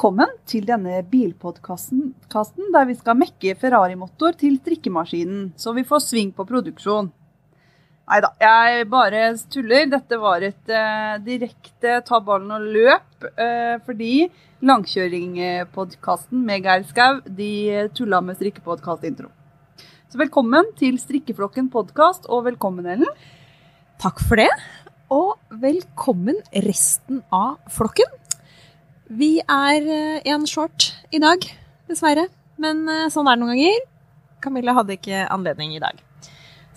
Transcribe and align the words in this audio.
Velkommen 0.00 0.30
til 0.48 0.64
denne 0.64 1.02
bilpodkasten 1.04 2.14
der 2.72 2.86
vi 2.88 2.94
skal 2.96 3.18
mekke 3.20 3.52
Ferrari-motor 3.60 4.32
til 4.40 4.54
strikkemaskinen, 4.56 5.50
så 5.60 5.74
vi 5.76 5.82
får 5.84 6.00
sving 6.00 6.30
på 6.32 6.46
produksjon. 6.48 7.10
Nei 8.08 8.20
da, 8.24 8.30
jeg 8.40 8.86
bare 8.88 9.26
tuller. 9.52 9.90
Dette 9.92 10.16
var 10.22 10.40
et 10.40 10.72
eh, 10.72 11.18
direkte 11.20 11.98
ta 12.08 12.20
ballen 12.24 12.48
og 12.56 12.64
løp, 12.78 13.26
eh, 13.44 13.76
fordi 13.84 14.30
Langkjøringpodkasten 14.64 16.48
med 16.48 16.64
Geir 16.64 16.88
Skau 16.88 17.20
de 17.26 17.50
tulla 17.92 18.22
med 18.24 18.40
strikkepodkast-intro. 18.40 19.28
Så 20.08 20.16
velkommen 20.16 20.72
til 20.80 20.96
Strikkeflokken 20.96 21.68
podkast, 21.68 22.24
og 22.32 22.46
velkommen, 22.48 22.88
Ellen. 22.88 23.20
Takk 24.00 24.24
for 24.24 24.40
det. 24.40 24.48
Og 25.12 25.36
velkommen 25.60 26.40
resten 26.64 27.20
av 27.28 27.60
flokken. 27.68 28.08
Vi 29.10 29.40
er 29.42 29.86
eh, 29.90 30.20
en 30.30 30.44
short 30.46 30.92
i 31.10 31.18
dag, 31.18 31.42
dessverre. 31.90 32.28
Men 32.62 32.84
eh, 32.86 33.08
sånn 33.10 33.26
er 33.26 33.34
det 33.34 33.42
noen 33.42 33.56
ganger. 33.56 33.80
Camilla 34.44 34.74
hadde 34.76 34.94
ikke 34.94 35.24
anledning 35.34 35.74
i 35.74 35.80
dag. 35.82 35.98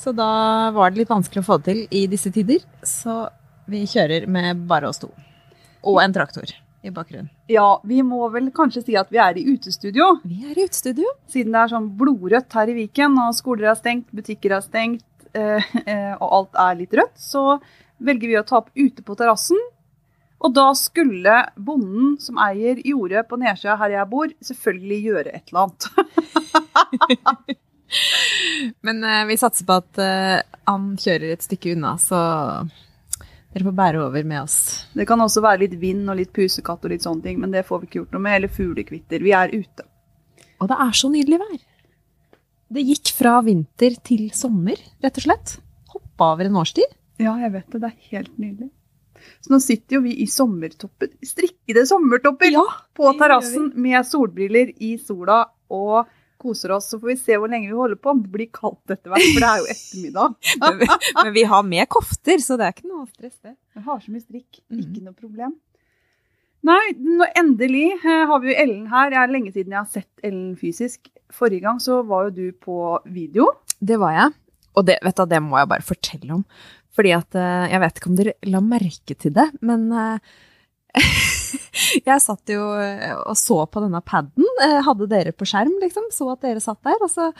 Så 0.01 0.15
da 0.17 0.71
var 0.73 0.91
det 0.91 1.03
litt 1.03 1.11
vanskelig 1.13 1.43
å 1.43 1.45
få 1.45 1.59
det 1.61 1.67
til 1.67 1.83
i 1.93 2.07
disse 2.09 2.31
tider. 2.33 2.63
Så 2.81 3.27
vi 3.69 3.83
kjører 3.87 4.25
med 4.25 4.65
bare 4.69 4.89
oss 4.89 5.03
to. 5.03 5.11
Og 5.85 5.99
en 6.01 6.15
traktor 6.15 6.49
i 6.83 6.91
bakgrunnen. 6.91 7.29
Ja, 7.53 7.77
vi 7.85 8.01
må 8.03 8.25
vel 8.33 8.49
kanskje 8.55 8.81
si 8.87 8.97
at 8.99 9.13
vi 9.13 9.21
er 9.21 9.37
i 9.37 9.45
utestudio. 9.53 10.09
Vi 10.25 10.41
er 10.49 10.57
i 10.57 10.65
utestudio. 10.65 11.13
Siden 11.31 11.53
det 11.53 11.61
er 11.61 11.75
sånn 11.75 11.91
blodrødt 11.99 12.57
her 12.57 12.73
i 12.73 12.77
Viken, 12.81 13.19
og 13.23 13.37
skoler 13.37 13.69
er 13.71 13.77
stengt, 13.77 14.09
butikker 14.09 14.57
er 14.57 14.65
stengt, 14.65 15.05
eh, 15.37 15.69
og 16.23 16.27
alt 16.39 16.59
er 16.65 16.81
litt 16.81 16.97
rødt, 16.97 17.13
så 17.19 17.59
velger 18.03 18.33
vi 18.33 18.41
å 18.41 18.45
ta 18.47 18.63
opp 18.63 18.73
ute 18.73 19.05
på 19.05 19.21
terrassen. 19.21 19.61
Og 20.43 20.51
da 20.55 20.65
skulle 20.75 21.35
bonden 21.55 22.17
som 22.21 22.39
eier 22.43 22.81
jordet 22.83 23.23
på 23.29 23.39
nedsida 23.39 23.77
her 23.79 23.95
jeg 23.95 24.09
bor, 24.11 24.31
selvfølgelig 24.43 24.99
gjøre 25.07 25.35
et 25.37 25.53
eller 25.53 25.61
annet. 25.65 25.83
Men 28.85 29.03
uh, 29.05 29.21
vi 29.29 29.37
satser 29.39 29.67
på 29.69 29.77
at 29.79 30.01
uh, 30.01 30.41
han 30.67 30.89
kjører 30.99 31.35
et 31.35 31.45
stykke 31.45 31.75
unna, 31.77 31.93
så 32.01 32.19
dere 33.53 33.67
får 33.67 33.75
bære 33.77 34.01
over 34.01 34.25
med 34.25 34.41
oss. 34.41 34.57
Det 34.97 35.05
kan 35.07 35.21
også 35.21 35.43
være 35.45 35.63
litt 35.67 35.75
vind 35.79 36.09
og 36.09 36.17
litt 36.19 36.33
pusekatt 36.35 36.87
og 36.87 36.93
litt 36.95 37.05
sånne 37.05 37.23
ting, 37.27 37.39
men 37.39 37.53
det 37.53 37.67
får 37.67 37.83
vi 37.83 37.89
ikke 37.89 37.99
gjort 38.01 38.15
noe 38.17 38.25
med. 38.25 38.37
Eller 38.39 38.51
fuglekvitter. 38.51 39.23
Vi 39.23 39.35
er 39.37 39.53
ute. 39.53 39.85
Og 40.59 40.71
det 40.71 40.79
er 40.87 40.97
så 40.97 41.11
nydelig 41.13 41.39
vær. 41.43 41.59
Det 42.73 42.85
gikk 42.87 43.11
fra 43.13 43.37
vinter 43.45 43.99
til 44.07 44.31
sommer, 44.33 44.79
rett 45.03 45.19
og 45.21 45.27
slett. 45.27 45.57
Hoppa 45.93 46.31
over 46.33 46.49
en 46.49 46.57
årstid. 46.63 46.95
Ja, 47.21 47.35
jeg 47.43 47.53
vet 47.53 47.67
det. 47.69 47.83
Det 47.83 47.91
er 47.91 48.15
helt 48.15 48.39
nydelig. 48.41 48.71
Så 49.43 49.53
nå 49.53 49.59
sitter 49.63 49.97
jo 49.97 50.03
vi 50.05 50.15
i 50.23 50.27
sommertopper, 50.29 51.11
strikkede 51.25 51.85
sommertopper 51.89 52.51
Ja, 52.53 52.65
på 52.95 53.13
terrassen 53.19 53.71
med 53.75 54.05
solbriller 54.07 54.71
i 54.83 54.95
sola 55.01 55.43
og 55.73 56.09
koser 56.43 56.73
oss. 56.75 56.89
Så 56.91 56.99
får 56.99 57.13
vi 57.13 57.17
se 57.21 57.37
hvor 57.39 57.51
lenge 57.51 57.69
vi 57.69 57.77
holder 57.77 57.99
på. 58.03 58.13
Det 58.19 58.31
blir 58.33 58.49
kaldt 58.53 58.93
etter 58.95 59.13
hvert, 59.13 59.27
for 59.33 59.43
det 59.45 59.49
er 59.51 59.61
jo 59.61 59.69
ettermiddag. 59.73 60.39
Men 60.63 60.79
vi, 60.81 60.89
men 61.23 61.35
vi 61.35 61.43
har 61.53 61.63
med 61.67 61.89
kofter, 61.91 62.41
så 62.43 62.57
det 62.59 62.67
er 62.67 62.75
ikke 62.75 62.89
noe 62.91 63.05
stress, 63.07 63.37
det. 63.43 63.55
Vi 63.77 63.85
har 63.85 64.01
så 64.03 64.11
mye 64.11 64.25
strikk. 64.25 64.59
Mhm. 64.67 64.81
Ikke 64.83 65.05
noe 65.05 65.15
problem. 65.15 65.55
Nei, 66.63 66.93
nå 66.95 67.25
endelig 67.35 67.89
eh, 67.97 68.21
har 68.29 68.39
vi 68.39 68.53
jo 68.53 68.59
Ellen 68.61 68.85
her. 68.91 69.09
Det 69.11 69.19
er 69.19 69.33
lenge 69.33 69.51
siden 69.51 69.73
jeg 69.75 69.81
har 69.81 69.89
sett 69.91 70.23
Ellen 70.23 70.53
fysisk. 70.59 71.09
Forrige 71.33 71.65
gang 71.65 71.81
så 71.83 71.99
var 72.07 72.29
jo 72.29 72.35
du 72.37 72.45
på 72.55 72.77
video. 73.11 73.49
Det 73.83 73.97
var 73.99 74.15
jeg. 74.15 74.37
Og 74.79 74.87
det, 74.87 74.95
vet 75.03 75.19
du, 75.19 75.25
det 75.29 75.41
må 75.43 75.59
jeg 75.59 75.69
bare 75.73 75.85
fortelle 75.85 76.37
om. 76.39 76.45
Fordi 76.93 77.13
at 77.15 77.37
eh, 77.39 77.71
Jeg 77.73 77.81
vet 77.83 77.99
ikke 77.99 78.09
om 78.11 78.17
dere 78.19 78.33
la 78.49 78.61
merke 78.63 79.17
til 79.19 79.33
det, 79.35 79.47
men 79.65 79.87
eh, 79.97 80.17
jeg 82.07 82.21
satt 82.21 82.53
jo 82.53 82.67
eh, 82.77 83.13
og 83.17 83.37
så 83.39 83.63
på 83.65 83.81
denne 83.83 84.01
paden. 84.05 84.45
Hadde 84.85 85.09
dere 85.11 85.33
på 85.35 85.47
skjerm, 85.49 85.73
liksom. 85.81 86.09
Så 86.13 86.29
at 86.33 86.43
dere 86.45 86.61
satt 86.63 86.81
der. 86.85 86.99
Og 87.01 87.09
så 87.11 87.31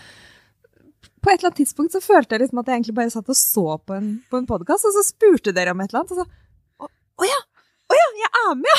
på 1.24 1.32
et 1.32 1.38
eller 1.38 1.52
annet 1.52 1.62
tidspunkt 1.62 1.94
så 1.96 2.02
følte 2.04 2.36
jeg 2.36 2.44
liksom 2.44 2.60
at 2.60 2.68
jeg 2.70 2.82
egentlig 2.82 2.98
bare 2.98 3.14
satt 3.14 3.30
og 3.32 3.38
så 3.40 3.66
på 3.80 3.96
en, 3.96 4.08
på 4.28 4.42
en 4.42 4.50
podkast, 4.50 4.90
og 4.90 4.98
så 4.98 5.04
spurte 5.08 5.54
dere 5.56 5.72
om 5.72 5.84
et 5.84 5.94
eller 5.94 6.04
annet. 6.04 6.16
Og 6.16 6.18
så 6.20 6.26
Å 6.84 6.90
å 7.24 7.30
ja! 7.30 7.40
Å 7.94 8.00
ja, 8.00 8.08
jeg 8.24 8.32
er 8.42 8.56
med! 8.64 8.78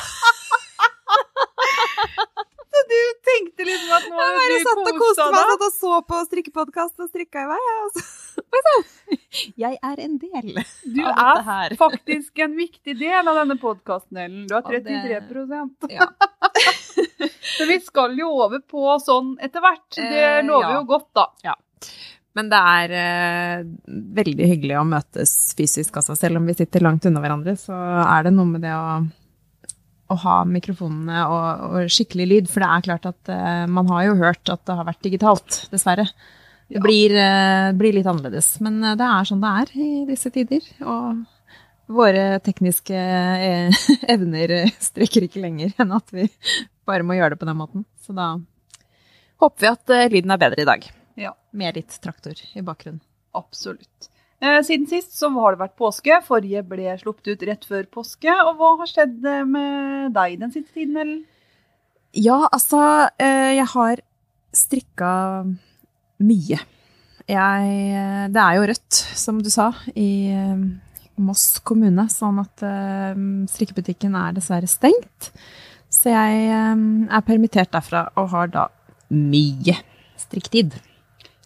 Så 2.75 2.81
du 2.91 2.97
tenkte 3.29 3.65
liksom 3.69 3.93
at 3.95 4.07
nå 4.11 4.19
Jeg 4.19 4.39
bare 4.39 4.61
satt 4.65 4.81
og 4.91 4.97
koste 5.03 5.27
meg, 5.31 5.51
satt 5.51 5.65
og 5.69 5.75
så 5.77 5.99
på 6.09 6.21
strikkepodkast 6.29 7.05
og 7.05 7.11
strikka 7.13 7.45
i 7.45 7.51
vei. 7.53 7.59
ja, 7.69 7.77
og 7.85 7.91
så- 7.95 8.43
Oi 8.55 8.63
sann! 8.67 9.19
Jeg 9.63 9.79
er 9.91 10.01
en 10.05 10.17
del 10.19 10.49
Du 10.97 11.01
er 11.07 11.75
faktisk 11.79 12.43
en 12.45 12.57
viktig 12.59 12.97
del 12.99 13.29
av 13.31 13.39
denne 13.43 13.57
podkasten, 13.63 14.19
Ellen. 14.25 14.47
Du 14.51 14.55
har 14.57 14.63
Og 14.67 14.73
det- 14.73 14.85
33 15.31 15.91
Ja. 15.95 16.09
Så 17.55 17.67
vi 17.69 17.79
skal 17.81 18.17
jo 18.19 18.29
over 18.43 18.59
på 18.61 18.97
sånn 19.03 19.37
etter 19.43 19.61
hvert. 19.63 19.89
Det 19.95 20.25
Eh, 20.25 20.43
lover 20.43 20.71
ja. 20.73 20.81
jo 20.81 20.85
godt, 20.91 21.09
da. 21.15 21.55
Men 22.35 22.49
det 22.51 22.59
er 22.59 22.95
eh, 22.99 23.65
veldig 24.19 24.47
hyggelig 24.51 24.79
å 24.81 24.87
møtes 24.89 25.55
fysisk, 25.55 25.95
altså. 26.01 26.17
Selv 26.19 26.37
om 26.41 26.47
vi 26.47 26.55
sitter 26.59 26.81
langt 26.83 27.07
unna 27.07 27.21
hverandre, 27.23 27.55
så 27.61 27.75
er 28.03 28.25
det 28.27 28.33
noe 28.35 28.47
med 28.51 28.63
det 28.67 28.73
å, 28.75 29.05
å 30.13 30.17
ha 30.21 30.37
mikrofonene 30.45 31.21
og, 31.33 31.63
og 31.69 31.93
skikkelig 31.93 32.27
lyd. 32.31 32.49
For 32.53 32.61
det 32.65 32.71
er 32.71 32.85
klart 32.89 33.07
at 33.09 33.31
uh, 33.33 33.65
man 33.71 33.89
har 33.93 34.07
jo 34.09 34.17
hørt 34.21 34.51
at 34.53 34.65
det 34.69 34.77
har 34.79 34.89
vært 34.89 35.05
digitalt, 35.07 35.61
dessverre. 35.73 36.09
Det 36.69 36.79
Ja. 36.79 36.81
blir, 36.85 37.13
uh, 37.17 37.73
blir 37.77 37.93
litt 37.97 38.09
annerledes. 38.09 38.55
Men 38.65 38.81
uh, 38.85 38.95
det 39.01 39.07
er 39.09 39.29
sånn 39.29 39.43
det 39.45 39.53
er 39.63 39.73
i 39.81 39.89
disse 40.09 40.33
tider. 40.35 40.67
Og 40.85 41.25
våre 41.95 42.39
tekniske 42.45 42.97
evner 44.15 44.55
strekker 44.81 45.27
ikke 45.27 45.43
lenger 45.45 45.75
enn 45.85 45.93
at 45.97 46.13
vi 46.17 46.29
bare 46.89 47.05
må 47.05 47.17
gjøre 47.19 47.35
det 47.37 47.41
på 47.43 47.49
den 47.49 47.61
måten. 47.61 47.85
Så 48.05 48.17
da 48.17 48.31
håper 49.45 49.61
vi 49.67 49.73
at 49.73 49.97
lyden 50.13 50.33
er 50.33 50.41
bedre 50.41 50.65
i 50.65 50.69
dag. 50.69 50.89
Ja. 51.21 51.35
Med 51.53 51.77
litt 51.79 51.93
traktor 52.03 52.35
i 52.55 52.65
bakgrunnen. 52.65 53.03
Absolutt. 53.37 54.09
Eh, 54.45 54.61
siden 54.67 54.89
sist 54.91 55.15
så 55.17 55.31
har 55.39 55.55
det 55.55 55.63
vært 55.63 55.79
påske. 55.81 56.19
Forrige 56.27 56.65
ble 56.69 56.97
sluppet 57.01 57.33
ut 57.33 57.45
rett 57.49 57.65
før 57.69 57.87
påske. 57.99 58.33
Og 58.45 58.59
hva 58.59 58.75
har 58.83 58.91
skjedd 58.91 59.25
eh, 59.31 59.45
med 59.49 60.13
deg 60.17 60.37
den 60.43 60.53
siste 60.53 60.75
tiden, 60.77 60.99
Ellen? 61.01 61.23
Ja, 62.15 62.45
altså, 62.53 62.81
eh, 63.19 63.55
jeg 63.57 63.69
har 63.73 64.03
strikka 64.55 65.11
mye. 66.23 66.61
Jeg, 67.25 67.69
det 68.35 68.41
er 68.43 68.57
jo 68.59 68.67
rødt, 68.69 68.99
som 69.17 69.39
du 69.41 69.49
sa, 69.49 69.71
i 69.97 70.29
Moss 71.25 71.57
kommune, 71.65 72.05
sånn 72.13 72.37
at 72.43 72.61
strikkebutikken 73.49 74.13
er 74.21 74.37
dessverre 74.37 74.69
stengt. 74.69 75.31
Så 75.89 76.13
jeg 76.13 76.51
er 76.53 77.25
permittert 77.25 77.73
derfra 77.73 78.05
og 78.21 78.29
har 78.35 78.53
da 78.53 78.67
mye 79.09 79.79
strikktid. 80.21 80.77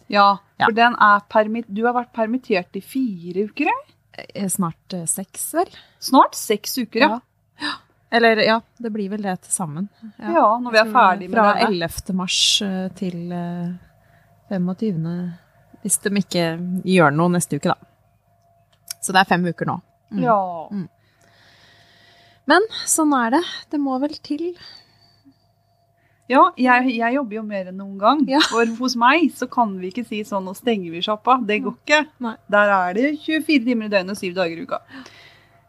Ja, 0.09 0.37
Ja. 0.59 0.65
for 0.65 0.73
den 0.75 0.95
er 0.99 1.19
permit 1.29 1.65
du 1.73 1.83
har 1.85 1.93
vært 1.93 2.11
permittert 2.13 2.75
i 2.75 2.81
fire 2.81 3.45
uker? 3.49 3.67
eh? 3.67 4.23
Eh, 4.35 4.47
Snart 4.49 4.93
eh, 4.97 5.05
seks, 5.05 5.51
vel? 5.53 5.69
Snart 6.01 6.35
seks 6.35 6.77
uker, 6.81 6.99
ja. 7.05 7.19
Eller 8.11 8.41
ja, 8.41 8.55
det 8.81 8.89
blir 8.91 9.09
vel 9.11 9.21
det 9.21 9.35
til 9.45 9.51
sammen. 9.53 9.87
Ja, 10.17 10.57
når 10.57 10.71
vi 10.73 10.79
er 10.81 10.89
ferdig 10.91 11.27
med 11.29 11.37
Fra 11.37 11.51
11. 11.67 12.15
mars 12.17 12.39
eh, 12.65 12.87
til 12.97 13.31
eh, 13.31 13.69
25. 14.49 15.05
Hvis 15.83 15.99
de 16.03 16.09
ikke 16.17 16.45
gjør 16.89 17.13
noe 17.15 17.29
neste 17.29 17.59
uke, 17.61 17.69
da. 17.69 17.77
Så 18.99 19.13
det 19.13 19.21
er 19.21 19.29
fem 19.29 19.45
uker 19.45 19.69
nå. 19.69 19.77
Mm. 20.11 20.23
Ja. 20.25 20.39
Men 22.49 22.65
sånn 22.89 23.13
er 23.13 23.37
det. 23.37 23.43
Det 23.69 23.79
må 23.79 23.99
vel 24.01 24.15
til. 24.25 24.55
Ja, 26.29 26.43
jeg, 26.61 26.91
jeg 26.99 27.15
jobber 27.15 27.39
jo 27.39 27.43
mer 27.47 27.71
enn 27.71 27.79
noen 27.81 27.95
gang. 27.97 28.19
Ja. 28.29 28.41
For 28.51 28.69
hos 28.77 28.95
meg 28.99 29.31
så 29.33 29.47
kan 29.49 29.71
vi 29.81 29.89
ikke 29.89 30.03
si 30.05 30.21
sånn 30.27 30.45
nå 30.45 30.53
stenger 30.57 30.93
vi 30.93 31.01
sjappa. 31.01 31.39
Det 31.41 31.57
går 31.65 31.73
ikke. 31.79 32.03
Nei. 32.21 32.35
Der 32.53 32.73
er 32.75 32.93
det 32.97 33.07
24 33.23 33.65
timer 33.65 33.89
i 33.89 33.93
døgnet 33.95 34.13
og 34.13 34.21
7 34.21 34.35
dager 34.37 34.59
i 34.59 34.67
uka. 34.69 34.79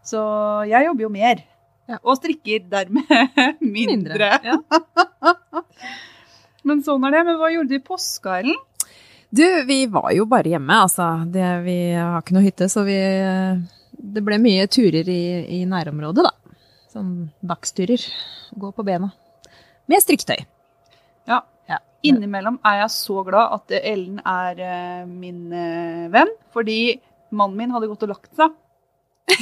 Så 0.04 0.20
jeg 0.68 0.84
jobber 0.84 1.06
jo 1.06 1.12
mer. 1.14 1.40
Ja. 1.88 1.96
Og 2.04 2.18
strikker 2.20 2.66
dermed 2.70 3.08
mindre. 3.76 4.34
Ja. 4.44 4.58
Men 6.68 6.84
sånn 6.84 7.08
er 7.08 7.16
det. 7.16 7.24
Men 7.30 7.40
hva 7.40 7.48
gjorde 7.54 7.72
du 7.72 7.78
i 7.78 7.84
påska, 7.84 8.36
Ellen? 8.42 8.60
Du, 9.30 9.44
vi 9.64 9.84
var 9.88 10.10
jo 10.12 10.26
bare 10.28 10.52
hjemme, 10.52 10.76
altså. 10.84 11.08
Det, 11.30 11.46
vi 11.64 11.78
har 11.94 12.20
ikke 12.20 12.36
noe 12.36 12.44
hytte, 12.44 12.68
så 12.68 12.82
vi 12.84 12.98
Det 13.96 14.22
ble 14.26 14.40
mye 14.42 14.68
turer 14.68 15.08
i, 15.08 15.22
i 15.60 15.64
nærområdet, 15.70 16.28
da. 16.28 16.60
Sånn 16.92 17.30
dagsturer. 17.40 18.04
Gå 18.60 18.74
på 18.76 18.84
bena. 18.84 19.12
Med 19.88 20.02
strikketøy. 20.04 20.42
Ja. 21.30 21.40
Ja. 21.70 21.78
Innimellom 22.06 22.58
er 22.66 22.82
jeg 22.82 22.92
så 22.94 23.22
glad 23.26 23.54
at 23.56 23.74
Ellen 23.80 24.20
er 24.26 24.60
eh, 24.64 25.06
min 25.08 25.52
eh, 25.52 26.08
venn, 26.12 26.32
fordi 26.54 26.98
mannen 27.30 27.56
min 27.58 27.72
hadde 27.74 27.88
gått 27.90 28.04
og 28.06 28.12
lagt 28.14 28.32
seg. 28.36 28.56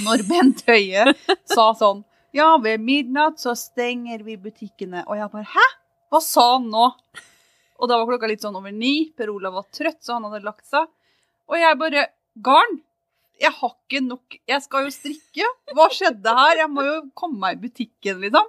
Når 0.05 0.23
Bent 0.29 0.63
Høie 0.69 1.15
sa 1.55 1.71
sånn 1.79 2.03
Ja, 2.37 2.51
ved 2.61 2.83
midnatt 2.85 3.41
så 3.41 3.55
stenger 3.57 4.21
vi 4.27 4.37
butikkene. 4.37 5.07
Og 5.09 5.17
jeg 5.17 5.31
bare 5.33 5.49
Hæ? 5.55 5.67
Hva 6.13 6.21
sa 6.25 6.45
han 6.57 6.69
nå? 6.73 6.91
Og 7.79 7.89
da 7.89 7.97
var 7.97 8.09
klokka 8.11 8.29
litt 8.29 8.45
sånn 8.45 8.57
over 8.59 8.75
ni. 8.75 9.09
Per 9.17 9.31
Olav 9.33 9.57
var 9.57 9.67
trøtt, 9.73 10.01
så 10.05 10.17
han 10.19 10.27
hadde 10.29 10.45
lagt 10.45 10.67
seg. 10.69 10.89
Og 11.49 11.57
jeg 11.61 11.81
bare 11.81 12.09
Garn! 12.45 12.81
Jeg 13.39 13.55
har 13.55 13.71
ikke 13.71 14.01
nok 14.03 14.37
Jeg 14.51 14.63
skal 14.65 14.87
jo 14.87 14.93
strikke. 14.93 15.51
Hva 15.77 15.89
skjedde 15.95 16.35
her? 16.41 16.65
Jeg 16.65 16.73
må 16.75 16.85
jo 16.85 16.97
komme 17.17 17.39
meg 17.45 17.59
i 17.59 17.69
butikken, 17.69 18.19
liksom. 18.25 18.49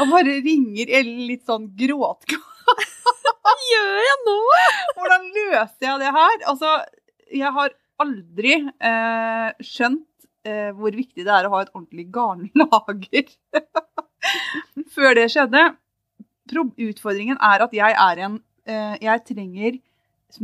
Og 0.00 0.12
bare 0.12 0.38
ringer 0.44 0.90
Ellen 1.00 1.24
litt 1.28 1.44
sånn 1.48 1.68
gråt. 1.78 2.28
Hva 2.28 3.54
gjør 3.64 3.98
jeg 4.04 4.16
nå? 4.26 4.38
Hvordan 4.98 5.28
løser 5.34 5.86
jeg 5.86 6.00
det 6.02 6.14
her? 6.18 6.36
Altså, 6.52 6.72
jeg 7.32 7.52
har 7.56 7.74
aldri 8.02 8.54
eh, 8.58 9.48
skjønt 9.64 10.28
eh, 10.46 10.70
hvor 10.76 10.94
viktig 10.94 11.24
det 11.26 11.34
er 11.34 11.48
å 11.48 11.54
ha 11.54 11.62
et 11.64 11.72
ordentlig 11.74 12.08
garnlager. 12.14 13.32
Før 14.94 15.16
det 15.18 15.28
skjedde. 15.34 15.64
Utfordringen 16.48 17.40
er 17.44 17.64
at 17.64 17.74
jeg 17.76 17.92
er 17.92 18.22
en 18.24 18.38
eh, 18.68 18.94
Jeg 19.04 19.24
trenger 19.28 19.80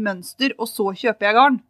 mønster, 0.00 0.54
og 0.58 0.69
så 0.69 0.90
kjøper 0.96 1.28
jeg 1.28 1.36
garn. 1.36 1.62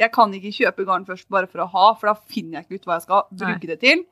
Jeg 0.00 0.12
kan 0.14 0.32
ikke 0.36 0.52
kjøpe 0.54 0.86
garn 0.88 1.06
først 1.08 1.28
bare 1.32 1.48
for 1.50 1.64
å 1.64 1.68
ha, 1.72 1.86
for 1.98 2.10
da 2.10 2.16
finner 2.30 2.60
jeg 2.60 2.66
ikke 2.66 2.80
ut 2.80 2.88
hva 2.88 2.98
jeg 2.98 3.06
skal 3.06 3.26
bruke 3.42 3.70
det 3.70 3.78
til. 3.82 4.04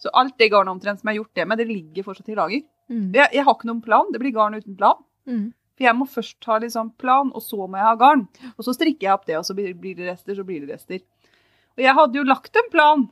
Så 0.00 0.12
alt 0.12 0.36
det 0.38 0.50
garnet 0.52 0.74
omtrent 0.76 1.00
som 1.00 1.08
jeg 1.08 1.16
har 1.16 1.22
gjort 1.22 1.38
det 1.38 1.46
med, 1.48 1.60
det 1.60 1.68
ligger 1.70 2.06
fortsatt 2.06 2.32
i 2.32 2.38
lager. 2.38 2.64
Mm. 2.92 3.06
Jeg, 3.16 3.30
jeg 3.38 3.44
har 3.46 3.56
ikke 3.56 3.70
noen 3.70 3.84
plan. 3.84 4.10
Det 4.12 4.20
blir 4.22 4.34
garn 4.36 4.58
uten 4.58 4.76
plan. 4.78 5.00
Mm. 5.28 5.46
For 5.76 5.88
jeg 5.88 5.96
må 5.98 6.06
først 6.08 6.48
ha 6.48 6.58
liksom 6.62 6.94
plan, 7.00 7.30
og 7.36 7.44
så 7.44 7.58
må 7.66 7.76
jeg 7.76 7.88
ha 7.88 7.96
garn. 8.00 8.24
Og 8.56 8.64
så 8.64 8.72
strikker 8.76 9.08
jeg 9.08 9.16
opp 9.16 9.26
det, 9.28 9.36
og 9.40 9.44
så 9.48 9.56
blir 9.56 9.74
blir 9.76 9.96
det 9.98 10.08
rester, 10.08 10.36
så 10.36 10.44
blir 10.46 10.64
det 10.64 10.76
rester. 10.76 11.02
Og 11.76 11.84
jeg 11.84 11.96
hadde 11.98 12.16
jo 12.20 12.24
lagt 12.24 12.56
en 12.56 12.70
plan. 12.72 13.04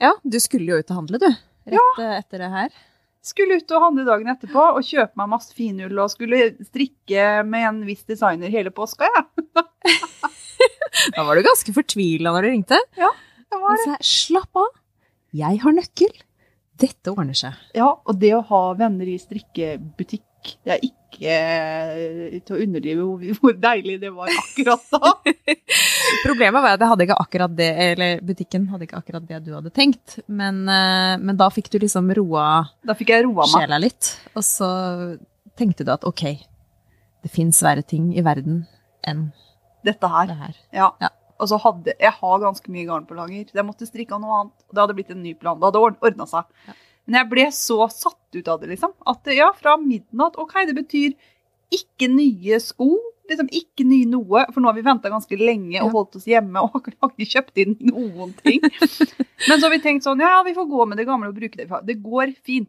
Ja, 0.00 0.12
du 0.20 0.36
skulle 0.40 0.72
jo 0.72 0.80
ut 0.80 0.92
og 0.92 1.02
handle, 1.02 1.20
du. 1.20 1.28
Rett 1.70 2.00
ja. 2.00 2.12
etter 2.18 2.44
det 2.44 2.50
her. 2.52 2.76
Skulle 3.24 3.58
ut 3.60 3.72
og 3.76 3.84
handle 3.84 4.06
dagen 4.08 4.30
etterpå 4.32 4.62
og 4.72 4.84
kjøpe 4.84 5.20
meg 5.20 5.28
masse 5.28 5.52
finull 5.56 5.98
og 6.00 6.12
skulle 6.12 6.54
strikke 6.64 7.24
med 7.48 7.66
en 7.68 7.80
viss 7.88 8.06
designer 8.08 8.52
hele 8.52 8.72
påska, 8.72 9.08
jeg. 9.08 9.26
Da 11.14 11.22
var 11.24 11.38
du 11.38 11.44
ganske 11.46 11.72
fortvila 11.72 12.32
når 12.34 12.44
du 12.44 12.48
ringte. 12.50 12.78
Ja, 12.98 13.08
det 13.48 13.58
var 13.62 13.78
det. 13.78 13.84
jeg, 13.94 14.08
slapp 14.08 14.58
av, 14.60 14.68
jeg 15.36 15.60
har 15.62 15.76
nøkkel. 15.76 16.12
Dette 16.80 17.12
ordner 17.12 17.36
seg. 17.36 17.56
Ja, 17.76 17.90
og 17.92 18.16
det 18.20 18.32
å 18.32 18.40
ha 18.48 18.60
venner 18.78 19.08
i 19.10 19.18
strikkebutikk, 19.20 20.24
det 20.64 20.72
er 20.72 20.84
ikke 20.86 21.32
eh, 21.34 22.38
til 22.40 22.56
å 22.56 22.60
underdrive 22.64 23.34
hvor, 23.36 23.56
deilig 23.60 23.98
det 24.00 24.08
var 24.16 24.32
akkurat 24.32 24.86
da. 24.94 25.10
Problemet 26.24 26.64
var 26.64 26.74
at 26.78 26.80
jeg 26.80 26.90
hadde 26.94 27.04
ikke 27.06 27.18
akkurat 27.20 27.56
det, 27.58 27.68
eller 27.90 28.22
butikken 28.24 28.64
hadde 28.72 28.88
ikke 28.88 29.02
akkurat 29.02 29.26
det 29.28 29.42
du 29.44 29.52
hadde 29.58 29.72
tenkt. 29.76 30.16
Men, 30.32 30.62
eh, 30.72 31.18
men 31.20 31.36
da 31.40 31.50
fikk 31.52 31.68
du 31.74 31.78
liksom 31.84 32.08
roa 32.16 32.46
Da 32.86 32.96
fikk 32.96 33.12
jeg 33.12 33.26
roa 33.28 33.44
meg. 33.44 33.52
sjela 33.52 33.80
litt. 33.84 34.14
Og 34.32 34.46
så 34.46 34.70
tenkte 35.60 35.84
du 35.84 35.92
at 35.92 36.08
ok, 36.08 36.24
det 37.20 37.30
fins 37.34 37.60
verre 37.60 37.84
ting 37.84 38.14
i 38.16 38.24
verden 38.24 38.62
enn 39.04 39.28
Dette 39.84 40.08
her. 40.12 40.26
det 40.32 40.36
her. 40.40 40.56
Ja. 40.76 40.88
Ja. 41.04 41.12
Og 41.40 41.48
så 41.50 41.58
hadde 41.62 41.94
jeg 41.98 42.12
har 42.20 42.38
ganske 42.42 42.70
mye 42.72 42.86
garn 42.88 43.06
på 43.08 43.16
lager. 43.16 43.48
Jeg 43.56 43.64
måtte 43.66 43.88
strikke 43.88 44.14
av 44.16 44.20
noe 44.22 44.38
annet. 44.42 44.56
Og 44.68 44.76
det 44.76 44.82
hadde 44.84 44.96
blitt 44.98 45.12
en 45.14 45.22
ny 45.24 45.34
plan. 45.40 45.58
Det 45.60 45.70
hadde 45.70 45.82
ordna 45.88 46.26
seg. 46.28 46.48
Ja. 46.68 46.74
Men 47.08 47.16
jeg 47.22 47.30
ble 47.32 47.46
så 47.56 47.78
satt 47.90 48.36
ut 48.36 48.48
av 48.52 48.60
det, 48.60 48.68
liksom. 48.74 48.92
At 49.08 49.26
ja, 49.34 49.48
fra 49.56 49.76
midnatt 49.80 50.36
OK, 50.38 50.52
det 50.68 50.76
betyr 50.76 51.14
ikke 51.74 52.10
nye 52.12 52.58
sko. 52.62 52.90
Liksom 53.30 53.48
ikke 53.54 53.84
ny 53.86 54.02
noe. 54.10 54.42
For 54.52 54.60
nå 54.62 54.68
har 54.70 54.76
vi 54.76 54.82
venta 54.86 55.10
ganske 55.10 55.38
lenge 55.38 55.78
og 55.80 55.88
Ja. 55.88 55.94
holdt 55.94 56.16
oss 56.20 56.26
hjemme 56.28 56.60
og 56.66 56.76
har 57.00 57.10
ikke 57.14 57.30
kjøpt 57.32 57.62
inn 57.62 57.76
noen 57.88 58.34
ting. 58.42 58.60
Men 58.62 59.56
så 59.56 59.64
har 59.68 59.70
vi 59.74 59.80
tenkt 59.84 60.04
sånn, 60.06 60.20
ja, 60.22 60.42
vi 60.46 60.54
får 60.56 60.66
gå 60.70 60.86
med 60.90 60.98
det 61.00 61.06
gamle 61.08 61.30
og 61.32 61.38
bruke 61.38 61.56
det. 61.56 61.66
vi 61.68 61.74
har. 61.76 61.82
Det 61.86 61.98
går 62.02 62.34
fint. 62.44 62.68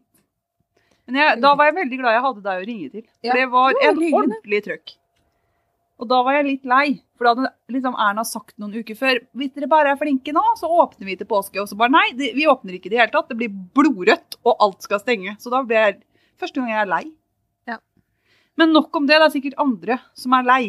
Men 1.10 1.18
jeg, 1.18 1.40
da 1.42 1.54
var 1.58 1.66
jeg 1.68 1.74
veldig 1.80 1.98
glad 1.98 2.14
jeg 2.14 2.22
hadde 2.24 2.42
deg 2.46 2.60
å 2.62 2.66
ringe 2.68 2.90
til. 2.92 3.02
For 3.06 3.26
Ja, 3.26 3.34
det 3.34 3.46
var 3.50 3.74
en 3.82 4.02
ordentlig 4.14 4.60
trøkk. 4.68 4.92
Og 6.00 6.08
da 6.10 6.18
var 6.24 6.38
jeg 6.38 6.46
litt 6.48 6.64
lei, 6.66 6.86
for 7.14 7.26
da 7.26 7.32
hadde 7.34 7.74
liksom 7.74 7.96
Erna 8.00 8.24
sagt 8.26 8.56
noen 8.58 8.74
uker 8.82 8.96
før 8.98 9.20
hvis 9.38 9.52
dere 9.54 9.68
bare 9.70 9.92
er 9.92 9.98
flinke 10.00 10.32
nå, 10.34 10.42
så 10.58 10.70
åpner 10.82 11.06
vi 11.06 11.16
til 11.20 11.28
påske. 11.30 11.60
Og 11.62 11.68
så 11.70 11.78
bare 11.78 11.94
nei, 11.94 12.06
det, 12.18 12.32
vi 12.34 12.48
åpner 12.50 12.78
ikke 12.78 12.90
i 12.90 12.94
det 12.94 13.02
hele 13.02 13.12
tatt. 13.14 13.28
Det 13.30 13.38
blir 13.38 13.52
blodrødt, 13.76 14.40
og 14.42 14.64
alt 14.66 14.86
skal 14.86 15.02
stenge. 15.02 15.36
Så 15.42 15.52
da 15.52 15.62
ble 15.66 15.78
jeg 15.78 15.98
første 16.42 16.58
gang 16.58 16.72
jeg 16.72 16.80
er 16.82 16.90
lei. 16.90 17.04
Ja. 17.70 17.78
Men 18.58 18.74
nok 18.74 18.96
om 18.98 19.06
det. 19.06 19.20
Det 19.20 19.28
er 19.28 19.36
sikkert 19.36 19.60
andre 19.62 20.00
som 20.18 20.34
er 20.38 20.48
lei. 20.48 20.62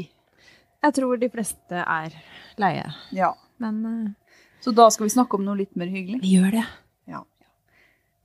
Jeg 0.84 0.98
tror 1.00 1.20
de 1.20 1.32
fleste 1.32 1.82
er 1.82 2.16
leie. 2.60 2.86
Ja. 3.16 3.34
Men 3.64 3.82
uh, 3.88 4.38
Så 4.62 4.74
da 4.76 4.90
skal 4.92 5.08
vi 5.08 5.16
snakke 5.16 5.40
om 5.40 5.46
noe 5.48 5.58
litt 5.60 5.74
mer 5.80 5.90
hyggelig. 5.92 6.20
vi 6.22 6.36
gjør 6.36 6.60
det. 6.60 6.66
Ja. 7.10 7.24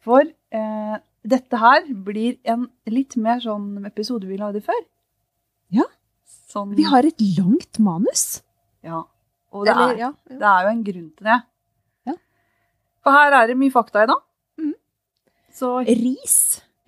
For 0.04 0.22
eh, 0.24 0.96
dette 1.28 1.58
her 1.60 1.86
blir 2.06 2.36
en 2.48 2.68
litt 2.88 3.16
mer 3.20 3.40
sånn 3.42 3.86
episode 3.88 4.28
vi 4.28 4.38
lagde 4.40 4.62
før. 4.64 4.78
Ja. 5.74 5.84
Sånn, 6.48 6.72
Vi 6.76 6.86
har 6.88 7.04
et 7.04 7.20
langt 7.36 7.78
manus. 7.82 8.42
Ja. 8.84 9.02
Og 9.52 9.66
det 9.66 9.72
Eller, 9.72 9.92
er, 9.94 9.98
ja, 9.98 10.08
ja. 10.28 10.38
det 10.38 10.48
er 10.48 10.64
jo 10.64 10.70
en 10.70 10.84
grunn 10.84 11.10
til 11.16 11.28
det. 11.28 11.36
Ja. 12.08 12.14
For 13.04 13.16
her 13.16 13.36
er 13.40 13.50
det 13.50 13.56
mye 13.60 13.72
fakta 13.72 14.04
i 14.04 14.08
dag. 14.10 14.22
Mm. 14.60 14.74
Så 15.58 15.74
Ris. 15.88 16.38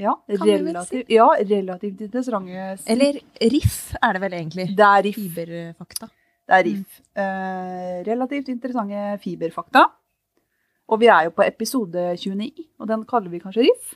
ja, 0.00 0.14
kan 0.28 0.46
vel 0.46 0.66
relativt, 0.68 1.12
ja, 1.12 1.28
relativt 1.52 2.00
interessante 2.00 2.64
Eller 2.86 3.20
riff 3.52 3.94
er 4.00 4.16
det 4.16 4.22
vel 4.24 4.36
egentlig. 4.40 4.66
Det 4.76 4.88
er 4.88 5.06
riff. 5.08 5.20
Fiberfakta. 5.20 6.10
Det 6.50 6.58
er 6.58 6.66
riff. 6.66 7.00
Eh, 7.14 7.96
relativt 8.08 8.48
interessante 8.48 9.18
fiberfakta. 9.22 9.86
Og 10.90 11.00
vi 11.00 11.06
er 11.06 11.28
jo 11.28 11.30
på 11.36 11.46
episode 11.46 12.16
29, 12.18 12.66
og 12.80 12.88
den 12.88 13.04
kaller 13.06 13.30
vi 13.30 13.38
kanskje 13.38 13.68
riff. 13.68 13.94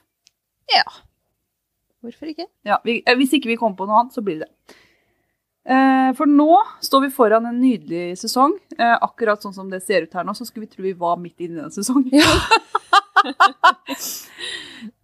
Ja. 0.70 0.84
Hvorfor 2.04 2.28
ikke? 2.30 2.46
Ja, 2.64 2.76
vi, 2.84 3.02
eh, 3.06 3.16
Hvis 3.16 3.32
ikke 3.32 3.48
vi 3.48 3.56
kommer 3.56 3.76
på 3.76 3.86
noe 3.88 4.00
annet, 4.00 4.12
så 4.14 4.22
blir 4.22 4.38
det 4.38 4.48
det. 4.48 4.76
Eh, 5.64 6.10
for 6.18 6.28
nå 6.28 6.58
står 6.84 7.06
vi 7.06 7.10
foran 7.14 7.46
en 7.48 7.60
nydelig 7.60 8.18
sesong. 8.20 8.52
Eh, 8.76 8.96
akkurat 9.00 9.40
sånn 9.42 9.54
som 9.56 9.70
det 9.72 9.80
ser 9.84 10.04
ut 10.04 10.12
her 10.16 10.26
nå, 10.26 10.34
så 10.36 10.44
skulle 10.44 10.66
vi 10.66 10.74
tro 10.74 10.84
vi 10.84 10.92
var 10.98 11.16
midt 11.20 11.40
inne 11.40 11.58
i 11.58 11.62
den 11.62 11.72
sesongen. 11.72 12.12
Ja. 12.12 12.28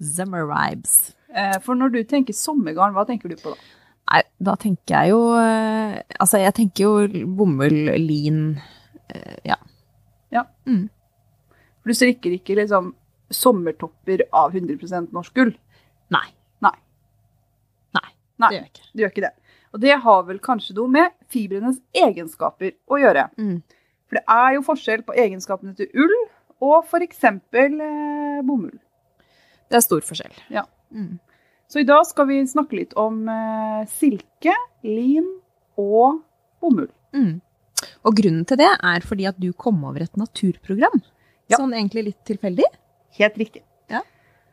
Summer 0.00 0.44
vibes. 0.50 1.14
Eh, 1.32 1.56
for 1.64 1.78
når 1.78 1.94
du 1.94 2.00
tenker 2.04 2.36
sommergarn, 2.36 2.92
hva 2.96 3.06
tenker 3.08 3.32
du 3.32 3.38
på 3.40 3.54
da? 3.54 3.58
Nei, 4.10 4.22
da 4.42 4.56
tenker 4.58 4.90
jeg 4.96 5.12
jo 5.12 5.18
Altså, 5.38 6.40
jeg 6.42 6.50
tenker 6.56 6.82
jo 6.82 7.24
bomull, 7.38 7.92
lin 8.02 8.40
Ja. 9.46 9.54
Ja. 10.34 10.42
For 10.66 11.92
du 11.92 11.94
strikker 11.94 12.34
ikke 12.34 12.56
liksom 12.58 12.90
sommertopper 13.30 14.24
av 14.34 14.56
100 14.56 15.12
norsk 15.14 15.34
gull. 15.38 15.52
Nei. 16.10 16.26
Nei. 16.66 16.74
Nei, 17.94 18.08
Nei, 18.42 18.48
det 18.50 18.56
gjør 18.56 18.64
jeg 18.64 18.72
ikke. 18.72 18.88
du 18.90 19.02
gjør 19.04 19.12
ikke 19.14 19.24
det. 19.28 19.32
Og 19.74 19.82
det 19.82 19.94
har 20.02 20.22
vel 20.26 20.40
kanskje 20.42 20.74
noe 20.78 20.90
med 20.90 21.14
fibrenes 21.30 21.78
egenskaper 21.94 22.74
å 22.90 22.98
gjøre. 23.00 23.28
Mm. 23.38 23.60
For 24.10 24.18
det 24.18 24.24
er 24.34 24.54
jo 24.56 24.66
forskjell 24.66 25.02
på 25.06 25.16
egenskapene 25.22 25.76
til 25.78 25.90
ull 25.94 26.16
og 26.60 26.86
f.eks. 26.88 27.24
Eh, 27.24 28.40
bomull. 28.46 28.74
Det 29.70 29.78
er 29.78 29.84
stor 29.84 30.02
forskjell. 30.04 30.34
Ja. 30.50 30.64
Mm. 30.90 31.20
Så 31.70 31.84
i 31.84 31.86
dag 31.86 32.02
skal 32.08 32.26
vi 32.26 32.40
snakke 32.50 32.80
litt 32.80 32.96
om 32.98 33.22
eh, 33.30 33.84
silke, 33.94 34.56
lin 34.82 35.28
og 35.78 36.18
bomull. 36.58 36.90
Mm. 37.14 37.38
Og 38.02 38.16
grunnen 38.18 38.46
til 38.48 38.58
det 38.60 38.70
er 38.74 39.06
fordi 39.06 39.28
at 39.30 39.38
du 39.38 39.52
kom 39.54 39.78
over 39.86 40.02
et 40.02 40.18
naturprogram. 40.18 40.98
Ja. 41.50 41.58
Sånn 41.58 41.76
egentlig 41.76 42.08
litt 42.10 42.24
tilfeldig. 42.26 42.66
Helt 43.20 43.38
riktig. 43.38 43.62
Ja. 43.90 44.02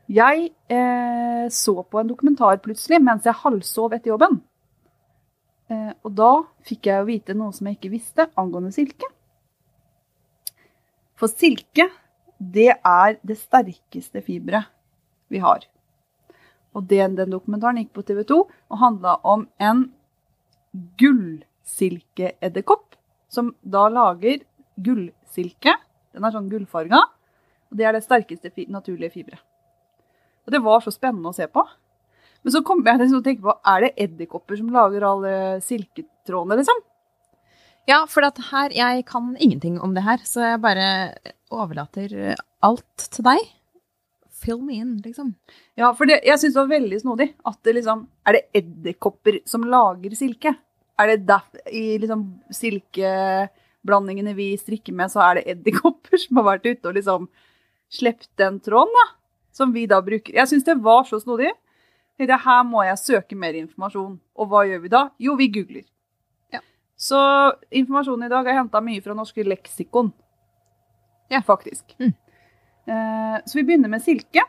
Jeg 0.07 0.51
eh, 0.73 1.47
så 1.53 1.79
på 1.81 2.01
en 2.01 2.13
dokumentar 2.13 2.61
plutselig 2.61 3.01
mens 3.03 3.25
jeg 3.25 3.41
halvsov 3.41 3.97
etter 3.97 4.13
jobben. 4.13 4.39
Eh, 5.67 5.93
og 6.05 6.11
da 6.15 6.31
fikk 6.67 6.87
jeg 6.87 7.01
jo 7.01 7.07
vite 7.09 7.35
noe 7.37 7.51
som 7.55 7.67
jeg 7.67 7.75
ikke 7.77 7.93
visste 7.93 8.27
angående 8.39 8.71
silke. 8.75 9.07
For 11.17 11.27
silke, 11.31 11.89
det 12.37 12.71
er 12.75 13.17
det 13.25 13.37
sterkeste 13.39 14.21
fiberet 14.23 14.65
vi 15.33 15.41
har. 15.43 15.65
Og 16.77 16.85
den, 16.87 17.15
den 17.17 17.33
dokumentaren 17.33 17.77
gikk 17.81 17.93
på 17.97 18.05
TV 18.05 18.21
2 18.29 18.37
og 18.45 18.81
handla 18.81 19.17
om 19.25 19.47
en 19.57 19.87
gullsilkeedderkopp 21.01 22.95
som 23.33 23.55
da 23.61 23.87
lager 23.89 24.43
gullsilke. 24.77 25.73
Den 26.13 26.23
er 26.23 26.31
sånn 26.35 26.51
gullfarga. 26.51 27.01
Og 27.67 27.77
det 27.79 27.85
er 27.87 27.93
det 27.97 28.05
sterkeste 28.05 28.53
fi 28.53 28.67
naturlige 28.71 29.11
fiberet. 29.17 29.41
Og 30.47 30.53
det 30.53 30.61
var 30.63 30.79
så 30.79 30.91
spennende 30.93 31.33
å 31.33 31.35
se 31.35 31.47
på. 31.51 31.65
Men 32.43 32.53
så 32.53 32.61
kom 32.65 32.83
jeg 32.85 33.01
til 33.01 33.17
å 33.17 33.23
tenke 33.25 33.45
på, 33.45 33.55
er 33.73 33.87
det 33.87 33.95
edderkopper 34.05 34.59
som 34.59 34.69
lager 34.73 35.05
alle 35.07 35.33
silketrådene, 35.65 36.59
liksom? 36.61 36.83
Ja, 37.87 38.01
for 38.11 38.25
at 38.27 38.39
her, 38.49 38.73
jeg 38.75 39.05
kan 39.07 39.31
ingenting 39.39 39.77
om 39.79 39.93
det 39.95 40.03
her, 40.03 40.19
så 40.27 40.43
jeg 40.43 40.63
bare 40.63 40.87
overlater 41.55 42.35
alt 42.65 43.07
til 43.13 43.25
deg. 43.29 43.45
Fill 44.37 44.59
me 44.61 44.77
in, 44.81 44.97
liksom. 45.05 45.31
Ja, 45.79 45.93
for 45.97 46.09
det, 46.09 46.19
jeg 46.27 46.39
syns 46.41 46.55
det 46.55 46.61
var 46.61 46.73
veldig 46.73 46.99
snodig. 47.01 47.29
At 47.47 47.57
det 47.65 47.77
liksom 47.79 48.05
Er 48.27 48.37
det 48.37 48.43
edderkopper 48.59 49.39
som 49.49 49.65
lager 49.65 50.13
silke? 50.19 50.53
Er 50.99 51.13
det 51.13 51.27
der, 51.29 51.45
I 51.71 51.97
liksom 52.01 52.25
silkeblandingene 52.53 54.35
vi 54.37 54.51
strikker 54.59 54.93
med, 54.97 55.13
så 55.13 55.23
er 55.25 55.39
det 55.39 55.47
edderkopper 55.55 56.19
som 56.23 56.41
har 56.41 56.49
vært 56.51 56.67
ute 56.67 56.89
og 56.89 56.97
liksom 56.97 57.29
sluppet 57.93 58.29
den 58.39 58.59
tråden, 58.59 58.93
da? 58.93 59.07
Som 59.55 59.71
vi 59.73 59.87
da 59.89 60.01
bruker. 60.03 60.35
Jeg 60.35 60.51
syns 60.51 60.67
det 60.67 60.77
var 60.83 61.07
så 61.07 61.21
snodig. 61.23 61.53
Tenkte, 62.17 62.37
Her 62.43 62.63
må 62.65 62.81
jeg 62.85 62.97
søke 63.01 63.37
mer 63.37 63.57
informasjon. 63.59 64.17
Og 64.37 64.49
hva 64.49 64.63
gjør 64.65 64.83
vi 64.85 64.93
da? 64.93 65.03
Jo, 65.21 65.35
vi 65.37 65.49
googler. 65.53 65.85
Ja. 66.53 66.63
Så 66.97 67.19
informasjonen 67.69 68.25
i 68.25 68.31
dag 68.33 68.47
er 68.47 68.57
henta 68.57 68.81
mye 68.81 69.03
fra 69.05 69.15
norske 69.17 69.45
leksikon. 69.45 70.09
Ja. 71.29 71.43
Faktisk. 71.45 71.93
Mm. 71.99 72.15
Eh, 72.87 73.37
så 73.45 73.59
vi 73.59 73.65
begynner 73.67 73.91
med 73.91 74.01
silke. 74.01 74.45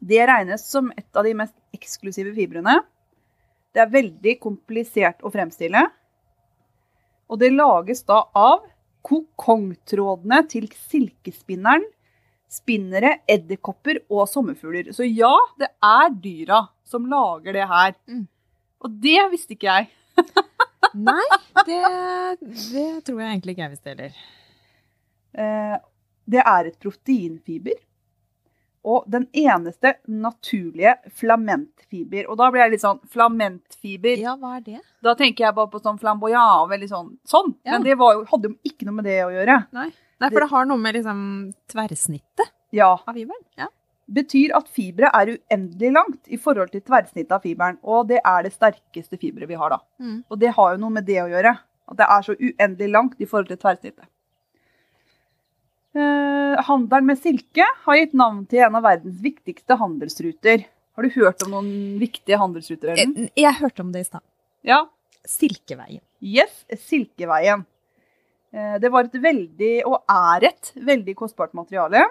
Det 0.00 0.24
regnes 0.26 0.64
som 0.64 0.90
et 0.96 1.16
av 1.16 1.26
de 1.26 1.36
mest 1.36 1.54
eksklusive 1.76 2.32
fibrene. 2.34 2.80
Det 3.70 3.84
er 3.84 3.92
veldig 3.92 4.36
komplisert 4.42 5.20
å 5.22 5.30
fremstille. 5.30 5.84
Og 7.30 7.38
det 7.38 7.52
lages 7.54 8.02
da 8.08 8.24
av 8.34 8.64
kokongtrådene 9.06 10.42
til 10.50 10.66
silkespinneren, 10.90 11.84
spinnere, 12.50 13.20
edderkopper 13.30 14.02
og 14.10 14.26
sommerfugler. 14.30 14.90
Så 14.96 15.06
ja, 15.06 15.32
det 15.60 15.68
er 15.86 16.10
dyra 16.22 16.64
som 16.90 17.06
lager 17.10 17.54
det 17.54 17.66
her. 17.70 17.94
Mm. 18.10 18.24
Og 18.84 18.96
det 19.04 19.20
visste 19.32 19.54
ikke 19.54 19.70
jeg. 19.70 19.90
Nei, 21.06 21.22
det, 21.68 21.78
det 22.42 22.88
tror 23.06 23.20
jeg 23.22 23.28
egentlig 23.36 23.54
ikke 23.54 23.66
jeg 23.68 23.74
visste 23.76 23.92
heller. 23.94 24.18
Eh, 25.38 25.76
Det 26.30 26.42
er 26.46 26.66
et 26.70 26.76
proteinfiber. 26.82 27.78
Og 28.90 29.04
den 29.12 29.26
eneste 29.36 29.90
naturlige 30.08 30.94
flamentfiber. 31.20 32.24
Og 32.32 32.38
da 32.40 32.46
blir 32.50 32.62
jeg 32.64 32.72
litt 32.74 32.82
sånn 32.84 33.00
Flamentfiber. 33.12 34.16
Ja, 34.22 34.36
hva 34.40 34.54
er 34.56 34.62
det? 34.64 34.78
Da 35.04 35.12
tenker 35.18 35.44
jeg 35.44 35.56
bare 35.58 35.68
på 35.68 35.82
sånn 35.84 35.98
flamboyant 36.00 36.70
veldig 36.70 36.88
sånn. 36.88 37.10
sånn. 37.28 37.52
Ja. 37.66 37.74
Men 37.74 37.84
det 37.84 37.98
var 38.00 38.14
jo, 38.16 38.22
hadde 38.30 38.48
jo 38.48 38.56
ikke 38.70 38.88
noe 38.88 38.96
med 38.96 39.04
det 39.10 39.18
å 39.26 39.32
gjøre. 39.34 39.58
Nei, 39.76 39.90
for 40.28 40.40
det 40.44 40.50
har 40.50 40.66
noe 40.68 40.76
med 40.76 40.94
liksom 40.98 41.20
tverrsnittet 41.72 42.50
Ja. 42.76 42.90
av 43.06 43.14
fiberen. 43.14 43.40
Ja. 43.56 43.68
Betyr 44.10 44.52
at 44.58 44.68
fiberet 44.68 45.14
er 45.14 45.36
uendelig 45.38 45.92
langt 45.94 46.28
i 46.28 46.36
forhold 46.36 46.70
til 46.74 46.80
tverrsnittet 46.82 47.32
av 47.32 47.40
fiberen. 47.42 47.78
Og 47.86 48.08
det 48.08 48.18
er 48.26 48.42
det 48.42 48.52
sterkeste 48.52 49.16
fiberet 49.18 49.48
vi 49.48 49.54
har, 49.54 49.70
da. 49.70 49.78
Mm. 50.02 50.24
Og 50.28 50.38
det 50.38 50.50
har 50.56 50.72
jo 50.74 50.80
noe 50.82 50.90
med 50.90 51.06
det 51.06 51.20
å 51.22 51.28
gjøre. 51.30 51.56
At 51.90 51.96
det 51.96 52.06
er 52.10 52.22
så 52.26 52.34
uendelig 52.36 52.90
langt 52.90 53.20
i 53.22 53.24
forhold 53.30 53.48
til 53.48 53.56
tverrsnittet. 53.62 54.06
Eh, 55.94 56.60
handelen 56.68 57.06
med 57.08 57.18
silke 57.18 57.64
har 57.84 57.96
gitt 57.98 58.12
navn 58.14 58.44
til 58.50 58.62
en 58.66 58.76
av 58.78 58.84
verdens 58.86 59.18
viktigste 59.24 59.74
handelsruter. 59.80 60.66
Har 60.94 61.02
du 61.06 61.10
hørt 61.16 61.42
om 61.46 61.50
noen 61.56 61.70
viktige 61.98 62.38
handelsruter? 62.38 62.92
Ellen? 62.94 63.16
Jeg, 63.16 63.32
jeg 63.42 63.58
hørte 63.62 63.82
om 63.82 63.90
det 63.94 64.04
i 64.04 64.08
stad. 64.10 64.22
Ja. 64.66 64.84
Silkeveien. 65.26 66.02
Yes, 66.22 66.64
Silkeveien. 66.86 67.64
Eh, 68.52 68.78
Det 68.80 68.90
var 68.90 69.04
et 69.04 69.14
veldig, 69.22 69.74
og 69.86 70.02
er 70.08 70.48
et, 70.50 70.72
veldig 70.76 71.14
kostbart 71.16 71.54
materiale. 71.54 72.02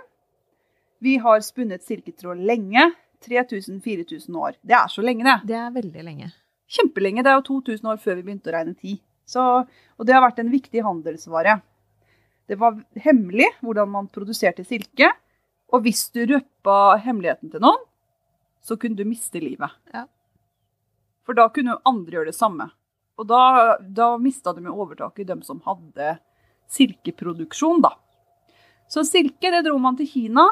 Vi 1.00 1.17
har 1.17 1.39
spunnet 1.41 1.84
silketråd 1.84 2.38
lenge. 2.38 2.91
3000-4000 3.19 4.36
år. 4.39 4.55
Det 4.63 4.75
er 4.75 4.88
så 4.88 5.01
lenge, 5.03 5.25
det. 5.27 5.48
Det 5.51 5.55
er 5.60 5.72
veldig 5.75 6.03
lenge. 6.03 6.29
Kjempelenge. 6.72 7.24
Det 7.24 7.31
er 7.31 7.36
jo 7.36 7.60
2000 7.62 7.89
år 7.91 7.98
før 8.00 8.15
vi 8.15 8.24
begynte 8.24 8.48
å 8.48 8.53
regne 8.55 8.75
tid. 8.79 9.01
Så, 9.27 9.41
og 10.00 10.08
det 10.08 10.15
har 10.15 10.24
vært 10.24 10.39
en 10.39 10.51
viktig 10.51 10.84
handelsvare. 10.86 11.58
Det 12.48 12.58
var 12.58 12.79
hemmelig 13.03 13.50
hvordan 13.60 13.91
man 13.91 14.08
produserte 14.08 14.63
silke. 14.63 15.12
Og 15.69 15.84
hvis 15.84 16.08
du 16.15 16.24
røppa 16.31 16.98
hemmeligheten 17.03 17.51
til 17.51 17.62
noen, 17.62 17.84
så 18.63 18.77
kunne 18.79 18.98
du 18.98 19.05
miste 19.05 19.41
livet. 19.43 19.75
Ja. 19.93 20.05
For 21.27 21.38
da 21.38 21.50
kunne 21.53 21.77
andre 21.86 22.19
gjøre 22.19 22.31
det 22.31 22.39
samme. 22.39 22.72
Og 23.19 23.27
da, 23.27 23.75
da 23.84 24.13
mista 24.17 24.55
de 24.55 24.63
overtaket, 24.72 25.27
de 25.27 25.38
som 25.43 25.60
hadde 25.67 26.15
silkeproduksjon, 26.69 27.81
da. 27.83 27.93
Så 28.89 29.03
silke 29.05 29.51
det 29.53 29.63
dro 29.67 29.77
man 29.81 29.97
til 29.99 30.07
Kina 30.09 30.47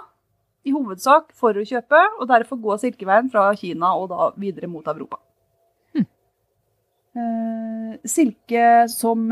i 0.68 0.74
hovedsak 0.76 1.32
for 1.38 1.56
å 1.58 1.64
kjøpe, 1.66 2.02
og 2.20 2.28
derfor 2.30 2.60
går 2.62 2.82
silkeveien 2.84 3.30
fra 3.34 3.48
Kina 3.58 3.94
og 3.98 4.10
da 4.12 4.32
videre 4.38 4.68
mot 4.70 4.86
Europa. 4.92 5.22
Eh, 7.18 7.94
silke 8.06 8.86
som 8.94 9.32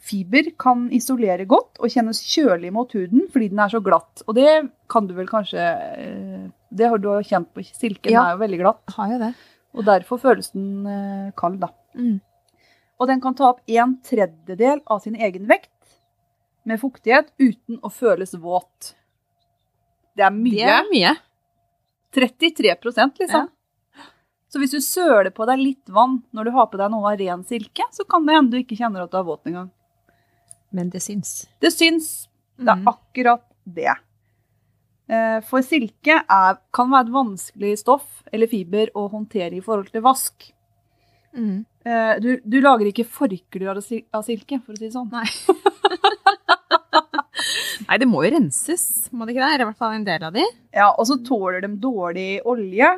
fiber 0.00 0.52
kan 0.60 0.84
isolere 0.94 1.44
godt 1.50 1.80
og 1.82 1.90
kjennes 1.92 2.20
kjølig 2.24 2.70
mot 2.72 2.92
huden 2.94 3.26
fordi 3.32 3.48
den 3.50 3.62
er 3.64 3.72
så 3.72 3.80
glatt. 3.84 4.22
Og 4.28 4.36
det 4.38 4.52
kan 4.90 5.08
du 5.08 5.14
vel 5.16 5.26
kanskje 5.28 5.60
eh, 5.60 6.44
Det 6.70 6.86
har 6.92 6.98
du 7.02 7.08
kjent 7.26 7.50
på 7.52 7.64
silken, 7.66 8.12
Ja. 8.12 8.20
den 8.22 8.28
er 8.30 8.36
jo 8.36 8.42
veldig 8.44 8.60
glatt. 8.62 8.94
Har 8.94 9.10
jo 9.10 9.18
det. 9.18 9.32
Og 9.74 9.84
derfor 9.88 10.18
føles 10.22 10.52
den 10.54 10.86
eh, 10.86 11.32
kald, 11.36 11.58
da. 11.64 11.72
Mm. 11.98 12.20
Og 13.00 13.08
den 13.08 13.20
kan 13.24 13.34
ta 13.34 13.48
opp 13.54 13.60
en 13.66 13.94
tredjedel 14.04 14.82
av 14.86 15.00
sin 15.00 15.14
egen 15.16 15.46
vekt 15.48 15.70
med 16.68 16.80
fuktighet 16.82 17.30
uten 17.40 17.78
å 17.80 17.88
føles 17.92 18.34
våt. 18.36 18.92
Det 20.16 20.26
er 20.26 20.34
mye. 20.34 20.66
Det 20.68 20.74
er 20.74 20.90
mye. 20.92 21.14
33% 22.12 23.18
liksom. 23.22 23.48
Så 24.50 24.58
hvis 24.58 24.72
du 24.74 24.80
søler 24.82 25.30
på 25.30 25.46
deg 25.46 25.60
litt 25.62 25.92
vann 25.94 26.18
når 26.34 26.48
du 26.48 26.52
har 26.56 26.66
på 26.72 26.78
deg 26.80 26.90
noe 26.90 27.12
av 27.12 27.20
ren 27.20 27.44
silke, 27.46 27.86
så 27.94 28.04
kan 28.10 28.26
det 28.26 28.34
hende 28.34 28.50
du 28.56 28.58
ikke 28.64 28.76
kjenner 28.80 29.04
at 29.06 29.12
du 29.12 29.18
er 29.20 29.26
våt 29.28 29.46
engang. 29.46 29.68
Men 30.74 30.90
det 30.90 31.00
syns. 31.04 31.46
Det 31.62 31.70
syns. 31.74 32.28
Det 32.58 32.68
er 32.68 32.76
Mhm. 32.82 32.88
akkurat 32.88 33.44
det. 33.64 33.94
Eh, 35.08 35.40
For 35.40 35.62
silke 35.62 36.22
er, 36.28 36.58
kan 36.72 36.90
være 36.90 37.06
et 37.06 37.12
vanskelig 37.12 37.78
stoff 37.78 38.22
eller 38.32 38.46
fiber 38.46 38.90
å 38.94 39.08
håndtere 39.10 39.54
i 39.56 39.60
forhold 39.60 39.90
til 39.90 40.02
vask. 40.02 40.52
Mm. 41.36 41.64
Eh, 41.84 42.14
Du, 42.20 42.30
du 42.44 42.60
lager 42.60 42.86
ikke 42.90 43.06
forklær 43.08 43.76
av 43.78 43.82
silke, 44.26 44.60
for 44.64 44.72
å 44.74 44.76
si 44.78 44.86
det 44.88 44.92
sånn. 44.94 45.10
Nei. 45.12 45.26
Nei, 47.88 47.96
det 47.98 48.06
må 48.06 48.20
jo 48.24 48.30
renses, 48.36 48.84
må 49.16 49.24
det 49.26 49.34
ikke 49.34 49.42
det? 49.46 49.52
Eller 49.54 49.64
i 49.64 49.68
hvert 49.70 49.80
fall 49.80 49.94
en 49.96 50.04
del 50.06 50.22
av 50.26 50.34
de. 50.36 50.44
Ja, 50.76 50.90
Og 50.98 51.06
så 51.08 51.16
tåler 51.26 51.64
de 51.64 51.70
dårlig 51.82 52.28
olje. 52.46 52.90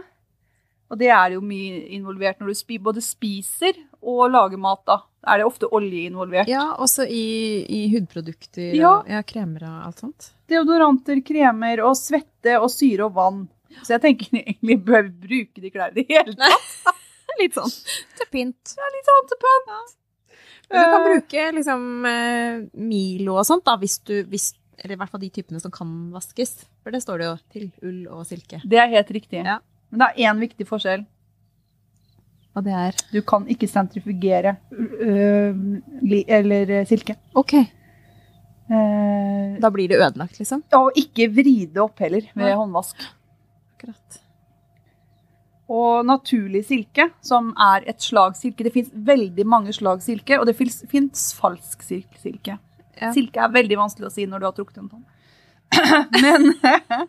Og 0.92 0.98
det 1.00 1.08
er 1.14 1.32
jo 1.38 1.40
mye 1.40 1.86
involvert 1.96 2.42
når 2.42 2.50
du 2.52 2.78
både 2.84 3.00
spiser 3.00 3.78
og 4.02 4.26
lager 4.34 4.60
mat. 4.60 4.82
da. 4.86 4.98
Er 5.24 5.38
det 5.40 5.46
ofte 5.46 5.70
olje 5.72 6.02
involvert. 6.10 6.48
Ja, 6.50 6.74
også 6.76 7.06
i, 7.08 7.64
i 7.64 7.80
hudprodukter 7.94 8.74
Ja. 8.74 8.98
og 8.98 9.08
ja, 9.08 9.22
kremer 9.22 9.62
og 9.70 9.86
alt 9.86 10.02
sånt. 10.02 10.32
Deodoranter, 10.50 11.22
kremer 11.24 11.80
og 11.86 11.94
svette 11.96 12.58
og 12.60 12.68
syre 12.74 13.06
og 13.06 13.14
vann. 13.16 13.44
Så 13.86 13.94
jeg 13.94 14.02
tenker 14.02 14.36
egentlig 14.42 14.76
bør 14.84 15.06
vi 15.08 15.28
bruke 15.28 15.62
de 15.64 15.70
klærne 15.72 15.96
i 15.96 16.04
det 16.04 16.18
hele 16.18 16.34
tatt. 16.42 16.98
Litt 17.42 17.56
sånn 17.58 17.72
til 18.18 18.28
pynt. 18.32 18.74
Ja, 18.78 18.88
litt 18.94 19.08
sånn 19.10 19.28
til 19.30 19.40
pynt. 19.44 19.72
Ja. 19.72 19.82
du 20.72 20.78
kan 20.78 21.00
Eh, 21.02 21.06
bruke 21.08 21.46
liksom 21.58 22.06
eh, 22.08 22.60
Milo 22.80 23.36
og 23.40 23.46
sånt, 23.48 23.64
da, 23.66 23.76
hvis 23.80 23.98
du 24.08 24.14
hvis, 24.30 24.52
Eller 24.78 24.96
i 24.96 24.98
hvert 24.98 25.12
fall 25.12 25.20
de 25.22 25.30
typene 25.30 25.60
som 25.60 25.70
kan 25.70 25.90
vaskes. 26.14 26.64
For 26.82 26.90
det 26.94 27.02
står 27.04 27.20
det 27.20 27.26
jo 27.26 27.34
til 27.54 27.66
ull 27.86 28.00
og 28.10 28.24
silke. 28.26 28.62
Det 28.64 28.80
er 28.80 28.88
helt 28.90 29.10
riktig. 29.14 29.42
Ja. 29.44 29.58
Men 29.92 30.00
det 30.00 30.08
er 30.08 30.30
én 30.32 30.40
viktig 30.40 30.66
forskjell. 30.66 31.04
Og 32.56 32.64
det 32.66 32.72
er 32.76 32.96
Du 33.12 33.20
kan 33.24 33.46
ikke 33.48 33.68
sentrifugere 33.68 34.56
øh, 34.72 35.54
eller 36.28 36.74
øh, 36.80 36.86
silke. 36.88 37.16
Ok. 37.34 37.54
Uh, 38.72 39.58
Da 39.60 39.68
blir 39.70 39.88
det 39.88 39.98
ødelagt, 40.00 40.38
liksom. 40.38 40.62
og 40.72 40.96
ikke 40.96 41.28
vri 41.28 41.66
det 41.66 41.82
opp 41.82 41.98
heller 42.00 42.24
ved 42.34 42.48
ja. 42.48 42.56
håndvask. 42.56 42.96
Akkurat. 43.74 44.21
Og 45.71 46.04
naturlig 46.04 46.64
silke, 46.66 47.11
som 47.23 47.52
er 47.61 47.85
et 47.88 48.02
slag 48.02 48.35
silke. 48.37 48.64
Det 48.66 48.73
fins 48.75 48.90
veldig 48.92 49.47
mange 49.47 49.73
slag 49.73 50.02
silke, 50.02 50.38
og 50.40 50.47
det 50.47 50.57
fins 50.59 51.23
falsk 51.38 51.83
silke. 51.87 52.59
Ja. 53.00 53.12
Silke 53.14 53.40
er 53.40 53.54
veldig 53.54 53.78
vanskelig 53.78 54.11
å 54.11 54.12
si 54.12 54.26
når 54.28 54.42
du 54.42 54.47
har 54.50 54.57
trukket 54.57 54.83
en 54.83 54.90
tann. 54.90 55.04
Men 56.23 56.50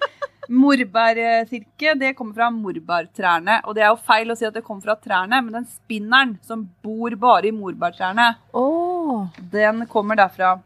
morbærsilke, 0.64 1.96
det 2.00 2.14
kommer 2.18 2.38
fra 2.38 2.50
morbærtrærne. 2.54 3.60
Og 3.68 3.76
det 3.76 3.84
er 3.84 3.92
jo 3.92 4.00
feil 4.06 4.32
å 4.32 4.38
si 4.38 4.48
at 4.48 4.56
det 4.56 4.64
kommer 4.66 4.86
fra 4.86 4.96
trærne, 5.00 5.40
men 5.44 5.56
den 5.62 5.68
spinneren 5.70 6.34
som 6.44 6.66
bor 6.84 7.16
bare 7.20 7.48
i 7.50 7.56
morbærtrærne, 7.56 8.30
Oh. 8.54 9.28
den 9.52 9.86
kommer 9.92 10.20
derfra. 10.20 10.58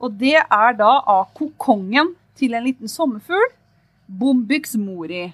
Og 0.00 0.12
det 0.20 0.36
er 0.36 0.76
da 0.76 0.92
av 1.08 1.30
kokongen 1.36 2.14
til 2.36 2.54
en 2.54 2.64
liten 2.66 2.88
sommerfugl, 2.88 3.52
Bombyx 4.06 4.76
mori. 4.78 5.32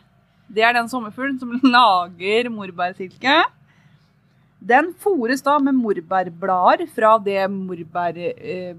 Det 0.49 0.63
er 0.67 0.73
den 0.77 0.89
sommerfuglen 0.91 1.39
som 1.41 1.53
lager 1.77 2.49
morbærsilke. 2.53 3.37
Den 4.63 4.93
fôres 5.03 5.43
da 5.43 5.57
med 5.59 5.75
morbærblader 5.75 6.87
fra 6.95 7.17
det 7.19 7.47
morbærtreet. 7.51 8.77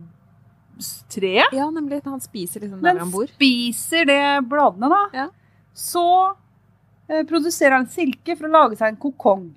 Ja, 1.53 1.69
nemlig. 1.69 2.01
Han 2.05 2.21
spiser 2.23 2.63
liksom 2.63 2.81
der 2.81 2.93
Den 2.93 2.99
han 3.03 3.11
bor. 3.11 3.27
spiser 3.27 4.05
det 4.09 4.21
bladene, 4.49 4.89
da. 4.89 5.01
Ja. 5.13 5.27
Så 5.73 6.05
eh, 7.09 7.23
produserer 7.29 7.75
han 7.77 7.87
silke 7.91 8.35
for 8.37 8.47
å 8.47 8.53
lage 8.53 8.77
seg 8.79 8.93
en 8.93 9.01
kokong. 9.01 9.51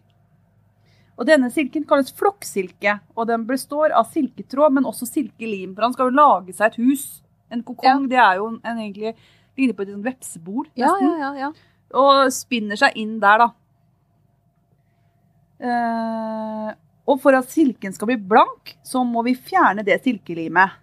Og 1.17 1.25
denne 1.25 1.49
silken 1.51 1.87
kalles 1.89 2.11
flokksilke, 2.13 2.99
og 3.17 3.27
den 3.31 3.47
består 3.49 3.95
av 3.97 4.11
silketråd, 4.13 4.75
men 4.77 4.85
også 4.85 5.07
silkelim. 5.09 5.73
For 5.75 5.87
han 5.87 5.95
skal 5.97 6.11
jo 6.11 6.19
lage 6.19 6.53
seg 6.53 6.67
et 6.75 6.81
hus. 6.83 7.07
En 7.55 7.63
kokong 7.65 8.09
det 8.11 8.19
er 8.21 8.37
jo 8.43 8.51
en, 8.51 8.59
en 8.67 8.83
egentlig 8.83 9.15
ligner 9.57 9.73
på 9.79 9.87
et 9.87 9.95
vepsebol. 10.05 10.67
vepsebol, 10.75 10.75
Ja, 10.77 10.93
ja, 11.01 11.15
ja. 11.17 11.47
ja. 11.47 11.53
Og 11.95 12.33
spinner 12.35 12.79
seg 12.81 12.97
inn 12.99 13.19
der, 13.23 13.45
da. 13.45 13.49
Eh, 15.57 16.73
og 17.07 17.21
for 17.23 17.37
at 17.39 17.49
silken 17.53 17.95
skal 17.95 18.11
bli 18.11 18.19
blank, 18.19 18.75
så 18.85 19.05
må 19.07 19.23
vi 19.27 19.37
fjerne 19.39 19.85
det 19.87 20.01
silkelimet. 20.03 20.75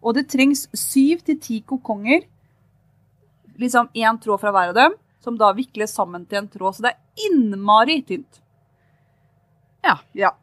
Og 0.00 0.16
det 0.16 0.28
trengs 0.32 0.66
syv 0.76 1.24
til 1.24 1.38
ti 1.40 1.60
kokonger, 1.66 2.26
liksom 3.60 3.90
én 3.96 4.20
tråd 4.20 4.40
fra 4.40 4.52
hver 4.54 4.72
av 4.72 4.76
dem, 4.76 4.94
som 5.20 5.36
da 5.40 5.50
vikles 5.56 5.92
sammen 5.92 6.24
til 6.28 6.42
en 6.42 6.52
tråd. 6.52 6.76
Så 6.76 6.84
det 6.84 6.94
er 6.94 7.26
innmari 7.28 8.00
tynt. 8.08 8.40
Ja. 9.84 9.98
ja. 10.16 10.34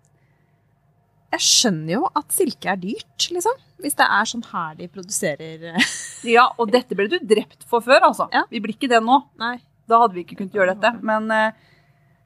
Jeg 1.36 1.43
skjønner 1.43 1.93
jo 1.98 2.10
at 2.15 2.31
silke 2.31 2.69
er 2.72 2.79
dyrt, 2.79 3.27
liksom. 3.36 3.63
Hvis 3.84 3.98
det 4.00 4.07
er 4.10 4.29
sånn 4.29 4.46
her 4.50 4.77
de 4.79 4.88
produserer 4.89 5.65
eh, 5.69 5.89
Ja, 6.36 6.48
og 6.57 6.72
dette 6.74 6.96
ble 6.98 7.05
du 7.12 7.17
drept 7.19 7.65
for 7.69 7.84
før, 7.86 8.07
altså. 8.10 8.29
Ja. 8.34 8.46
Vi 8.50 8.62
blir 8.63 8.74
ikke 8.77 8.89
det 8.91 9.01
nå. 9.03 9.19
Nei. 9.41 9.57
Da 9.88 10.01
hadde 10.01 10.17
vi 10.17 10.24
ikke 10.24 10.39
kunnet 10.39 10.55
gjøre 10.57 10.74
dette. 10.75 10.93
Men, 11.05 11.27
eh, 11.36 11.67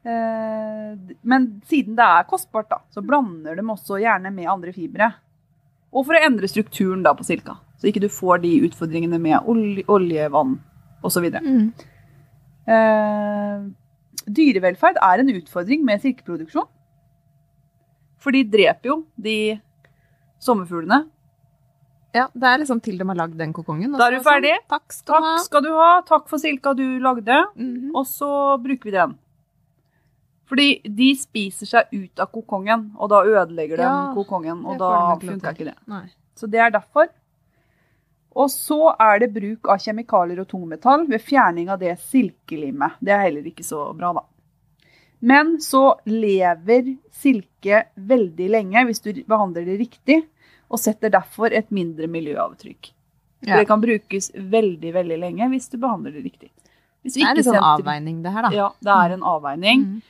eh, 0.06 1.18
men 1.28 1.50
siden 1.70 1.98
det 1.98 2.08
er 2.08 2.30
kostbart, 2.30 2.70
da, 2.72 2.80
så 2.94 3.04
blander 3.06 3.58
de 3.58 3.66
også 3.74 4.00
gjerne 4.02 4.32
med 4.34 4.50
andre 4.54 4.74
fibre. 4.76 5.12
Og 5.92 6.08
for 6.08 6.16
å 6.16 6.24
endre 6.24 6.48
strukturen 6.48 7.04
da 7.04 7.12
på 7.18 7.26
silka, 7.28 7.58
så 7.82 7.90
ikke 7.90 8.04
du 8.06 8.10
får 8.14 8.46
de 8.46 8.54
utfordringene 8.70 9.20
med 9.20 9.50
olje, 9.50 9.84
olje 9.92 10.30
vann 10.32 10.56
osv. 11.04 11.26
Mm. 11.42 11.72
Eh, 12.70 13.66
dyrevelferd 14.30 15.02
er 15.02 15.24
en 15.24 15.34
utfordring 15.34 15.84
med 15.86 16.06
silkeproduksjon. 16.06 16.70
For 18.22 18.36
de 18.36 18.44
dreper 18.46 18.92
jo 18.92 19.00
de 19.18 19.36
sommerfuglene. 20.42 21.04
Ja, 22.14 22.26
det 22.36 22.44
er 22.50 22.60
liksom 22.60 22.82
til 22.84 22.98
de 23.00 23.08
har 23.08 23.16
lagd 23.18 23.38
den 23.40 23.54
kokongen. 23.56 23.94
Da 23.96 24.10
er 24.10 24.18
du 24.18 24.26
ferdig. 24.26 24.52
Sånn, 24.60 24.68
takk 24.74 24.94
skal 24.94 25.14
du 25.16 25.24
ha. 25.24 25.36
Takk 25.38 25.46
skal 25.46 25.64
du 25.64 25.70
ha. 25.78 25.92
Takk 26.08 26.26
for 26.30 26.44
silka 26.44 26.74
du 26.76 26.86
lagde. 27.00 27.38
Mhm. 27.56 27.92
Og 27.96 28.06
så 28.10 28.32
bruker 28.62 28.90
vi 28.92 28.96
den. 28.98 29.18
Fordi 30.52 30.82
de 30.84 31.14
spiser 31.16 31.70
seg 31.70 31.94
ut 31.96 32.20
av 32.20 32.28
kokongen, 32.36 32.90
og 33.00 33.08
da 33.14 33.22
ødelegger 33.24 33.80
de 33.80 33.86
Ja, 33.88 34.14
kokongen. 34.14 34.66
Og 34.68 34.78
da 34.82 35.16
funker 35.16 35.54
ikke 35.56 35.70
det. 35.70 35.78
Nei. 35.88 36.10
Så 36.36 36.50
det 36.52 36.60
er 36.60 36.74
derfor. 36.76 37.08
Og 38.36 38.50
så 38.52 38.96
er 39.00 39.20
det 39.20 39.34
bruk 39.34 39.68
av 39.72 39.80
kjemikalier 39.80 40.40
og 40.44 40.48
tungmetall 40.52 41.08
ved 41.08 41.24
fjerning 41.24 41.70
av 41.70 41.80
det 41.80 41.98
silkelimet. 42.00 43.00
Det 43.00 43.12
er 43.16 43.24
heller 43.30 43.48
ikke 43.48 43.64
så 43.64 43.96
bra, 43.96 44.12
da. 44.14 44.26
Men 45.22 45.56
så 45.62 45.84
lever 46.10 46.96
silke 47.14 47.84
veldig 47.96 48.48
lenge 48.50 48.86
hvis 48.88 49.04
du 49.06 49.12
behandler 49.30 49.68
det 49.68 49.78
riktig, 49.84 50.22
og 50.72 50.80
setter 50.82 51.12
derfor 51.14 51.54
et 51.54 51.70
mindre 51.74 52.08
miljøavtrykk. 52.10 52.94
Ja. 53.46 53.58
Det 53.58 53.68
kan 53.70 53.82
brukes 53.82 54.32
veldig, 54.34 54.94
veldig 54.96 55.18
lenge 55.22 55.50
hvis 55.54 55.70
du 55.72 55.78
behandler 55.82 56.14
det 56.16 56.24
riktig. 56.26 56.52
Det 57.02 57.18
er 57.26 57.34
en 57.34 57.46
sånn 57.46 57.58
avveining, 57.58 58.22
det 58.22 58.34
her, 58.34 58.46
da. 58.46 58.52
Ja, 58.54 58.68
det 58.78 58.96
er 58.96 59.16
en 59.16 59.24
avveining. 59.26 59.86
Mm. 59.90 60.02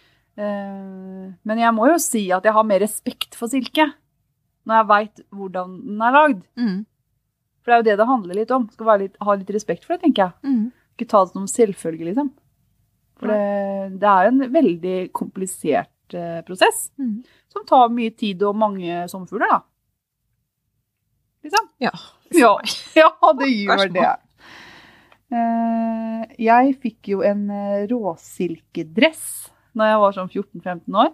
Uh, 0.41 1.27
Men 1.47 1.59
jeg 1.59 1.75
må 1.75 1.87
jo 1.91 1.97
si 2.01 2.25
at 2.31 2.45
jeg 2.47 2.55
har 2.55 2.67
mer 2.67 2.79
respekt 2.83 3.35
for 3.37 3.51
silke 3.51 3.89
når 4.67 4.77
jeg 4.77 4.87
veit 4.91 5.21
hvordan 5.33 5.77
den 5.87 6.03
er 6.05 6.15
lagd. 6.15 6.43
Mm. 6.59 6.77
For 7.61 7.71
det 7.71 7.75
er 7.75 7.81
jo 7.81 7.87
det 7.87 7.97
det 8.01 8.09
handler 8.09 8.39
litt 8.41 8.53
om. 8.55 8.67
Skal 8.73 8.89
være 8.89 9.03
litt, 9.05 9.17
ha 9.21 9.35
litt 9.37 9.51
respekt 9.55 9.87
for 9.87 9.95
det, 9.95 10.03
tenker 10.05 10.29
jeg. 10.29 10.51
Mm. 10.51 10.63
Ikke 10.95 11.09
ta 11.09 11.23
det 11.25 11.33
som 11.33 11.47
selvfølge, 11.49 12.07
liksom. 12.11 12.31
For 13.21 13.29
det, 13.29 13.99
det 14.01 14.09
er 14.09 14.29
en 14.31 14.41
veldig 14.53 14.95
komplisert 15.13 16.15
eh, 16.17 16.39
prosess 16.47 16.87
mm. 16.97 17.19
som 17.53 17.67
tar 17.69 17.91
mye 17.93 18.13
tid 18.17 18.41
og 18.47 18.57
mange 18.57 19.03
sommerfugler, 19.11 19.51
da. 19.53 19.61
Liksom. 21.45 21.69
Ja. 21.85 21.93
Ja, 22.33 22.51
ja 23.01 23.11
det 23.37 23.49
gjør 23.53 23.85
det. 23.93 24.09
Eh, 25.31 26.23
jeg 26.49 26.75
fikk 26.81 27.13
jo 27.13 27.21
en 27.25 27.45
eh, 27.53 27.85
råsilkedress 27.91 29.25
når 29.77 29.91
jeg 29.91 29.99
var 30.01 30.15
sånn 30.17 30.31
14-15 30.31 30.97
år. 31.05 31.11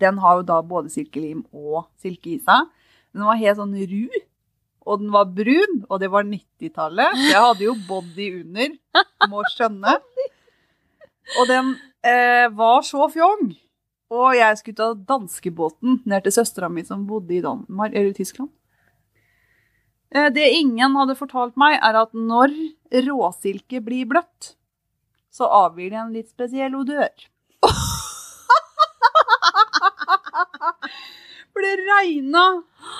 Den 0.00 0.16
har 0.24 0.40
jo 0.40 0.46
da 0.48 0.56
både 0.66 0.90
silkelim 0.90 1.44
og 1.54 1.84
silke 2.02 2.32
i 2.34 2.40
seg. 2.42 2.72
Den 3.14 3.28
var 3.28 3.38
helt 3.38 3.60
sånn 3.60 3.76
ru, 3.76 4.08
og 4.86 5.02
den 5.02 5.12
var 5.14 5.28
brun, 5.30 5.76
og 5.86 6.00
det 6.02 6.10
var 6.10 6.26
90-tallet. 6.26 7.20
Jeg 7.28 7.42
hadde 7.44 7.64
jo 7.68 7.76
body 7.86 8.26
under, 8.40 8.74
må 9.30 9.44
skjønne. 9.54 9.98
Og 11.34 11.48
den 11.50 11.72
eh, 12.06 12.46
var 12.54 12.82
så 12.86 13.08
fjong. 13.10 13.54
Og 14.14 14.36
jeg 14.38 14.58
skulle 14.60 14.78
ta 14.78 14.92
danskebåten 14.94 16.00
ned 16.06 16.22
til 16.26 16.32
søstera 16.36 16.68
mi 16.70 16.84
som 16.86 17.06
bodde 17.08 17.34
i 17.34 17.42
Danmark, 17.42 17.92
eller 17.94 18.14
Tyskland. 18.14 18.50
Eh, 20.14 20.30
Det 20.30 20.46
ingen 20.60 20.94
hadde 20.94 21.18
fortalt 21.18 21.56
meg, 21.58 21.80
er 21.82 21.98
at 22.04 22.14
når 22.14 22.54
råsilke 23.08 23.80
blir 23.82 24.06
bløtt, 24.06 24.54
så 25.34 25.44
avgir 25.66 25.90
det 25.90 25.98
en 26.00 26.14
litt 26.14 26.30
spesiell 26.30 26.74
odør. 26.78 27.10
For 31.56 31.64
det 31.64 31.74
regna, 31.88 32.44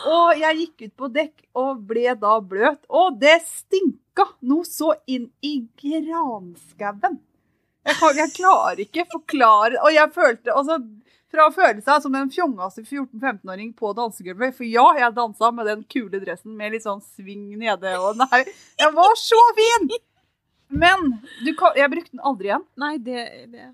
og 0.08 0.38
jeg 0.40 0.58
gikk 0.58 0.86
ut 0.86 0.94
på 0.96 1.08
dekk 1.12 1.42
og 1.60 1.82
ble 1.88 2.14
da 2.18 2.38
bløt. 2.40 2.82
Og 2.88 3.18
det 3.20 3.38
stinka 3.44 4.24
noe 4.48 4.64
så 4.64 4.94
inn 5.06 5.28
i 5.44 5.58
granskauen. 5.76 7.18
Jeg, 7.86 7.94
kan- 8.00 8.16
jeg 8.18 8.32
klarer 8.34 8.80
ikke 8.82 9.04
forklare 9.12 9.78
Og 9.84 9.92
jeg 9.94 10.10
følte 10.14 10.50
altså, 10.58 10.76
Fra 11.30 11.44
å 11.46 11.52
føle 11.54 11.82
seg 11.84 12.02
som 12.02 12.14
den 12.16 12.30
fjongeste 12.34 12.82
14-15-åring 12.86 13.72
på 13.78 13.92
dansegulvet. 13.98 14.54
For 14.58 14.66
ja, 14.66 14.84
jeg 14.98 15.14
dansa 15.16 15.50
med 15.54 15.66
den 15.70 15.84
kule 15.90 16.20
dressen 16.22 16.54
med 16.58 16.74
litt 16.76 16.84
sånn 16.86 17.00
sving 17.02 17.48
nede. 17.58 17.96
Og 17.98 18.18
nei, 18.20 18.42
jeg 18.78 18.92
var 18.94 19.16
så 19.18 19.38
fin! 19.58 19.88
Men 20.70 21.08
du 21.44 21.50
kan, 21.58 21.74
jeg 21.78 21.90
brukte 21.92 22.14
den 22.14 22.22
aldri 22.26 22.48
igjen. 22.52 22.64
Nei, 22.78 22.92
det, 23.02 23.24
det 23.52 23.66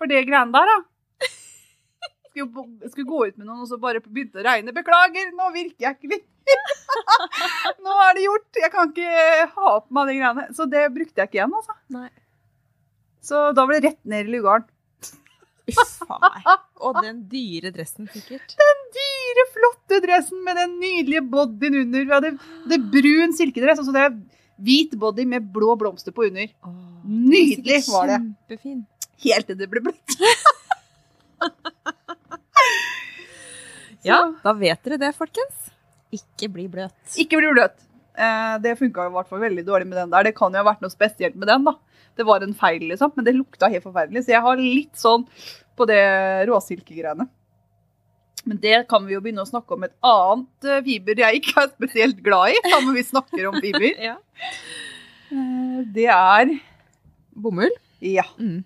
For 0.00 0.08
det 0.12 0.22
greiene 0.28 0.52
der, 0.54 0.70
da. 0.74 1.30
Skulle, 2.34 2.90
skulle 2.90 3.06
gå 3.08 3.18
ut 3.30 3.36
med 3.38 3.46
noen, 3.46 3.60
og 3.64 3.68
så 3.70 3.76
bare 3.80 4.00
begynte 4.04 4.40
å 4.40 4.44
regne. 4.46 4.72
Beklager, 4.76 5.28
nå 5.38 5.48
virker 5.54 5.86
jeg 5.88 5.96
ikke 5.98 6.12
litt. 6.16 6.28
nå 7.84 7.96
er 8.08 8.16
det 8.18 8.24
gjort. 8.26 8.60
Jeg 8.60 8.72
kan 8.74 8.92
ikke 8.92 9.48
ha 9.56 9.72
på 9.84 9.94
meg 9.98 10.10
de 10.12 10.16
greiene. 10.20 10.46
Så 10.56 10.66
det 10.70 10.84
brukte 10.96 11.22
jeg 11.22 11.30
ikke 11.32 11.40
igjen, 11.40 11.54
altså. 11.60 11.76
Nei. 11.96 12.08
Så 13.24 13.40
da 13.56 13.64
ble 13.66 13.80
det 13.80 13.90
rett 13.90 14.00
ned 14.08 14.28
i 14.28 14.34
lugaren. 14.36 14.66
Uff 15.72 15.94
a 16.12 16.18
meg. 16.20 16.48
Og 16.84 16.98
den 17.00 17.22
dyre 17.30 17.70
dressen, 17.72 18.08
sikkert. 18.12 18.52
Den 18.60 18.82
Dyre, 18.94 19.44
flotte 19.50 19.98
dressen 20.04 20.42
med 20.44 20.58
den 20.60 20.74
nydelige 20.78 21.22
bodyen 21.32 21.78
under. 21.80 22.04
Vi 22.04 22.12
hadde, 22.12 22.32
det 22.70 22.78
brun 22.92 23.32
silkedress, 23.34 23.80
og 23.80 23.88
så 23.88 23.94
det 23.96 24.02
er 24.04 24.12
hvit 24.64 24.92
body 25.00 25.24
med 25.26 25.48
blå 25.54 25.72
blomster 25.80 26.14
på 26.14 26.28
under. 26.28 26.52
Åh, 26.68 26.74
Nydelig 27.04 27.80
var 27.88 28.12
det. 28.12 28.20
Kjempefin. 28.20 28.84
Helt 29.24 29.48
til 29.48 29.58
det 29.58 29.70
ble 29.72 29.82
bløtt. 29.88 30.18
Ja, 34.04 34.18
da 34.44 34.52
vet 34.52 34.82
dere 34.84 34.98
det, 35.00 35.14
folkens. 35.16 35.70
Ikke 36.12 36.50
bli 36.52 36.66
bløt. 36.68 36.92
Ikke 37.16 37.38
bli 37.40 37.48
bløt. 37.54 37.78
Eh, 38.14 38.56
det 38.60 38.76
funka 38.76 39.06
i 39.08 39.12
hvert 39.14 39.30
fall 39.30 39.40
veldig 39.40 39.64
dårlig 39.64 39.88
med 39.88 39.96
den 39.96 40.12
der. 40.12 40.26
Det 40.28 40.34
kan 40.36 40.52
jo 40.52 40.60
ha 40.60 40.66
vært 40.68 40.84
noe 40.84 40.92
spesielt 40.92 41.38
med 41.40 41.48
den, 41.48 41.64
da. 41.64 41.72
Det 42.16 42.26
var 42.28 42.44
en 42.46 42.54
feil, 42.54 42.84
liksom, 42.92 43.12
men 43.16 43.24
det 43.26 43.32
lukta 43.34 43.66
helt 43.72 43.84
forferdelig. 43.84 44.24
Så 44.26 44.34
jeg 44.34 44.42
har 44.44 44.60
litt 44.60 44.94
sånn 45.00 45.24
på 45.76 45.86
det 45.90 45.98
råsilkegreiene. 46.46 47.26
Men 48.44 48.58
det 48.60 48.82
kan 48.90 49.06
vi 49.08 49.14
jo 49.16 49.22
begynne 49.24 49.42
å 49.42 49.48
snakke 49.48 49.74
om 49.74 49.86
et 49.86 49.94
annet 50.04 50.66
eh, 50.68 50.82
fiber 50.84 51.22
jeg 51.24 51.40
ikke 51.40 51.62
er 51.64 51.70
spesielt 51.72 52.18
glad 52.22 52.52
i, 52.52 52.58
sammen 52.70 52.94
vi 52.94 53.02
snakker 53.08 53.46
om 53.50 53.56
fiber. 53.62 53.90
Ja. 54.10 54.16
Eh, 55.32 55.80
Det 55.96 56.06
er 56.12 56.52
Bomull. 57.34 57.72
Ja. 58.04 58.26
Mm. 58.38 58.60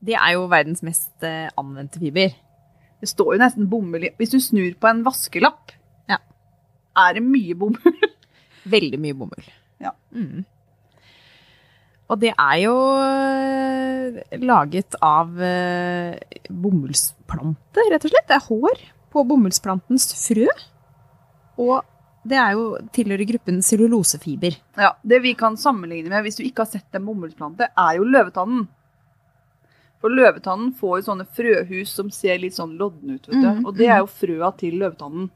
Det 0.00 0.16
er 0.16 0.32
jo 0.38 0.46
verdens 0.50 0.80
mest 0.82 1.12
eh, 1.26 1.50
anvendte 1.60 2.00
fiber. 2.00 2.32
Det 3.00 3.08
står 3.08 3.34
jo 3.36 3.40
nesten 3.42 3.68
bomull 3.70 4.08
i 4.08 4.10
Hvis 4.18 4.32
du 4.32 4.38
snur 4.40 4.72
på 4.80 4.88
en 4.90 5.04
vaskelapp, 5.06 5.72
Ja. 6.08 6.16
er 6.96 7.14
det 7.14 7.22
mye 7.24 7.54
bomull. 7.54 8.00
Veldig 8.74 8.98
mye 9.00 9.16
bomull. 9.16 9.46
Ja. 9.80 9.92
Mm. 10.16 10.42
Og 12.10 12.18
det 12.18 12.32
er 12.34 12.56
jo 12.64 12.74
eh, 12.98 14.38
laget 14.42 14.96
av 15.04 15.36
eh, 15.46 16.16
bomullsplante, 16.50 17.84
rett 17.92 18.04
og 18.08 18.10
slett. 18.12 18.26
Det 18.28 18.36
er 18.38 18.48
hår 18.48 18.82
på 19.14 19.22
bomullsplantens 19.28 20.08
frø. 20.24 20.48
Og 21.60 21.78
det 22.26 22.36
er 22.36 22.56
jo 22.56 22.64
tilhører 22.94 23.28
gruppen 23.30 23.62
cellulosefiber. 23.64 24.58
Ja, 24.76 24.90
Det 25.02 25.22
vi 25.24 25.34
kan 25.38 25.56
sammenligne 25.56 26.10
med, 26.12 26.26
hvis 26.26 26.36
du 26.40 26.44
ikke 26.44 26.66
har 26.66 26.72
sett 26.72 26.98
en 26.98 27.06
bomullsplante, 27.06 27.70
er 27.78 27.96
jo 28.00 28.04
løvetannen. 28.08 28.66
For 30.00 30.12
løvetannen 30.12 30.72
får 30.80 30.98
jo 31.00 31.06
sånne 31.10 31.26
frøhus 31.36 31.94
som 31.94 32.10
ser 32.12 32.38
litt 32.40 32.56
sånn 32.56 32.74
lodne 32.80 33.18
ut. 33.18 33.26
vet 33.28 33.36
du. 33.36 33.48
Mm, 33.60 33.64
Og 33.68 33.74
det 33.76 33.88
er 33.92 33.98
jo 34.02 34.08
frøa 34.10 34.50
til 34.58 34.78
løvetannen. 34.80 35.30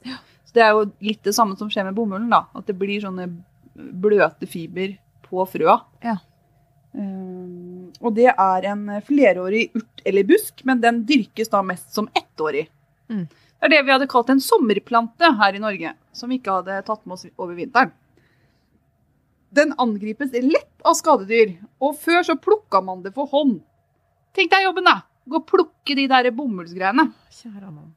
Så 0.45 0.57
det 0.57 0.63
er 0.65 0.71
jo 0.73 0.87
litt 1.05 1.23
det 1.27 1.35
samme 1.37 1.57
som 1.61 1.69
skjer 1.71 1.85
med 1.85 1.95
bomullen. 1.99 2.31
da, 2.33 2.47
At 2.57 2.67
det 2.67 2.79
blir 2.81 3.03
sånne 3.05 3.29
bløte 3.75 4.49
fiber 4.49 4.97
på 5.29 5.45
frøa. 5.51 5.81
Ja. 6.05 6.17
Um, 6.95 7.91
og 8.01 8.15
det 8.15 8.29
er 8.31 8.67
en 8.71 8.87
flerårig 9.03 9.67
urt 9.75 10.05
eller 10.07 10.27
busk, 10.29 10.63
men 10.69 10.83
den 10.83 11.03
dyrkes 11.09 11.51
da 11.51 11.63
mest 11.67 11.95
som 11.95 12.09
ettårig. 12.15 12.69
Mm. 13.11 13.27
Det 13.29 13.69
er 13.69 13.73
det 13.73 13.83
vi 13.87 13.95
hadde 13.95 14.11
kalt 14.11 14.31
en 14.31 14.43
sommerplante 14.45 15.31
her 15.41 15.57
i 15.57 15.63
Norge, 15.63 15.95
som 16.13 16.31
vi 16.31 16.39
ikke 16.39 16.59
hadde 16.61 16.83
tatt 16.87 17.05
med 17.07 17.17
oss 17.17 17.27
over 17.35 17.55
vinteren. 17.59 17.95
Den 19.55 19.73
angripes 19.79 20.35
lett 20.35 20.87
av 20.87 20.97
skadedyr, 20.99 21.57
og 21.79 21.95
før 22.03 22.25
så 22.27 22.35
plukka 22.37 22.83
man 22.85 23.05
det 23.05 23.15
for 23.15 23.31
hånd. 23.31 23.61
Tenk 24.35 24.51
deg 24.51 24.67
jobben, 24.67 24.89
da! 24.91 25.03
Gå 25.25 25.39
og 25.41 25.47
plukke 25.49 25.97
de 25.97 26.05
der 26.11 26.29
bomullsgreiene. 26.37 27.07
Kjære 27.33 27.71
mann. 27.71 27.95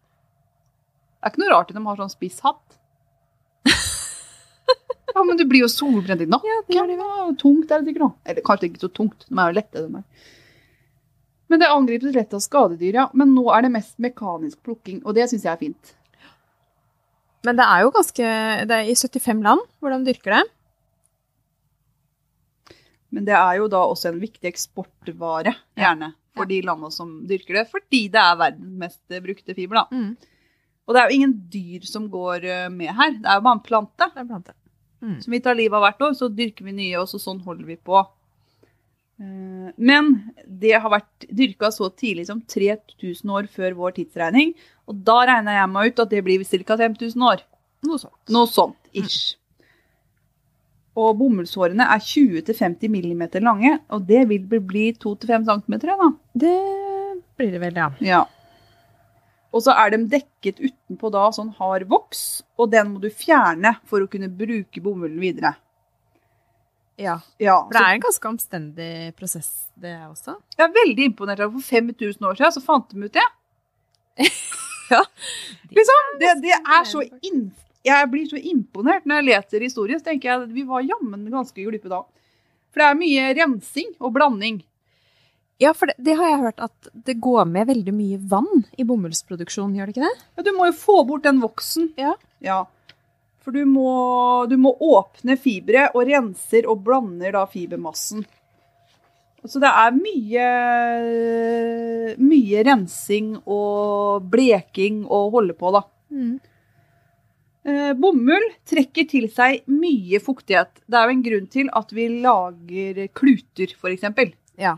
Det 1.17 1.25
er 1.25 1.33
ikke 1.33 1.41
noe 1.41 1.51
rart 1.51 1.71
at 1.73 1.75
de 1.75 1.83
har 1.83 1.99
sånn 1.99 2.13
spiss 2.13 2.37
hatt. 2.45 2.77
Ja, 5.13 5.23
men 5.23 5.37
du 5.39 5.45
blir 5.47 5.63
jo 5.63 5.69
solbrent 5.71 6.21
i 6.21 6.27
nakken. 6.29 6.49
Ja, 6.73 6.83
det. 6.85 6.97
Ja, 6.97 7.27
tungt 7.39 7.71
er 7.71 7.83
det 7.83 7.93
ikke 7.93 8.09
òg. 8.09 8.17
Eller 8.27 8.45
kanskje 8.45 8.71
ikke 8.71 8.83
så 8.83 8.91
tungt. 8.91 9.23
De 9.29 9.37
er 9.37 9.53
jo 9.53 9.57
lette, 9.57 9.83
de 9.85 10.01
her. 10.01 10.33
Men 11.47 11.61
det 11.61 11.69
angripes 11.71 12.15
lett 12.15 12.35
av 12.35 12.43
skadedyr, 12.43 12.99
ja. 12.99 13.05
Men 13.15 13.31
nå 13.35 13.45
er 13.55 13.63
det 13.63 13.71
mest 13.77 13.95
mekanisk 14.03 14.59
plukking, 14.67 14.99
og 15.05 15.15
det 15.15 15.29
syns 15.31 15.47
jeg 15.47 15.53
er 15.53 15.61
fint. 15.61 15.93
Men 17.47 17.55
det 17.55 17.63
er 17.69 17.83
jo 17.85 17.91
ganske 17.95 18.29
Det 18.67 18.75
er 18.75 18.89
i 18.89 18.95
75 18.97 19.43
land 19.45 19.61
hvor 19.79 19.93
de 19.93 19.99
dyrker 20.09 20.35
det. 20.35 20.43
Men 23.15 23.27
det 23.27 23.37
er 23.37 23.59
jo 23.61 23.69
da 23.71 23.85
også 23.87 24.11
en 24.11 24.19
viktig 24.19 24.49
eksportvare, 24.49 25.53
gjerne, 25.79 26.11
for 26.35 26.49
de 26.49 26.57
landene 26.67 26.91
som 26.91 27.13
dyrker 27.29 27.61
det, 27.61 27.69
fordi 27.71 28.01
det 28.11 28.19
er 28.19 28.41
verdens 28.41 28.81
mest 28.81 29.19
brukte 29.23 29.55
fiber, 29.55 29.79
da. 29.79 29.85
Mm. 29.95 30.33
Og 30.87 30.95
det 30.95 30.99
er 30.99 31.07
jo 31.07 31.15
ingen 31.15 31.35
dyr 31.51 31.87
som 31.87 32.09
går 32.11 32.43
eh, 32.47 32.67
med 32.71 32.91
her, 32.95 33.15
det 33.15 33.31
er 33.31 33.39
jo 33.39 33.45
bare 33.47 33.57
en 33.57 33.63
plante. 33.63 34.09
Det 34.11 34.19
er 34.19 34.25
en 34.25 34.33
plante. 34.33 34.57
Mm. 35.01 35.21
som 35.21 35.31
vi 35.31 35.39
tar 35.39 35.53
livet 35.55 35.73
av 35.77 35.83
hvert 35.83 36.01
år, 36.01 36.13
så 36.17 36.27
dyrker 36.33 36.65
vi 36.65 36.71
nye, 36.73 36.95
og 36.97 37.07
så 37.07 37.19
sånn 37.21 37.43
holder 37.45 37.65
vi 37.65 37.75
på. 37.77 37.99
Eh, 39.19 39.71
Men 39.77 40.31
det 40.47 40.71
har 40.81 40.89
vært 40.89 41.27
dyrka 41.29 41.69
så 41.71 41.89
tidlig 41.93 42.25
som 42.27 42.41
3000 42.41 43.29
år 43.29 43.47
før 43.47 43.75
vår 43.75 43.91
tidsregning, 43.97 44.53
og 44.87 45.03
da 45.03 45.19
regner 45.25 45.53
jeg 45.59 45.69
meg 45.69 45.91
ut 45.93 45.99
at 45.99 46.09
det 46.09 46.23
blir 46.23 46.43
ca. 46.43 46.77
5000 46.77 47.21
år. 47.21 47.41
Noe 47.85 47.97
sånt. 47.99 48.17
Noe 48.29 48.47
sånt, 48.47 48.77
ish. 48.93 49.35
Og 50.97 51.15
bomullshårene 51.19 51.85
er 51.85 51.99
20-50 52.01 52.89
millimeter 52.89 53.39
lange, 53.39 53.79
og 53.91 54.07
det 54.07 54.27
vil 54.27 54.39
bli- 54.49 54.59
bli 54.65 54.93
2-5 54.93 55.45
centimeter, 55.45 55.93
da. 55.95 56.09
Det 56.35 57.21
blir 57.37 57.51
det 57.51 57.61
vel, 57.61 57.73
ja. 57.75 57.89
Ja. 58.01 58.25
Og 59.55 59.63
så 59.63 59.73
er 59.79 59.93
de 59.93 60.01
dekket 60.11 60.59
utenpå 60.59 61.09
da 61.13 61.27
sånn 61.33 61.53
hard 61.57 61.85
voks, 61.89 62.43
og 62.59 62.71
den 62.73 62.91
må 62.93 63.01
du 63.03 63.07
fjerne 63.13 63.77
for 63.87 64.03
å 64.03 64.09
kunne 64.11 64.27
bruke 64.29 64.81
bomullen 64.83 65.19
videre. 65.23 65.53
ja. 66.97 67.19
Ja, 67.39 67.59
For 67.67 67.77
det 67.77 67.83
er 67.83 67.95
en 67.95 68.03
ganske 68.03 68.29
omstendig 68.29 68.91
prosess, 69.19 69.51
det 69.79 69.93
også. 70.09 70.35
Jeg 70.57 70.65
er 70.65 70.73
veldig 70.75 71.07
imponert 71.11 71.43
over 71.45 71.59
for 71.59 71.77
5000 71.77 72.25
år 72.27 72.39
siden 72.39 72.55
så 72.57 72.63
fant 72.65 72.89
de 72.91 73.05
ut 73.07 73.13
det. 73.19 73.27
Ja. 74.87 75.01
Liksom, 75.75 76.13
det, 76.21 76.29
det 76.45 76.53
er 76.55 76.85
så 76.87 77.01
inn, 77.27 77.49
Jeg 77.83 78.07
blir 78.07 78.23
så 78.29 78.37
imponert 78.39 79.03
når 79.03 79.17
jeg 79.19 79.25
leser 79.27 79.65
historie, 79.65 79.97
så 79.99 80.05
tenker 80.05 80.29
jeg 80.29 80.45
at 80.45 80.53
vi 80.55 80.63
var 80.63 80.85
jammen 80.87 81.25
ganske 81.27 81.59
glupe 81.59 81.91
da. 81.91 81.99
For 82.71 82.79
det 82.79 82.87
er 82.87 82.95
mye 82.99 83.25
rensing 83.35 83.89
og 83.99 84.13
blanding. 84.15 84.61
Ja, 85.61 85.73
for 85.73 85.89
det, 85.89 85.97
det 86.05 86.13
har 86.19 86.29
jeg 86.29 86.41
hørt 86.43 86.59
at 86.61 86.89
det 87.07 87.17
går 87.23 87.47
med 87.49 87.69
veldig 87.71 87.93
mye 87.97 88.17
vann 88.29 88.65
i 88.77 88.85
bomullsproduksjon, 88.85 89.73
gjør 89.73 89.89
det 89.89 89.95
ikke 89.95 90.05
det? 90.05 90.25
Ja, 90.37 90.45
du 90.45 90.51
må 90.53 90.67
jo 90.69 90.75
få 90.77 90.97
bort 91.07 91.25
den 91.25 91.41
voksen. 91.41 91.91
Ja. 91.97 92.13
Ja. 92.45 92.59
For 93.41 93.55
du 93.55 93.63
må, 93.65 93.89
du 94.51 94.57
må 94.61 94.75
åpne 94.83 95.37
fiberet 95.39 95.95
og 95.95 96.05
renser 96.09 96.67
og 96.69 96.83
blander 96.85 97.33
da 97.33 97.45
fibermassen. 97.49 98.25
Så 99.47 99.61
det 99.63 99.69
er 99.69 99.95
mye, 99.95 100.47
mye 102.19 102.63
rensing 102.67 103.37
og 103.45 104.25
bleking 104.29 105.05
å 105.07 105.21
holde 105.31 105.55
på, 105.57 105.71
da. 105.71 105.85
Mm. 106.11 106.35
bomull 107.99 108.45
trekker 108.67 109.07
til 109.09 109.29
seg 109.31 109.63
mye 109.71 110.19
fuktighet. 110.23 110.83
Det 110.83 110.99
er 110.99 111.07
jo 111.07 111.15
en 111.15 111.23
grunn 111.29 111.47
til 111.53 111.71
at 111.79 111.95
vi 111.95 112.09
lager 112.25 113.01
kluter, 113.15 113.73
f.eks. 113.77 114.35
Ja. 114.59 114.75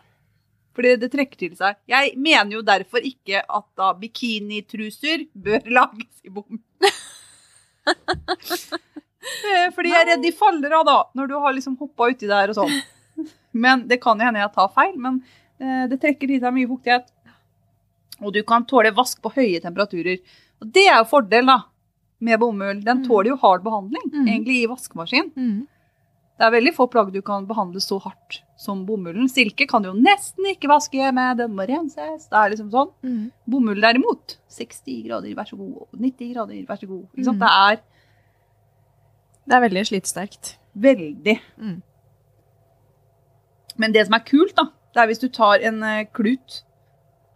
Fordi 0.75 0.95
det 1.01 1.09
trekker 1.11 1.37
til 1.41 1.55
seg. 1.57 1.75
Jeg 1.89 2.13
mener 2.17 2.51
jo 2.55 2.61
derfor 2.63 3.03
ikke 3.03 3.41
at 3.43 3.65
da 3.79 3.93
bikinitruser 3.99 5.25
bør 5.35 5.65
lages 5.79 6.21
i 6.23 6.29
bomull. 6.29 6.61
Eh, 9.49 9.67
Fordi 9.75 9.91
jeg 9.91 9.99
er 10.05 10.07
redd 10.13 10.23
de 10.23 10.31
faller 10.35 10.73
av, 10.79 10.85
da, 10.87 10.97
når 11.17 11.27
du 11.31 11.35
har 11.43 11.53
liksom 11.55 11.75
hoppa 11.81 12.07
uti 12.13 12.29
der 12.29 12.51
og 12.53 12.57
sånn. 12.61 12.75
Men 13.59 13.83
det 13.89 13.97
kan 14.03 14.19
jo 14.19 14.25
hende 14.29 14.39
jeg 14.43 14.53
tar 14.55 14.69
feil, 14.75 14.93
men 15.01 15.17
eh, 15.59 15.87
det 15.91 15.99
trekker 16.01 16.29
til 16.31 16.39
seg 16.43 16.55
mye 16.55 16.69
fuktighet. 16.69 17.09
Og 18.23 18.33
du 18.35 18.41
kan 18.47 18.65
tåle 18.67 18.91
vask 18.95 19.19
på 19.23 19.31
høye 19.35 19.59
temperaturer. 19.63 20.21
Og 20.63 20.71
det 20.75 20.85
er 20.91 20.97
jo 21.01 21.09
fordel, 21.11 21.45
da, 21.51 21.57
med 22.23 22.39
bomull. 22.41 22.81
Den 22.83 23.01
Mm. 23.01 23.05
tåler 23.07 23.29
jo 23.33 23.37
hard 23.43 23.63
behandling, 23.63 24.07
Mm. 24.13 24.27
egentlig, 24.27 24.57
i 24.63 24.67
vaskemaskin. 24.71 25.29
Mm. 25.35 25.67
Det 26.39 26.45
er 26.47 26.53
veldig 26.53 26.71
få 26.71 26.85
plagg 26.87 27.09
du 27.11 27.19
kan 27.25 27.43
behandle 27.49 27.81
så 27.83 27.97
hardt 27.99 28.37
som 28.59 28.85
bomullen. 28.87 29.27
Silke 29.27 29.65
kan 29.67 29.83
du 29.83 29.89
jo 29.89 29.97
nesten 29.99 30.45
ikke 30.47 30.69
vaske 30.71 31.09
med, 31.15 31.41
den 31.41 31.51
må 31.55 31.65
renses. 31.67 32.29
Det 32.31 32.37
er 32.39 32.53
liksom 32.53 32.69
sånn. 32.71 32.93
Mm. 33.03 33.25
Bomull 33.51 33.83
derimot, 33.83 34.37
60 34.55 35.01
grader, 35.09 35.33
vær 35.35 35.49
så 35.49 35.59
god. 35.59 35.89
90 35.99 36.31
grader, 36.31 36.61
vær 36.69 36.79
så 36.79 36.87
god. 36.87 37.03
Mm. 37.11 37.41
Det 37.43 37.49
er 37.49 37.81
Det 39.49 39.57
er 39.57 39.63
veldig 39.65 39.85
slitesterkt. 39.89 40.55
veldig. 40.79 41.35
Mm. 41.57 41.81
Men 43.75 43.91
det 43.91 44.05
som 44.05 44.15
er 44.15 44.23
kult, 44.23 44.55
da, 44.55 44.69
det 44.93 45.01
er 45.01 45.09
hvis 45.11 45.19
du 45.19 45.27
tar 45.27 45.59
en 45.59 45.83
uh, 45.83 46.05
klut 46.13 46.61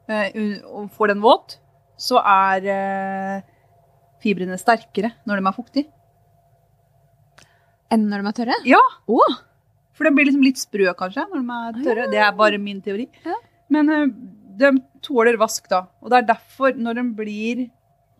uh, 0.07 0.29
og 0.71 0.91
får 0.95 1.11
den 1.11 1.23
våt, 1.23 1.57
så 1.97 2.23
er 2.23 2.69
uh, 2.71 3.43
fibrene 4.23 4.57
sterkere 4.57 5.11
når 5.27 5.41
de 5.41 5.47
er 5.47 5.59
fuktige. 5.59 5.91
Enn 7.93 8.07
når 8.09 8.23
de 8.23 8.31
er 8.31 8.37
tørre? 8.39 8.59
Ja. 8.67 8.81
Oh. 9.11 9.35
For 9.93 10.07
de 10.07 10.13
blir 10.15 10.27
liksom 10.29 10.45
litt 10.45 10.61
sprø, 10.61 10.87
kanskje, 10.97 11.27
når 11.29 11.43
de 11.43 11.57
er 11.57 11.83
tørre. 11.89 12.07
Det 12.13 12.23
er 12.25 12.33
bare 12.37 12.61
min 12.61 12.81
teori. 12.85 13.05
Ja. 13.25 13.37
Men 13.73 13.91
uh, 13.93 14.07
de 14.59 14.73
tåler 15.05 15.37
vask, 15.41 15.67
da. 15.69 15.85
Og 16.01 16.11
det 16.11 16.21
er 16.21 16.31
derfor, 16.33 16.73
når 16.77 16.99
de 16.99 17.05
blir 17.19 17.63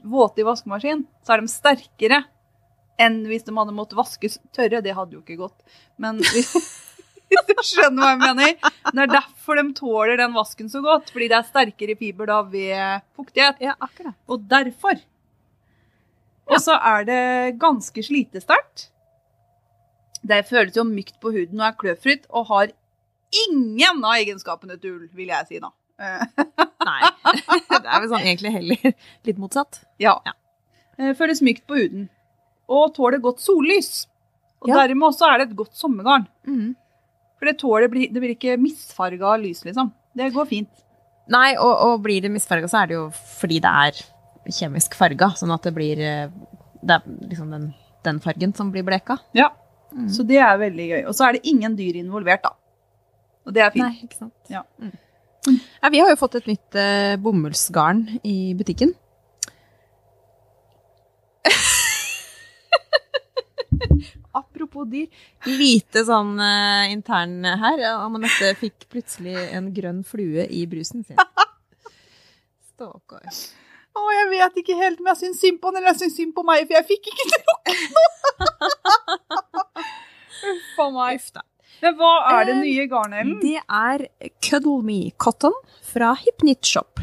våte 0.03 0.43
i 0.43 0.47
vaskemaskin, 0.47 1.05
så 1.25 1.35
er 1.35 1.43
de 1.43 1.51
sterkere 1.51 2.23
enn 3.01 3.23
hvis 3.25 3.45
de 3.47 3.55
hadde 3.57 3.73
måttet 3.75 3.97
vaskes 3.97 4.37
tørre. 4.53 4.83
Det 4.85 4.93
hadde 4.95 5.17
jo 5.17 5.23
ikke 5.23 5.39
gått. 5.41 5.79
Men 6.01 6.21
hvis 6.21 6.53
hvis 7.33 7.47
du 7.49 7.63
skjønner 7.65 8.03
hva 8.03 8.11
jeg 8.11 8.21
mener. 8.21 8.73
Det 8.93 9.05
er 9.05 9.11
derfor 9.15 9.59
de 9.59 9.65
tåler 9.77 10.19
den 10.19 10.35
vasken 10.35 10.69
så 10.71 10.83
godt. 10.85 11.11
Fordi 11.13 11.29
det 11.31 11.39
er 11.39 11.49
sterkere 11.49 11.97
fiber 11.99 12.29
da 12.29 12.39
ved 12.45 13.03
fuktighet. 13.17 13.61
Ja, 13.63 13.75
akkurat. 13.81 14.17
Og 14.29 14.45
derfor. 14.49 15.01
Og 16.51 16.59
så 16.61 16.77
er 16.77 17.07
det 17.07 17.21
ganske 17.61 18.03
slitesterkt. 18.05 18.89
Det 20.23 20.41
føles 20.47 20.75
jo 20.79 20.83
mykt 20.87 21.17
på 21.21 21.31
huden 21.35 21.59
og 21.59 21.67
er 21.67 21.77
kløfritt 21.79 22.25
og 22.31 22.47
har 22.47 22.71
ingen 23.47 24.03
av 24.05 24.15
egenskapene 24.21 24.77
til 24.79 24.95
ull, 24.97 25.07
vil 25.17 25.31
jeg 25.33 25.47
si 25.49 25.59
da. 25.63 25.71
Nei. 26.87 27.01
Det 27.69 27.81
er 27.83 27.99
vel 28.03 28.09
sånn 28.11 28.23
egentlig 28.25 28.51
heller 28.53 28.93
litt 29.27 29.39
motsatt. 29.41 29.81
Ja. 30.01 30.15
Ja. 30.27 30.33
Eh, 30.99 31.13
Føles 31.17 31.41
mykt 31.45 31.65
på 31.69 31.77
huden. 31.79 32.07
Og 32.71 32.93
tåler 32.95 33.19
godt 33.23 33.41
sollys. 33.43 34.05
Og 34.63 34.69
Ja. 34.71 34.79
dermed 34.83 35.09
også 35.09 35.27
er 35.27 35.41
det 35.41 35.49
et 35.49 35.57
godt 35.59 35.75
sommergarn. 35.75 36.27
Mm. 36.47 36.75
For 37.39 37.49
det 37.49 37.57
tåler, 37.59 37.89
blir- 37.91 38.11
det 38.13 38.21
blir 38.23 38.35
ikke 38.37 38.55
misfarga 38.61 39.35
lys, 39.41 39.63
liksom. 39.67 39.91
Det 40.15 40.31
går 40.33 40.45
fint. 40.47 40.69
Nei, 41.33 41.55
og, 41.55 41.73
og 41.87 42.01
blir 42.03 42.21
det 42.21 42.31
misfarga, 42.31 42.67
så 42.71 42.83
er 42.83 42.87
det 42.91 42.95
jo 42.95 43.09
fordi 43.39 43.59
det 43.63 43.71
er 43.71 43.99
kjemisk 44.51 44.95
farga, 44.99 45.29
sånn 45.39 45.51
at 45.55 45.63
det 45.67 45.73
blir 45.75 45.99
eh, 46.03 46.29
Det 46.83 46.95
er 46.99 47.03
liksom 47.31 47.51
den, 47.51 47.69
den 48.03 48.19
fargen 48.23 48.53
som 48.55 48.71
blir 48.71 48.83
bleka. 48.83 49.17
Ja. 49.33 49.49
Mm. 49.93 50.09
Så 50.09 50.25
det 50.27 50.39
er 50.41 50.57
veldig 50.61 50.87
gøy. 50.89 51.01
Og 51.09 51.13
så 51.15 51.27
er 51.27 51.31
det 51.37 51.47
ingen 51.49 51.73
dyr 51.77 51.95
involvert, 52.01 52.43
da. 52.45 52.53
Og 53.47 53.55
det 53.55 53.61
er 53.63 53.71
fint. 53.73 53.85
Nei, 53.85 53.95
ikke 54.07 54.19
sant. 54.19 54.35
Ja. 54.51 54.61
Mm. 54.81 54.91
Ja, 55.83 55.89
vi 55.91 55.99
har 55.99 56.09
jo 56.13 56.15
fått 56.19 56.35
et 56.39 56.47
nytt 56.47 56.75
uh, 56.79 57.15
bomullsgarn 57.19 58.19
i 58.23 58.53
butikken. 58.55 58.93
Apropos 64.39 64.87
dyr. 64.89 65.07
Lite 65.49 66.05
sånn 66.07 66.39
uh, 66.39 66.91
intern 66.91 67.43
her. 67.43 67.77
Anne 67.91 68.29
fikk 68.61 68.87
plutselig 68.89 69.35
en 69.51 69.73
grønn 69.75 70.03
flue 70.07 70.47
i 70.47 70.63
brusen 70.71 71.03
sin. 71.03 71.19
Stakkar. 72.71 73.27
Å, 73.93 74.01
jeg 74.09 74.29
vet 74.31 74.55
ikke 74.63 74.75
helt 74.79 75.01
om 75.03 75.09
jeg 75.11 75.19
syns 75.19 75.41
synd 75.43 75.59
på 75.61 75.69
den 75.69 75.83
eller 75.83 75.93
jeg 75.93 76.05
syns 76.05 76.15
synd 76.17 76.33
på 76.33 76.41
meg, 76.47 76.63
for 76.65 76.79
jeg 76.79 76.87
fikk 76.87 77.11
ikke 77.11 77.25
drukket 77.33 77.79
noe! 77.93 79.42
Uff 80.51 80.79
a 80.83 80.87
meg. 80.93 81.21
Men 81.83 81.97
hva 81.99 82.13
er 82.31 82.45
det 82.47 82.55
Eh, 82.55 82.61
nye 82.61 82.87
garnet, 82.87 83.21
Ellen? 83.23 83.39
Det 83.41 83.59
er 83.59 84.07
Cuddle 84.43 84.81
Me 84.83 85.11
Cotton 85.17 85.55
fra 85.81 86.13
Hypnit 86.19 86.65
Shop. 86.65 86.99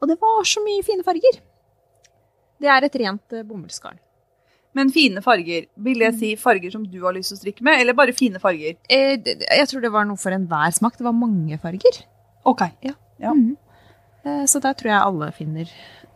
Og 0.00 0.08
det 0.08 0.18
var 0.20 0.42
så 0.44 0.62
mye 0.64 0.84
fine 0.84 1.04
farger. 1.06 1.40
Det 2.60 2.70
er 2.70 2.84
et 2.84 2.98
rent 3.02 3.32
eh, 3.32 3.42
bomullsgarn. 3.42 3.98
Men 4.74 4.90
fine 4.90 5.22
farger. 5.22 5.66
Vil 5.76 6.02
det 6.02 6.14
si 6.18 6.34
farger 6.36 6.70
som 6.74 6.84
du 6.84 7.00
har 7.04 7.14
lyst 7.14 7.30
til 7.30 7.38
å 7.38 7.42
strikke 7.42 7.66
med, 7.66 7.80
eller 7.80 7.94
bare 7.94 8.12
fine 8.12 8.40
farger? 8.42 8.76
Eh, 8.90 9.16
jeg 9.22 9.68
tror 9.70 9.84
det 9.84 9.92
var 9.94 10.06
noe 10.08 10.18
for 10.20 10.34
enhver 10.34 10.74
smak. 10.74 10.98
Det 10.98 11.06
var 11.06 11.14
mange 11.14 11.58
farger. 11.62 12.02
Ok. 12.44 12.66
Ja. 12.82 12.94
ja. 13.18 13.32
Mm 13.32 13.56
-hmm. 14.24 14.46
Så 14.46 14.58
der 14.58 14.72
tror 14.72 14.90
jeg 14.90 15.00
alle 15.00 15.32
finner 15.32 15.68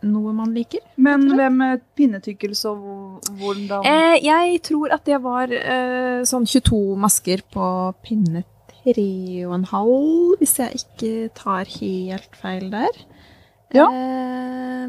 noe 0.07 0.31
man 0.33 0.53
liker. 0.55 0.79
Men 0.97 1.25
hvem 1.35 1.57
med 1.59 1.81
pinnetykkelse 1.97 2.71
og 2.71 3.27
hvordan 3.39 3.83
Eh, 3.89 4.15
jeg 4.23 4.61
tror 4.63 4.93
at 4.95 5.03
det 5.09 5.19
var 5.23 5.51
eh, 5.51 6.21
sånn 6.29 6.45
22 6.47 6.95
masker 6.99 7.43
på 7.51 7.67
pinne 8.05 8.43
3,5, 8.85 10.37
hvis 10.39 10.55
jeg 10.61 10.79
ikke 10.83 11.13
tar 11.35 11.65
helt 11.79 12.37
feil 12.39 12.69
der. 12.71 13.01
Ja. 13.75 13.89
Eh, 13.91 14.87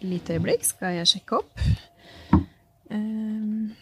Litt 0.00 0.30
øyeblikk 0.32 0.62
skal 0.64 0.94
jeg 0.96 1.08
sjekke 1.10 1.42
opp. 1.42 1.64
Eh, 2.90 3.74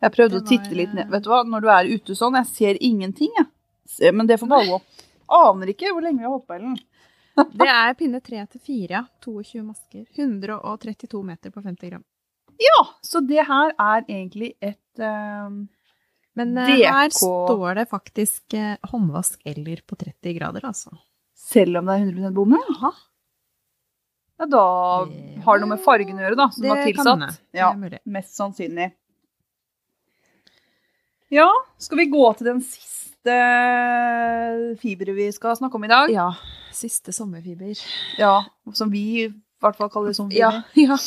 Jeg 0.00 0.14
prøvde 0.14 0.38
var, 0.38 0.44
å 0.44 0.48
titte 0.48 0.76
litt 0.76 0.92
eh, 0.94 1.00
ned. 1.02 1.10
Vet 1.12 1.26
du 1.26 1.30
hva, 1.32 1.42
når 1.44 1.64
du 1.64 1.68
er 1.74 1.88
ute 1.90 2.16
sånn, 2.16 2.38
jeg 2.40 2.48
ser 2.54 2.78
ingenting, 2.80 3.32
jeg. 3.36 3.48
Se, 3.90 4.12
Men 4.12 4.28
det 4.28 4.38
får 4.40 4.50
bare 4.50 4.68
gå. 4.68 4.78
Aner 5.40 5.72
ikke 5.72 5.90
hvor 5.94 6.04
lenge 6.04 6.22
vi 6.22 6.26
har 6.26 6.34
holdt 6.34 6.46
på, 6.48 6.56
Ellen. 6.58 6.78
Det 7.60 7.68
er 7.72 7.94
pinne 7.96 8.20
3 8.20 8.46
til 8.52 8.60
4, 8.60 8.86
ja. 8.92 9.02
22 9.24 9.62
masker. 9.64 10.06
132 10.18 11.20
meter 11.24 11.54
på 11.54 11.62
50 11.64 11.92
gram. 11.92 12.02
Ja, 12.60 12.80
så 13.06 13.22
det 13.24 13.46
her 13.48 13.70
er 13.72 14.02
egentlig 14.02 14.50
et 14.60 15.00
eh, 15.00 15.52
Men 16.36 16.58
uh, 16.58 16.66
her 16.68 17.12
står 17.14 17.78
det 17.78 17.86
faktisk 17.88 18.56
uh, 18.58 18.74
håndvask 18.90 19.40
eller 19.48 19.80
på 19.88 19.96
30 19.96 20.36
grader, 20.36 20.66
altså. 20.68 20.92
Selv 21.40 21.80
om 21.80 21.88
det 21.88 21.96
er 21.96 22.10
100% 22.10 22.36
bomull? 22.36 22.66
Jaha. 22.74 22.92
Ja, 24.40 24.48
da 24.48 24.64
har 25.44 25.58
det 25.58 25.64
noe 25.64 25.72
med 25.74 25.82
fargen 25.84 26.20
å 26.20 26.24
gjøre, 26.24 26.36
da, 26.38 26.46
som 26.52 26.64
Det 26.64 26.70
var 26.72 26.84
tilsatt. 26.84 27.40
Ja, 27.56 27.72
mest 28.08 28.36
sannsynlig. 28.36 28.90
Ja, 31.30 31.46
skal 31.78 32.00
vi 32.00 32.08
gå 32.10 32.24
til 32.34 32.48
den 32.48 32.60
siste 32.64 33.34
fiberet 34.80 35.14
vi 35.14 35.28
skal 35.30 35.54
snakke 35.58 35.78
om 35.78 35.86
i 35.86 35.90
dag? 35.92 36.10
Ja. 36.10 36.32
Siste 36.74 37.14
sommerfiber. 37.14 37.78
Ja, 38.18 38.40
som 38.74 38.90
vi 38.90 39.02
i 39.20 39.28
hvert 39.62 39.78
fall 39.78 39.92
kaller 39.94 40.16
sommerfiber. 40.16 40.58
Ja. 40.74 40.88
ja. 40.90 40.98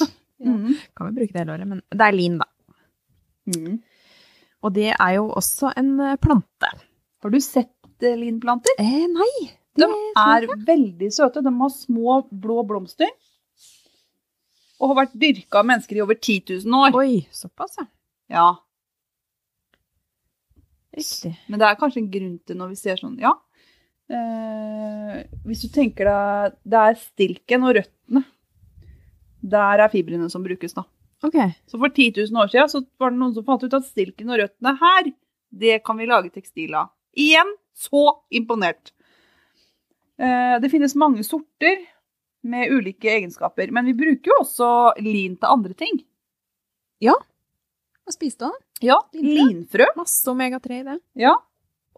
Mm. 0.44 0.78
Kan 0.96 1.10
vi 1.10 1.18
bruke 1.20 1.34
det 1.34 1.44
hele 1.44 1.58
året, 1.58 1.68
men 1.68 1.84
det 1.92 2.08
er 2.08 2.16
lin, 2.16 2.40
da. 2.40 2.48
Mm. 3.52 3.78
Og 4.64 4.74
det 4.80 4.90
er 4.94 5.14
jo 5.18 5.28
også 5.36 5.74
en 5.80 5.94
eh, 6.00 6.16
plante. 6.24 6.72
Har 7.24 7.32
du 7.36 7.40
sett 7.44 8.04
eh, 8.08 8.16
linplanter? 8.20 8.80
Eh, 8.80 9.06
nei. 9.12 9.30
De 9.76 9.88
er 10.24 10.48
veldig 10.68 11.12
søte. 11.12 11.44
De 11.44 11.52
har 11.60 11.72
små, 11.76 12.22
blå 12.32 12.64
blomster. 12.70 13.12
Og 14.80 14.94
har 14.94 15.04
vært 15.04 15.20
dyrka 15.20 15.60
av 15.60 15.68
mennesker 15.68 16.00
i 16.00 16.04
over 16.06 16.16
10 16.16 16.64
000 16.64 16.80
år. 16.80 16.96
Oi, 17.00 17.26
såpass, 17.36 17.76
ja. 17.82 17.92
Ja, 18.32 18.52
Riktig. 20.94 21.34
Men 21.50 21.62
det 21.62 21.68
er 21.68 21.80
kanskje 21.80 22.04
en 22.04 22.12
grunn 22.14 22.38
til 22.46 22.60
når 22.60 22.74
vi 22.74 22.80
ser 22.80 23.00
sånn, 23.02 23.18
ja. 23.22 23.34
Eh, 24.14 25.22
hvis 25.48 25.62
du 25.64 25.70
tenker 25.72 26.10
deg 26.10 26.56
Det 26.68 26.80
er 26.90 26.98
stilken 27.00 27.64
og 27.64 27.78
røttene. 27.78 28.24
Der 29.44 29.84
er 29.84 29.92
fibrene 29.92 30.30
som 30.32 30.44
brukes, 30.44 30.76
da. 30.76 30.86
Okay. 31.24 31.54
Så 31.72 31.80
for 31.80 31.90
10 31.90 32.12
000 32.20 32.40
år 32.40 32.52
siden 32.52 32.72
så 32.72 32.84
var 33.00 33.14
det 33.14 33.20
noen 33.20 33.34
som 33.36 33.46
fant 33.48 33.64
ut 33.64 33.76
at 33.76 33.88
stilken 33.88 34.32
og 34.32 34.42
røttene 34.42 34.76
her, 34.80 35.10
det 35.54 35.80
kan 35.88 36.00
vi 36.00 36.08
lage 36.10 36.32
tekstil 36.34 36.76
av. 36.76 36.92
Igjen 37.16 37.56
så 37.78 38.04
imponert. 38.34 38.92
Eh, 40.20 40.56
det 40.62 40.72
finnes 40.72 40.96
mange 41.00 41.24
sorter 41.26 41.80
med 42.44 42.72
ulike 42.72 43.12
egenskaper, 43.12 43.72
men 43.72 43.88
vi 43.88 43.96
bruker 43.98 44.34
jo 44.34 44.42
også 44.44 44.72
lin 45.04 45.38
til 45.40 45.56
andre 45.56 45.78
ting. 45.80 46.02
Hva 48.04 48.14
spiste 48.16 48.50
han? 48.50 48.60
Ja, 48.84 48.98
Linfrø? 49.16 49.88
Masse 49.96 50.28
omega-3 50.32 50.80
i 50.82 50.86
det. 50.90 51.00
Ja, 51.24 51.38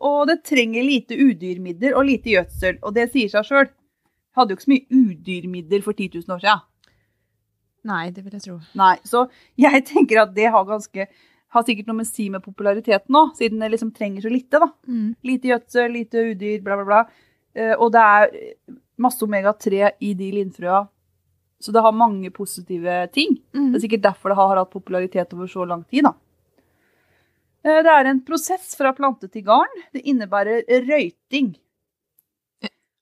og 0.05 0.27
det 0.29 0.41
trenger 0.45 0.83
lite 0.83 1.17
udyrmidler 1.17 1.95
og 1.95 2.07
lite 2.09 2.33
gjødsel, 2.33 2.79
og 2.83 2.95
det 2.97 3.09
sier 3.13 3.31
seg 3.31 3.47
sjøl. 3.47 3.69
Hadde 4.35 4.51
jo 4.51 4.59
ikke 4.59 4.65
så 4.67 4.73
mye 4.73 4.99
udyrmidler 4.99 5.85
for 5.85 5.95
10 5.95 6.09
000 6.17 6.35
år 6.35 6.43
siden. 6.43 6.65
Nei, 7.85 8.09
det 8.11 8.25
vil 8.25 8.35
jeg 8.35 8.43
tro. 8.47 8.57
Nei, 8.77 8.95
så 9.05 9.27
jeg 9.61 9.85
tenker 9.87 10.23
at 10.25 10.33
det 10.35 10.49
har 10.51 10.67
ganske 10.67 11.07
har 11.55 11.63
sikkert 11.63 11.87
noe 11.87 12.01
med 12.01 12.09
si 12.09 12.25
med 12.33 12.43
populariteten 12.43 13.13
nå, 13.15 13.29
siden 13.37 13.61
det 13.63 13.69
liksom 13.71 13.93
trenger 13.95 14.25
så 14.25 14.31
lite, 14.33 14.59
da. 14.59 14.67
Mm. 14.89 15.13
Lite 15.23 15.51
gjødsel, 15.53 15.93
lite 15.93 16.25
udyr, 16.33 16.63
bla, 16.65 16.75
bla, 16.81 16.85
bla. 16.89 17.29
Eh, 17.55 17.71
og 17.77 17.93
det 17.95 18.01
er 18.03 18.33
masse 18.99 19.23
omega-3 19.23 19.93
i 20.03 20.11
de 20.19 20.31
linfrøa, 20.35 20.81
så 21.59 21.71
det 21.71 21.81
har 21.81 21.95
mange 21.95 22.29
positive 22.35 23.07
ting. 23.15 23.37
Mm. 23.55 23.71
Det 23.71 23.79
er 23.79 23.83
sikkert 23.87 24.05
derfor 24.09 24.31
det 24.33 24.39
har 24.39 24.59
hatt 24.59 24.73
popularitet 24.73 25.33
over 25.33 25.47
så 25.51 25.65
lang 25.67 25.83
tid, 25.89 26.03
da. 26.07 26.13
Eh, 27.65 27.81
Det 27.83 27.93
er 27.93 28.05
en 28.11 28.21
prosess 28.25 28.75
fra 28.77 28.93
plante 28.93 29.29
til 29.31 29.45
garn. 29.47 29.79
Det 29.93 30.03
innebærer 30.05 30.65
røyting. 30.85 31.55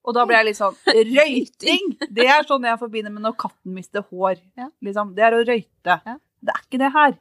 Og 0.03 0.15
da 0.17 0.25
ble 0.27 0.35
jeg 0.35 0.49
litt 0.49 0.57
sånn 0.59 0.75
Røyting! 1.15 1.93
Det 2.11 2.25
er 2.27 2.43
sånn 2.43 2.65
jeg 2.67 2.79
forbinder 2.81 3.11
med 3.13 3.23
når 3.23 3.37
katten 3.39 3.71
mister 3.75 4.03
hår. 4.09 4.35
Ja. 4.59 4.67
Liksom. 4.83 5.13
Det 5.15 5.23
er 5.23 5.37
å 5.37 5.43
røyte. 5.47 5.99
Ja. 6.05 6.17
Det 6.43 6.51
er 6.51 6.63
ikke 6.65 6.81
det 6.81 6.89
her. 6.91 7.13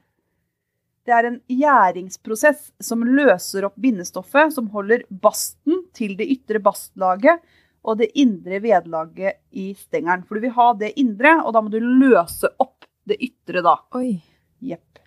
Det 1.06 1.14
er 1.14 1.28
en 1.28 1.38
gjæringsprosess 1.50 2.72
som 2.82 3.02
løser 3.06 3.66
opp 3.66 3.78
bindestoffet 3.82 4.52
som 4.54 4.68
holder 4.74 5.02
basten 5.10 5.84
til 5.94 6.14
det 6.18 6.28
ytre 6.34 6.60
bastlaget 6.62 7.42
og 7.82 7.98
det 7.98 8.10
indre 8.18 8.60
vedlaget 8.62 9.40
i 9.58 9.72
stengeren. 9.74 10.22
For 10.28 10.38
du 10.38 10.44
vil 10.46 10.54
ha 10.54 10.68
det 10.78 10.92
indre, 11.00 11.32
og 11.42 11.52
da 11.56 11.62
må 11.64 11.70
du 11.72 11.80
løse 11.82 12.50
opp 12.62 12.86
det 13.10 13.16
ytre 13.24 13.62
da. 13.66 13.76
Oi. 13.98 14.20
Jepp. 14.62 15.00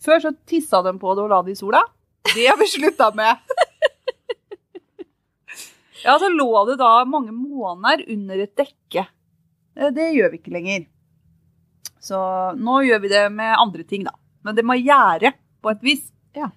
Før 0.00 0.22
så 0.22 0.32
tissa 0.48 0.80
de 0.86 0.94
på 0.98 1.12
det 1.18 1.24
og 1.26 1.32
la 1.34 1.42
det 1.44 1.52
i 1.56 1.58
sola. 1.60 1.82
Det 2.32 2.46
har 2.48 2.56
vi 2.60 2.68
slutta 2.70 3.10
med. 3.18 3.36
Ja, 6.04 6.14
så 6.22 6.28
lå 6.30 6.64
det 6.68 6.76
da 6.78 7.04
mange 7.10 7.32
måneder 7.34 8.04
under 8.14 8.38
et 8.44 8.52
dekke. 8.56 9.02
Eh, 9.74 9.88
Det 9.90 10.04
gjør 10.14 10.30
vi 10.30 10.38
ikke 10.38 10.52
lenger. 10.54 10.84
Så 12.00 12.20
nå 12.54 12.76
gjør 12.86 13.00
vi 13.02 13.10
det 13.10 13.24
med 13.34 13.56
andre 13.58 13.82
ting, 13.82 14.04
da. 14.06 14.12
Men 14.46 14.54
det 14.54 14.62
må 14.64 14.76
gjære 14.78 15.32
på 15.60 15.72
et 15.72 15.82
vis. 15.82 16.04
Ja. 16.38 16.52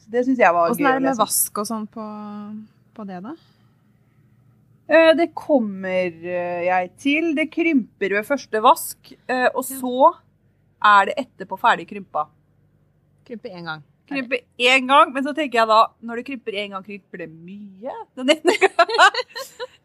Så 0.00 0.08
det 0.14 0.24
syns 0.24 0.40
jeg 0.40 0.54
var 0.56 0.70
Åssen 0.72 0.86
gøy. 0.86 0.88
er 0.88 0.96
det 1.02 1.04
med 1.10 1.20
vask 1.20 1.60
og 1.60 1.68
sånn 1.68 1.84
på, 1.92 2.06
på 2.96 3.06
det, 3.12 3.20
da? 3.28 3.34
Eh, 4.88 5.12
Det 5.18 5.32
kommer 5.34 6.06
eh, 6.12 6.62
jeg 6.68 6.90
til. 7.02 7.34
Det 7.34 7.48
krymper 7.52 8.14
ved 8.18 8.26
første 8.28 8.60
vask, 8.62 9.12
eh, 9.28 9.48
og 9.54 9.64
så 9.66 10.12
er 10.84 11.06
det 11.10 11.16
etterpå 11.24 11.58
ferdig 11.58 11.88
krympa. 11.90 12.26
Krymper 13.26 13.50
én 13.58 13.64
gang. 13.66 13.82
Krymper 14.06 14.38
én 14.62 14.86
gang, 14.86 15.10
men 15.12 15.24
så 15.26 15.32
tenker 15.34 15.58
jeg 15.58 15.66
da 15.66 15.80
Når 16.06 16.20
det 16.20 16.24
krymper 16.28 16.54
én 16.54 16.70
gang, 16.70 16.84
krymper 16.86 17.18
det 17.24 17.26
mye? 17.32 17.94
Den 18.14 18.30
ene 18.30 18.54
gangen? 18.62 19.08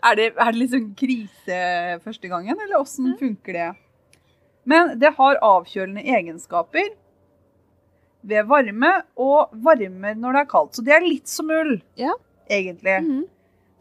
er, 0.04 0.16
det, 0.20 0.28
er 0.38 0.52
det 0.52 0.60
liksom 0.62 0.92
krise 1.00 1.62
første 2.04 2.30
gangen, 2.30 2.54
eller 2.62 2.78
åssen 2.84 3.16
funker 3.18 3.58
det? 3.58 3.70
Men 4.70 4.94
det 5.02 5.16
har 5.18 5.40
avkjølende 5.42 6.04
egenskaper 6.06 6.92
ved 8.22 8.46
varme, 8.46 8.92
og 9.18 9.50
varmer 9.66 10.14
når 10.14 10.36
det 10.38 10.42
er 10.44 10.50
kaldt. 10.52 10.76
Så 10.78 10.84
det 10.86 10.94
er 10.94 11.02
litt 11.08 11.28
som 11.28 11.50
ull, 11.50 11.80
Ja. 11.98 12.14
egentlig. 12.48 13.00
Mhm. 13.02 13.24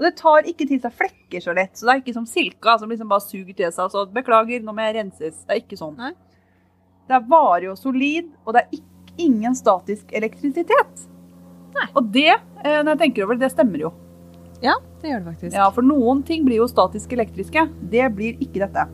Og 0.00 0.06
det 0.06 0.14
tar 0.16 0.46
ikke 0.48 0.64
til 0.64 0.78
seg 0.80 0.94
flekker 0.96 1.42
så 1.44 1.52
lett, 1.52 1.74
så 1.76 1.84
det 1.84 1.92
er 1.92 1.98
ikke 2.00 2.14
som 2.16 2.24
silka 2.24 2.78
som 2.80 2.88
liksom 2.88 3.10
bare 3.10 3.20
suger 3.20 3.52
til 3.52 3.68
seg. 3.68 3.90
Så 3.92 4.06
beklager, 4.14 4.62
nå 4.64 4.72
må 4.72 4.86
jeg 4.86 4.94
renses. 4.96 5.42
Det 5.44 5.52
er 5.52 5.60
ikke 5.60 5.76
sånn. 5.76 5.98
Nei. 6.00 6.14
Det 7.10 7.18
er 7.18 7.26
varig 7.28 7.68
og 7.68 7.76
solid, 7.76 8.30
og 8.46 8.56
det 8.56 8.62
er 8.62 8.78
ikke, 8.80 8.86
ingen 9.20 9.52
statisk 9.58 10.14
elektrisitet. 10.16 11.02
Og 11.92 12.06
det, 12.14 12.30
eh, 12.30 12.78
når 12.80 12.94
jeg 12.94 13.00
tenker 13.02 13.26
over 13.26 13.36
det, 13.36 13.42
det 13.44 13.52
stemmer 13.52 13.82
jo. 13.82 13.90
Ja, 14.64 14.78
det 15.02 15.10
gjør 15.10 15.20
det 15.20 15.34
faktisk. 15.34 15.56
Ja, 15.58 15.66
For 15.76 15.84
noen 15.84 16.22
ting 16.24 16.46
blir 16.46 16.62
jo 16.62 16.68
statisk 16.70 17.12
elektriske. 17.12 17.66
Det 17.92 18.06
blir 18.16 18.40
ikke 18.40 18.62
dette. 18.62 18.86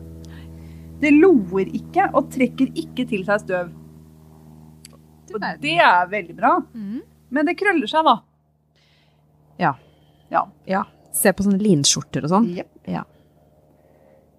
Det 0.99 1.13
loer 1.15 1.71
ikke 1.77 2.09
og 2.11 2.27
trekker 2.33 2.73
ikke 2.75 3.07
til 3.07 3.23
seg 3.27 3.45
støv. 3.45 3.71
Og 5.31 5.47
det 5.63 5.77
er 5.79 6.11
veldig 6.11 6.35
bra. 6.35 6.57
Mm. 6.73 7.01
Men 7.29 7.47
det 7.47 7.55
krøller 7.59 7.87
seg, 7.87 8.03
da. 8.07 8.17
Ja. 9.61 9.73
Ja. 10.33 10.43
ja. 10.67 10.83
Se 11.17 11.33
på 11.33 11.45
sånne 11.45 11.61
linskjorter 11.63 12.27
og 12.27 12.33
sånn. 12.35 12.49
Yep. 12.57 12.69
Ja. 12.93 13.03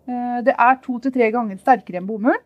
Eh, 0.08 0.38
Det 0.46 0.54
er 0.54 0.78
to 0.84 0.98
til 1.02 1.12
tre 1.14 1.30
ganger 1.34 1.58
sterkere 1.60 2.00
enn 2.00 2.06
bomull. 2.08 2.38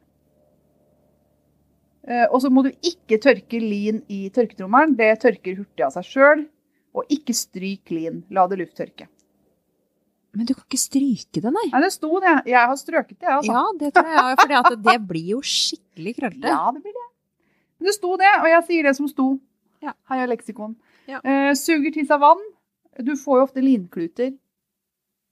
Eh, 2.08 2.26
Og 2.32 2.40
så 2.42 2.50
må 2.50 2.64
du 2.66 2.72
ikke 2.82 3.20
tørke 3.22 3.60
lin 3.62 4.02
i 4.10 4.28
tørketrommelen. 4.34 4.96
Det 4.98 5.12
tørker 5.22 5.56
hurtig 5.60 5.84
av 5.86 5.92
seg 5.94 6.08
sjøl. 6.08 6.46
Og 6.94 7.08
ikke 7.12 7.32
stryk 7.36 7.90
lin. 7.94 8.22
La 8.30 8.46
det 8.50 8.58
lufttørke. 8.60 9.06
Men 10.34 10.46
du 10.48 10.54
kan 10.54 10.64
ikke 10.64 10.80
stryke 10.80 11.40
det, 11.44 11.50
nei. 11.52 11.66
Nei, 11.72 11.80
det 11.84 11.92
sto 11.92 12.08
det. 12.20 12.32
Jeg 12.48 12.56
har 12.68 12.76
strøket 12.80 13.18
det, 13.20 13.28
altså. 13.28 13.52
Ja, 13.52 13.64
det 13.78 13.90
tror 13.92 14.08
jeg, 14.08 14.66
For 14.66 14.76
det 14.80 14.94
blir 15.08 15.26
jo 15.34 15.40
skikkelig 15.44 16.14
krøllete. 16.16 16.48
Ja, 16.48 16.70
det 16.72 16.80
blir 16.84 16.92
det. 16.96 17.06
Men 17.78 17.88
det 17.90 17.94
sto 17.98 18.16
det, 18.16 18.30
og 18.40 18.46
jeg 18.48 18.64
sier 18.70 18.88
det 18.88 18.94
som 18.96 19.08
sto. 19.10 19.26
Ja. 19.84 19.92
Heia 20.08 20.26
leksikon. 20.30 20.76
Ja. 21.10 21.20
Uh, 21.20 21.52
suger 21.58 21.92
til 21.92 22.06
seg 22.08 22.20
vann. 22.22 22.40
Du 22.98 23.14
får 23.16 23.38
jo 23.38 23.44
ofte 23.46 23.62
linkluter. 23.64 24.32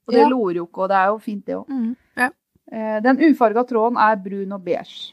Og 0.08 0.14
det 0.14 0.22
Ja. 0.22 0.28
loer 0.28 0.54
jo 0.56 0.66
ikke, 0.66 0.82
og 0.82 0.88
det 0.88 0.96
er 0.96 1.06
jo 1.12 1.18
fint, 1.18 1.44
det 1.46 1.54
òg. 1.54 1.68
Mm. 1.68 1.96
Ja. 2.16 2.30
Eh, 2.72 3.00
den 3.00 3.18
ufarga 3.18 3.64
tråden 3.68 3.98
er 3.98 4.16
brun 4.16 4.52
og 4.52 4.64
beige. 4.64 5.12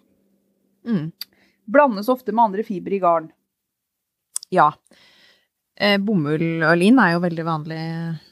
Mm. 0.86 1.12
Blandes 1.69 2.07
ofte 2.10 2.31
med 2.31 2.43
andre 2.45 2.63
fiber 2.63 2.93
i 2.93 2.99
garn. 2.99 3.31
Ja. 4.51 4.71
Eh, 5.79 5.97
bomull 5.97 6.63
og 6.63 6.77
lin 6.79 6.97
er 6.99 7.13
jo 7.13 7.19
veldig 7.19 7.45
vanlig 7.45 7.81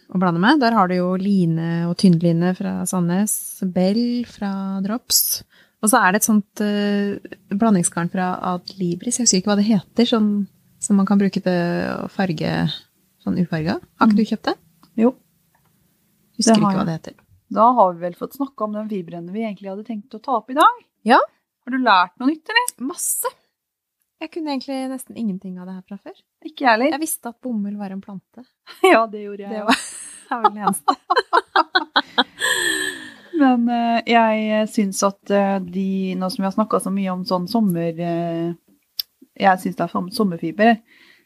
å 0.10 0.18
blande 0.22 0.40
med. 0.40 0.60
Der 0.64 0.72
har 0.72 0.88
du 0.88 0.96
jo 0.96 1.16
line 1.20 1.86
og 1.90 1.98
tynnline 1.98 2.56
fra 2.58 2.86
Sandnes, 2.86 3.62
Bell 3.74 4.24
fra 4.26 4.80
Drops. 4.82 5.44
Og 5.84 5.90
så 5.92 6.00
er 6.02 6.14
det 6.16 6.22
et 6.24 6.30
sånt 6.30 6.62
eh, 6.62 7.20
blandingsgarn 7.54 8.10
fra 8.10 8.40
Adlibris, 8.56 9.20
jeg 9.20 9.26
husker 9.28 9.42
ikke 9.42 9.52
hva 9.54 9.58
det 9.60 9.68
heter, 9.70 10.08
sånn, 10.10 10.48
som 10.80 10.96
man 10.98 11.06
kan 11.06 11.20
bruke 11.20 11.44
til 11.44 11.52
å 11.52 12.10
farge 12.10 12.72
sånn 13.26 13.40
ufarga. 13.42 13.76
Har 14.00 14.06
ikke 14.10 14.20
du 14.22 14.26
kjøpt 14.32 14.48
det? 14.50 14.56
Jo. 15.02 15.10
Husker 16.38 16.54
Det 16.54 16.60
ikke 16.62 16.78
hva 16.80 16.88
det 16.88 16.98
heter. 17.00 17.16
Da 17.56 17.66
har 17.78 17.90
vi 17.94 18.00
vel 18.08 18.16
fått 18.18 18.38
snakka 18.38 18.60
om 18.66 18.74
den 18.76 18.90
fibrene 18.92 19.34
vi 19.34 19.42
egentlig 19.46 19.70
hadde 19.72 19.86
tenkt 19.88 20.16
å 20.18 20.24
ta 20.24 20.32
opp 20.40 20.50
i 20.52 20.58
dag. 20.58 20.76
Ja. 21.08 21.20
Har 21.66 21.72
du 21.76 21.80
lært 21.82 22.14
noe 22.20 22.30
nytt, 22.32 22.46
eller? 22.52 22.68
Masse. 22.90 23.30
Jeg 24.22 24.30
kunne 24.32 24.52
egentlig 24.54 24.78
nesten 24.90 25.18
ingenting 25.20 25.54
av 25.60 25.66
det 25.68 25.76
her 25.76 25.86
fra 25.86 25.98
før. 26.00 26.18
Ikke 26.46 26.64
jeg 26.64 26.72
heller. 26.72 26.92
Jeg 26.96 27.04
visste 27.04 27.30
at 27.32 27.42
bomull 27.44 27.78
var 27.80 27.90
en 27.94 28.04
plante. 28.04 28.42
Ja, 28.94 29.02
det 29.12 29.22
gjorde 29.26 29.44
jeg. 29.46 29.52
Det 29.52 29.64
var, 29.68 29.78
det 30.26 30.32
var 30.32 30.40
vel 30.46 30.56
det 30.56 30.64
eneste. 30.66 30.92
Men 33.42 33.60
eh, 33.68 34.00
jeg 34.08 34.68
syns 34.72 35.04
at 35.04 35.32
eh, 35.34 35.58
de, 35.64 36.16
nå 36.16 36.30
som 36.32 36.44
vi 36.44 36.48
har 36.48 36.54
snakka 36.56 36.80
så 36.84 36.92
mye 36.94 37.12
om 37.12 37.26
sånn 37.28 37.48
sommer... 37.52 37.94
eh, 38.00 38.54
jeg 39.36 39.60
syns 39.60 39.76
det 39.76 39.84
er 39.84 39.92
sommerfiber, 40.16 40.78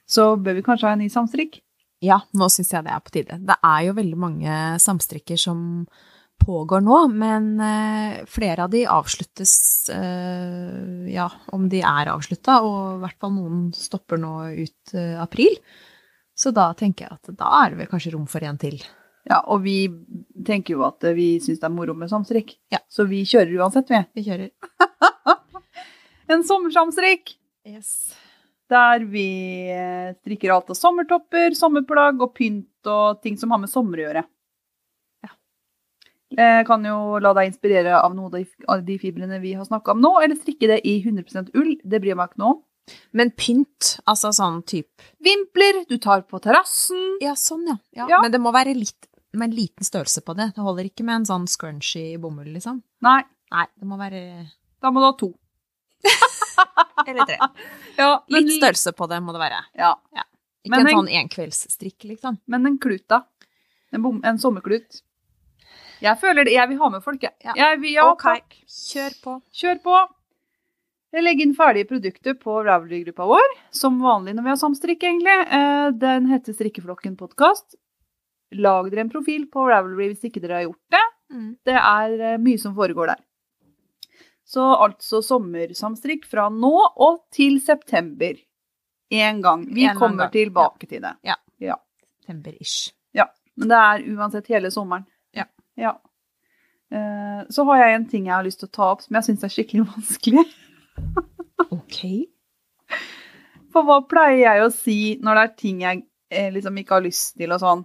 så 0.10 0.34
bør 0.42 0.56
vi 0.58 0.64
kanskje 0.66 0.88
ha 0.90 0.94
en 0.96 1.04
ny 1.04 1.10
samstrikk. 1.14 1.60
Ja, 2.06 2.22
nå 2.32 2.48
syns 2.52 2.72
jeg 2.72 2.86
det 2.86 2.94
er 2.96 3.02
på 3.04 3.12
tide. 3.12 3.40
Det 3.44 3.58
er 3.66 3.82
jo 3.90 3.96
veldig 3.98 4.20
mange 4.20 4.54
samstrikker 4.80 5.40
som 5.40 5.60
pågår 6.40 6.80
nå, 6.86 6.98
men 7.12 7.50
eh, 7.60 8.22
flere 8.32 8.64
av 8.64 8.72
de 8.72 8.86
avsluttes 8.88 9.54
eh, 9.92 11.10
Ja, 11.12 11.26
om 11.52 11.66
de 11.72 11.82
er 11.84 12.12
avslutta, 12.14 12.62
og 12.64 12.78
i 12.96 13.02
hvert 13.04 13.20
fall 13.20 13.34
noen 13.36 13.66
stopper 13.76 14.22
nå 14.22 14.32
ut 14.62 14.94
eh, 14.96 15.18
april. 15.20 15.58
Så 16.40 16.54
da 16.56 16.70
tenker 16.80 17.10
jeg 17.10 17.18
at 17.20 17.34
da 17.36 17.50
er 17.66 17.74
det 17.74 17.82
vel 17.82 17.92
kanskje 17.92 18.14
rom 18.16 18.24
for 18.32 18.46
en 18.48 18.58
til. 18.62 18.80
Ja, 19.28 19.42
og 19.52 19.66
vi 19.66 19.90
tenker 20.48 20.78
jo 20.78 20.86
at 20.88 21.04
vi 21.18 21.34
syns 21.44 21.60
det 21.60 21.68
er 21.68 21.76
moro 21.76 21.94
med 22.00 22.08
samstrikk, 22.10 22.56
Ja. 22.72 22.80
så 22.88 23.04
vi 23.10 23.26
kjører 23.28 23.60
uansett, 23.60 23.92
vi. 23.92 24.00
Vi 24.22 24.28
kjører. 24.30 24.50
En 26.30 26.44
sommersamstrikk 26.46 27.32
Yes. 27.66 28.14
Der 28.70 29.06
vi 29.10 29.26
eh, 29.74 30.12
strikker 30.22 30.52
alt 30.54 30.70
av 30.74 30.78
sommertopper, 30.78 31.56
sommerplagg 31.58 32.22
og 32.22 32.34
pynt 32.38 32.90
og 32.90 33.22
ting 33.24 33.38
som 33.40 33.52
har 33.54 33.62
med 33.64 33.72
sommer 33.72 34.00
å 34.02 34.06
gjøre. 34.08 34.24
Ja. 35.26 35.32
Jeg 36.38 36.66
kan 36.70 36.86
jo 36.86 36.98
la 37.24 37.34
deg 37.38 37.50
inspirere 37.50 37.98
av 38.00 38.14
noen 38.16 38.46
av 38.70 38.84
de- 38.86 38.98
fibrene 39.02 39.40
vi 39.42 39.56
har 39.58 39.66
snakka 39.66 39.96
om 39.96 40.02
nå, 40.02 40.12
eller 40.24 40.38
strikke 40.38 40.70
det 40.70 40.82
i 40.86 41.00
100% 41.04 41.50
ull. 41.58 41.76
Det 41.84 42.00
bryr 42.02 42.14
jeg 42.14 42.20
meg 42.22 42.30
ikke 42.32 42.44
noe 42.44 42.56
om. 42.56 42.64
Men 43.14 43.30
pynt, 43.38 44.00
altså 44.10 44.32
sånn 44.34 44.64
type 44.66 44.90
Vimpler 45.22 45.84
du 45.90 45.98
tar 46.02 46.24
på 46.26 46.40
terrassen. 46.42 47.20
Ja, 47.22 47.36
sånn, 47.38 47.68
ja. 47.70 47.76
ja. 47.94 48.08
Ja. 48.10 48.22
Men 48.24 48.32
det 48.34 48.40
må 48.42 48.54
være 48.56 48.74
litt 48.78 49.06
med 49.34 49.52
en 49.52 49.58
liten 49.60 49.86
størrelse 49.86 50.24
på 50.26 50.34
det. 50.38 50.48
Det 50.56 50.64
holder 50.66 50.88
ikke 50.90 51.06
med 51.06 51.20
en 51.20 51.28
sånn 51.30 51.46
scrunchy 51.46 52.18
bomull, 52.18 52.50
liksom. 52.56 52.82
Nei, 53.06 53.22
Nei, 53.50 53.66
det 53.82 53.88
må 53.90 53.98
være 53.98 54.20
da 54.82 54.92
må 54.94 55.02
du 55.02 55.06
ha 55.08 55.14
to. 55.18 55.28
Eller 57.08 57.26
tre. 57.26 57.38
Ja, 57.98 58.24
men- 58.30 58.44
Litt 58.46 58.56
størrelse 58.62 58.94
på 58.96 59.08
det 59.10 59.20
må 59.24 59.34
det 59.36 59.42
være. 59.44 59.60
Ja, 59.80 59.94
Ikke 60.64 60.72
Men 60.76 60.80
en 60.82 60.88
en- 60.88 60.96
sånn 61.00 61.12
enkveldsstrikk, 61.24 62.04
liksom. 62.04 62.38
Men 62.48 62.66
en 62.68 62.78
klut, 62.80 63.06
da? 63.08 63.22
En, 63.94 64.02
bom, 64.04 64.20
en 64.24 64.38
sommerklut? 64.38 65.02
Jeg 66.02 66.20
føler 66.20 66.46
det. 66.46 66.54
Jeg 66.54 66.68
vil 66.70 66.78
ha 66.80 66.90
med 66.90 67.04
folk, 67.04 67.22
jeg. 67.24 67.34
Ja. 67.44 67.54
Jeg 67.56 67.80
vil, 67.82 67.94
ja, 67.94 68.06
okay. 68.12 68.40
takk. 68.40 68.58
Kjør 68.68 69.16
på. 69.24 69.42
Kjør 69.56 69.80
på. 69.84 69.96
Jeg 71.12 71.24
legger 71.26 71.42
inn 71.48 71.56
ferdige 71.58 71.88
produkter 71.90 72.36
på 72.38 72.60
Ravelry-gruppa 72.68 73.26
vår, 73.26 73.56
som 73.74 73.98
vanlig 74.04 74.36
når 74.38 74.44
vi 74.46 74.50
har 74.54 74.60
samstrikk, 74.62 75.02
egentlig. 75.10 75.38
Eh, 75.58 75.90
Den 75.98 76.28
heter 76.30 76.54
Strikkeflokken 76.54 77.18
podkast. 77.18 77.76
Lag 78.54 78.92
dere 78.92 79.02
en 79.08 79.10
profil 79.10 79.48
på 79.50 79.66
Ravelry 79.70 80.12
hvis 80.14 80.24
ikke 80.30 80.42
dere 80.44 80.60
har 80.60 80.68
gjort 80.68 80.86
det. 80.94 81.02
Mm. 81.34 81.50
Det 81.66 81.76
er 81.80 82.14
eh, 82.34 82.38
mye 82.38 82.60
som 82.62 82.76
foregår 82.76 83.08
der. 83.16 83.24
Så 84.50 84.64
altså 84.82 85.20
sommersamstrikk 85.22 86.24
fra 86.26 86.48
nå 86.50 86.72
og 87.06 87.20
til 87.36 87.60
september. 87.62 88.34
Én 89.14 89.42
gang. 89.46 89.68
Vi 89.74 89.86
En 89.86 89.98
kommer 89.98 90.26
gang. 90.26 90.32
tilbake 90.34 90.88
til 90.90 91.02
det. 91.06 91.12
September-ish. 92.20 92.92
Ja. 93.14 93.26
Men 93.58 93.70
det 93.72 93.78
er 93.78 94.04
uansett 94.16 94.48
hele 94.54 94.72
sommeren. 94.74 95.06
Ja. 95.38 95.46
Ja. 95.78 95.96
Uh, 96.94 97.46
Så 97.50 97.66
har 97.70 97.78
jeg 97.84 97.96
en 98.00 98.08
ting 98.10 98.26
jeg 98.26 98.34
har 98.36 98.44
lyst 98.46 98.60
til 98.64 98.70
å 98.70 98.74
ta 98.74 98.90
opp 98.96 99.02
som 99.06 99.16
jeg 99.20 99.28
syns 99.30 99.46
er 99.46 99.54
skikkelig 99.54 99.86
vanskelig. 99.94 100.46
Ok. 101.70 102.00
For 103.74 103.86
hva 103.86 104.00
pleier 104.10 104.42
jeg 104.48 104.66
å 104.66 104.72
si 104.74 104.98
når 105.22 105.36
det 105.38 105.44
er 105.46 105.56
ting 105.62 105.82
jeg 105.86 106.04
eh, 106.34 106.50
liksom 106.54 106.78
ikke 106.82 106.98
har 106.98 107.06
lyst 107.06 107.36
til 107.38 107.54
og 107.54 107.62
sånn? 107.62 107.84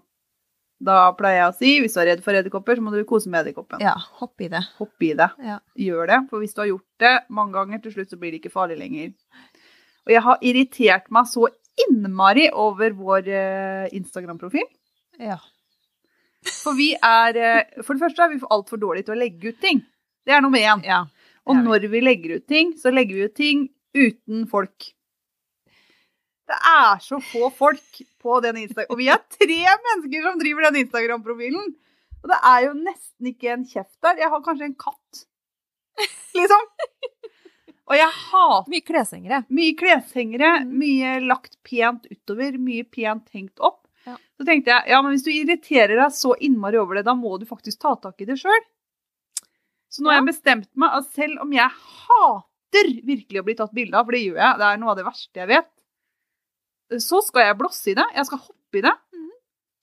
Da 0.84 0.96
pleier 1.16 1.38
jeg 1.38 1.48
å 1.48 1.56
si 1.56 1.72
hvis 1.80 1.94
du 1.96 2.00
er 2.02 2.10
redd 2.12 2.22
for 2.24 2.36
edderkopper, 2.36 2.76
så 2.76 2.84
må 2.84 2.92
du 2.92 3.00
kose 3.08 3.30
med 3.32 3.44
edderkoppen. 3.44 3.80
Ja, 3.84 3.94
hopp 4.20 4.42
i 4.44 4.50
det. 4.52 4.60
Hopp 4.78 5.04
i 5.06 5.12
det. 5.16 5.30
Ja. 5.40 5.58
Gjør 5.80 6.10
det. 6.10 6.18
For 6.30 6.42
hvis 6.44 6.52
du 6.56 6.60
har 6.60 6.68
gjort 6.74 7.04
det 7.04 7.14
mange 7.32 7.56
ganger, 7.56 7.80
til 7.84 7.94
slutt 7.96 8.12
så 8.12 8.18
blir 8.20 8.34
det 8.34 8.42
ikke 8.42 8.52
farlig 8.52 8.76
lenger. 8.82 9.14
Og 10.04 10.12
jeg 10.12 10.24
har 10.26 10.44
irritert 10.44 11.08
meg 11.14 11.30
så 11.30 11.48
innmari 11.86 12.50
over 12.52 12.92
vår 12.98 13.30
eh, 13.32 13.86
Instagram-profil. 13.96 14.66
Ja. 15.22 15.40
For 16.44 16.76
vi 16.76 16.90
er 16.94 17.38
eh, 17.40 17.80
For 17.82 17.96
det 17.96 18.04
første 18.04 18.26
er 18.26 18.34
vi 18.34 18.42
altfor 18.52 18.80
dårlige 18.82 19.08
til 19.08 19.16
å 19.16 19.20
legge 19.22 19.54
ut 19.54 19.60
ting. 19.64 19.80
Det 20.24 20.36
er 20.36 20.44
nummer 20.44 20.60
én. 20.60 20.84
ja. 20.84 21.04
Og 21.44 21.58
når 21.60 21.82
vi 21.92 22.00
legger 22.00 22.38
ut 22.38 22.46
ting, 22.48 22.70
så 22.80 22.88
legger 22.88 23.18
vi 23.18 23.24
ut 23.28 23.34
ting 23.36 23.64
uten 23.92 24.46
folk. 24.48 24.86
Det 26.50 26.56
er 26.68 26.98
så 27.00 27.18
få 27.24 27.48
folk 27.56 28.00
på 28.20 28.40
den 28.44 28.58
Instagram... 28.64 28.90
Og 28.92 28.98
vi 29.00 29.06
er 29.12 29.20
tre 29.32 29.60
mennesker 29.86 30.26
som 30.26 30.38
driver 30.42 30.66
den 30.68 30.80
Instagram-profilen. 30.82 31.70
Og 32.24 32.30
det 32.32 32.38
er 32.50 32.66
jo 32.66 32.74
nesten 32.76 33.30
ikke 33.30 33.52
en 33.54 33.64
kjeft 33.68 33.96
der. 34.04 34.20
Jeg 34.20 34.28
har 34.32 34.42
kanskje 34.44 34.68
en 34.70 34.76
katt. 34.80 35.22
Liksom. 36.34 36.64
Og 37.84 37.94
jeg 37.98 38.08
hater 38.16 38.70
Mye 38.72 38.80
kleshengere. 38.88 39.38
mye 39.52 39.74
kleshengere, 39.76 40.52
Mm. 40.64 40.70
mye 40.80 41.10
lagt 41.28 41.56
pent 41.68 42.06
utover, 42.10 42.56
mye 42.58 42.84
pent 42.88 43.28
hengt 43.36 43.60
opp. 43.60 43.82
Ja. 44.08 44.16
Så 44.40 44.46
tenkte 44.48 44.72
jeg, 44.72 44.88
ja, 44.90 45.00
men 45.04 45.12
hvis 45.14 45.24
du 45.24 45.30
irriterer 45.32 45.94
deg 46.00 46.12
så 46.16 46.32
innmari 46.40 46.80
over 46.80 46.96
det, 46.98 47.04
da 47.06 47.14
må 47.14 47.38
du 47.40 47.44
faktisk 47.48 47.78
ta 47.84 47.94
tak 48.00 48.20
i 48.20 48.28
det 48.28 48.38
sjøl. 48.40 48.64
Så 49.92 50.02
nå 50.02 50.10
har 50.10 50.16
Ja. 50.18 50.20
jeg 50.24 50.32
bestemt 50.32 50.68
meg 50.74 50.90
at 50.96 51.06
selv 51.14 51.40
om 51.44 51.52
jeg 51.52 51.68
hater 51.70 52.90
virkelig 53.04 53.40
å 53.40 53.44
bli 53.44 53.54
tatt 53.54 53.72
bilde 53.76 53.94
av, 53.94 54.04
for 54.08 54.12
det 54.16 54.24
gjør 54.24 54.40
jeg, 54.42 54.58
det 54.58 54.66
er 54.72 54.76
noe 54.82 54.90
av 54.90 54.96
det 54.96 55.04
verste 55.06 55.34
jeg 55.44 55.48
vet, 55.48 55.70
så 57.02 57.20
skal 57.26 57.46
jeg 57.48 57.58
blåse 57.58 57.90
i 57.92 57.94
det. 57.98 58.04
Jeg 58.14 58.26
skal 58.28 58.38
hoppe 58.44 58.78
i 58.80 58.84
det. 58.84 58.92
Mhm. 59.14 59.30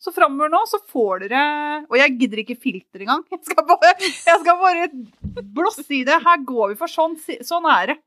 Så 0.01 0.13
framover 0.15 0.49
nå 0.49 0.61
så 0.65 0.79
får 0.89 1.19
dere 1.27 1.41
Og 1.89 1.97
jeg 1.99 2.15
gidder 2.19 2.41
ikke 2.43 2.57
filter 2.59 3.03
engang. 3.05 3.23
Jeg 3.31 3.43
skal 3.45 3.65
bare, 3.69 3.91
jeg 4.01 4.39
skal 4.41 4.57
bare 4.61 4.87
blåse 5.53 5.85
i 5.93 6.03
det. 6.07 6.21
Her 6.25 6.37
går 6.45 6.69
vi 6.73 6.79
for 6.79 6.87
sånn. 6.87 7.17
Sånn 7.45 7.67
er 7.69 7.93
det. 7.93 7.97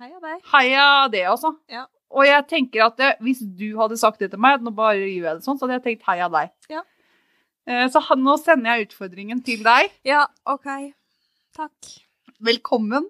Heia 0.00 0.20
deg. 0.20 0.38
Heia 0.52 0.84
det, 1.12 1.24
altså. 1.28 1.50
Ja. 1.68 1.86
Og 2.10 2.24
jeg 2.26 2.46
tenker 2.48 2.86
at 2.86 2.96
det, 2.96 3.10
hvis 3.22 3.38
du 3.42 3.76
hadde 3.78 3.98
sagt 4.00 4.18
det 4.18 4.30
til 4.32 4.40
meg, 4.40 4.62
nå 4.64 4.72
bare 4.74 4.96
gjør 4.96 5.26
jeg 5.28 5.36
det 5.36 5.44
sånn, 5.44 5.58
så 5.60 5.66
hadde 5.68 5.76
jeg 5.76 5.84
tenkt 5.84 6.06
heia 6.08 6.28
deg. 6.32 6.50
Ja. 6.72 6.80
Eh, 7.68 7.86
Så 7.92 8.00
nå 8.16 8.36
sender 8.40 8.78
jeg 8.78 8.88
utfordringen 8.88 9.44
til 9.44 9.62
deg. 9.62 9.92
Ja, 10.08 10.24
ok. 10.48 10.66
Takk. 11.54 11.90
Velkommen 12.40 13.04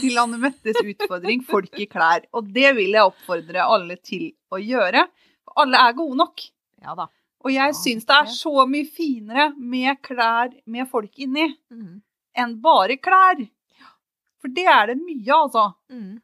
til 0.00 0.16
Anne 0.20 0.38
Mettes 0.40 0.78
utfordring 0.80 1.42
Folk 1.44 1.74
i 1.82 1.86
klær. 1.90 2.24
Og 2.36 2.46
det 2.54 2.70
vil 2.78 2.94
jeg 2.96 3.04
oppfordre 3.10 3.64
alle 3.68 3.98
til 4.00 4.30
å 4.52 4.60
gjøre. 4.60 5.02
For 5.44 5.64
alle 5.64 5.82
er 5.88 5.96
gode 5.98 6.16
nok. 6.22 6.44
Ja 6.80 6.94
da. 6.96 7.08
Og 7.44 7.52
jeg 7.52 7.72
Ja, 7.72 7.76
syns 7.76 8.06
det 8.08 8.16
er 8.16 8.30
så 8.32 8.64
mye 8.68 8.88
finere 8.88 9.50
med 9.56 10.00
klær 10.04 10.54
med 10.66 10.88
folk 10.88 11.18
inni 11.18 11.46
Mm. 11.70 12.00
enn 12.36 12.60
bare 12.60 12.96
klær. 12.96 13.46
For 14.40 14.48
det 14.48 14.64
er 14.66 14.86
det 14.88 14.96
mye, 14.98 15.28
altså. 15.34 15.74
Mm. 15.90 16.20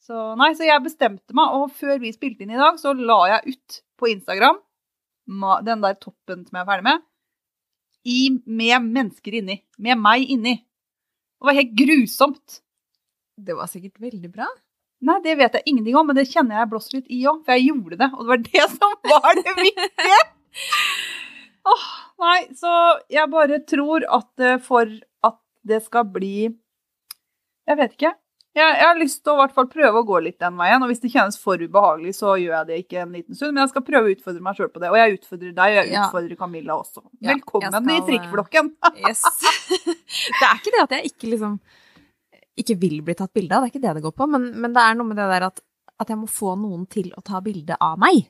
Så 0.00 0.36
nei, 0.38 0.52
så 0.54 0.64
jeg 0.66 0.82
bestemte 0.82 1.34
meg, 1.34 1.50
og 1.54 1.70
før 1.72 1.98
vi 2.00 2.12
spilte 2.12 2.42
inn 2.42 2.50
i 2.54 2.56
dag, 2.56 2.78
så 2.78 2.94
la 2.94 3.26
jeg 3.40 3.54
ut 3.54 3.80
på 3.98 4.10
Instagram 4.14 4.58
den 5.64 5.80
der 5.82 5.94
toppen 5.94 6.46
som 6.46 6.56
jeg 6.56 6.62
er 6.62 6.66
ferdig 6.66 6.84
med, 6.84 7.02
i, 8.06 8.30
med 8.46 8.82
mennesker 8.82 9.34
inni. 9.38 9.62
Med 9.78 9.98
meg 9.98 10.26
inni. 10.30 10.64
Det 11.40 11.48
var 11.48 11.56
helt 11.56 11.72
grusomt. 11.72 12.60
Det 13.40 13.54
var 13.56 13.70
sikkert 13.72 14.00
veldig 14.02 14.28
bra. 14.32 14.48
Nei, 15.08 15.16
det 15.24 15.38
vet 15.40 15.54
jeg 15.56 15.64
ingenting 15.70 15.96
om, 15.96 16.10
men 16.10 16.18
det 16.18 16.26
kjenner 16.28 16.60
jeg 16.60 16.68
blåser 16.68 16.98
litt 16.98 17.08
i 17.08 17.22
òg, 17.24 17.38
for 17.46 17.56
jeg 17.56 17.70
gjorde 17.70 17.96
det, 18.02 18.08
og 18.12 18.20
det 18.20 18.28
var 18.28 18.42
det 18.44 18.64
som 18.74 18.96
var 19.08 19.38
det 19.38 19.54
viktige. 19.56 20.18
Åh, 21.72 21.86
nei, 22.20 22.40
så 22.56 22.72
jeg 23.12 23.32
bare 23.32 23.60
tror 23.68 24.04
at 24.18 24.44
eh, 24.44 24.58
for 24.64 24.92
at 25.24 25.38
det 25.68 25.80
skal 25.84 26.08
bli 26.12 26.50
Jeg 27.68 27.78
vet 27.78 27.96
ikke. 27.96 28.12
Jeg, 28.50 28.66
jeg 28.66 28.82
har 28.88 28.96
lyst 28.98 29.20
til 29.22 29.30
å 29.30 29.36
hvert 29.38 29.52
fall 29.54 29.68
prøve 29.70 30.00
å 30.00 30.06
gå 30.06 30.16
litt 30.24 30.40
den 30.42 30.56
veien, 30.58 30.82
og 30.82 30.90
hvis 30.90 31.02
det 31.04 31.12
kjennes 31.12 31.36
for 31.38 31.60
ubehagelig, 31.62 32.16
så 32.18 32.32
gjør 32.40 32.56
jeg 32.56 32.66
det 32.66 32.78
ikke 32.82 33.02
en 33.04 33.12
liten 33.14 33.36
stund, 33.38 33.54
men 33.54 33.62
jeg 33.62 33.70
skal 33.70 33.84
prøve 33.86 34.08
å 34.08 34.14
utfordre 34.16 34.42
meg 34.42 34.58
sjøl 34.58 34.70
på 34.74 34.82
det. 34.82 34.88
Og 34.90 34.98
jeg 34.98 35.18
utfordrer 35.20 35.52
deg, 35.54 35.76
og 35.76 35.78
jeg 35.78 35.92
Ja. 35.94 36.06
utfordrer 36.08 36.40
Camilla 36.40 36.74
også. 36.80 37.04
Ja, 37.20 37.28
Velkommen 37.36 37.76
skal, 37.76 37.92
i 37.94 38.00
trikkflokken! 38.08 38.72
Yes. 39.06 39.22
det 40.40 40.48
er 40.48 40.58
ikke 40.58 40.74
det 40.74 40.82
at 40.82 40.96
jeg 40.98 41.12
ikke 41.12 41.30
liksom 41.36 41.60
ikke 42.58 42.76
vil 42.82 42.98
bli 43.06 43.14
tatt 43.16 43.32
bilde 43.32 43.54
av, 43.54 43.62
det 43.62 43.70
er 43.70 43.72
ikke 43.72 43.84
det 43.86 43.92
det 44.00 44.02
går 44.04 44.16
på, 44.18 44.26
men, 44.28 44.48
men 44.60 44.74
det 44.74 44.82
er 44.82 44.98
noe 44.98 45.06
med 45.08 45.16
det 45.20 45.28
der 45.30 45.46
at, 45.46 45.62
at 46.02 46.10
jeg 46.10 46.18
må 46.18 46.26
få 46.28 46.56
noen 46.58 46.82
til 46.90 47.12
å 47.16 47.22
ta 47.24 47.38
bilde 47.44 47.78
av 47.80 47.94
meg. 48.02 48.26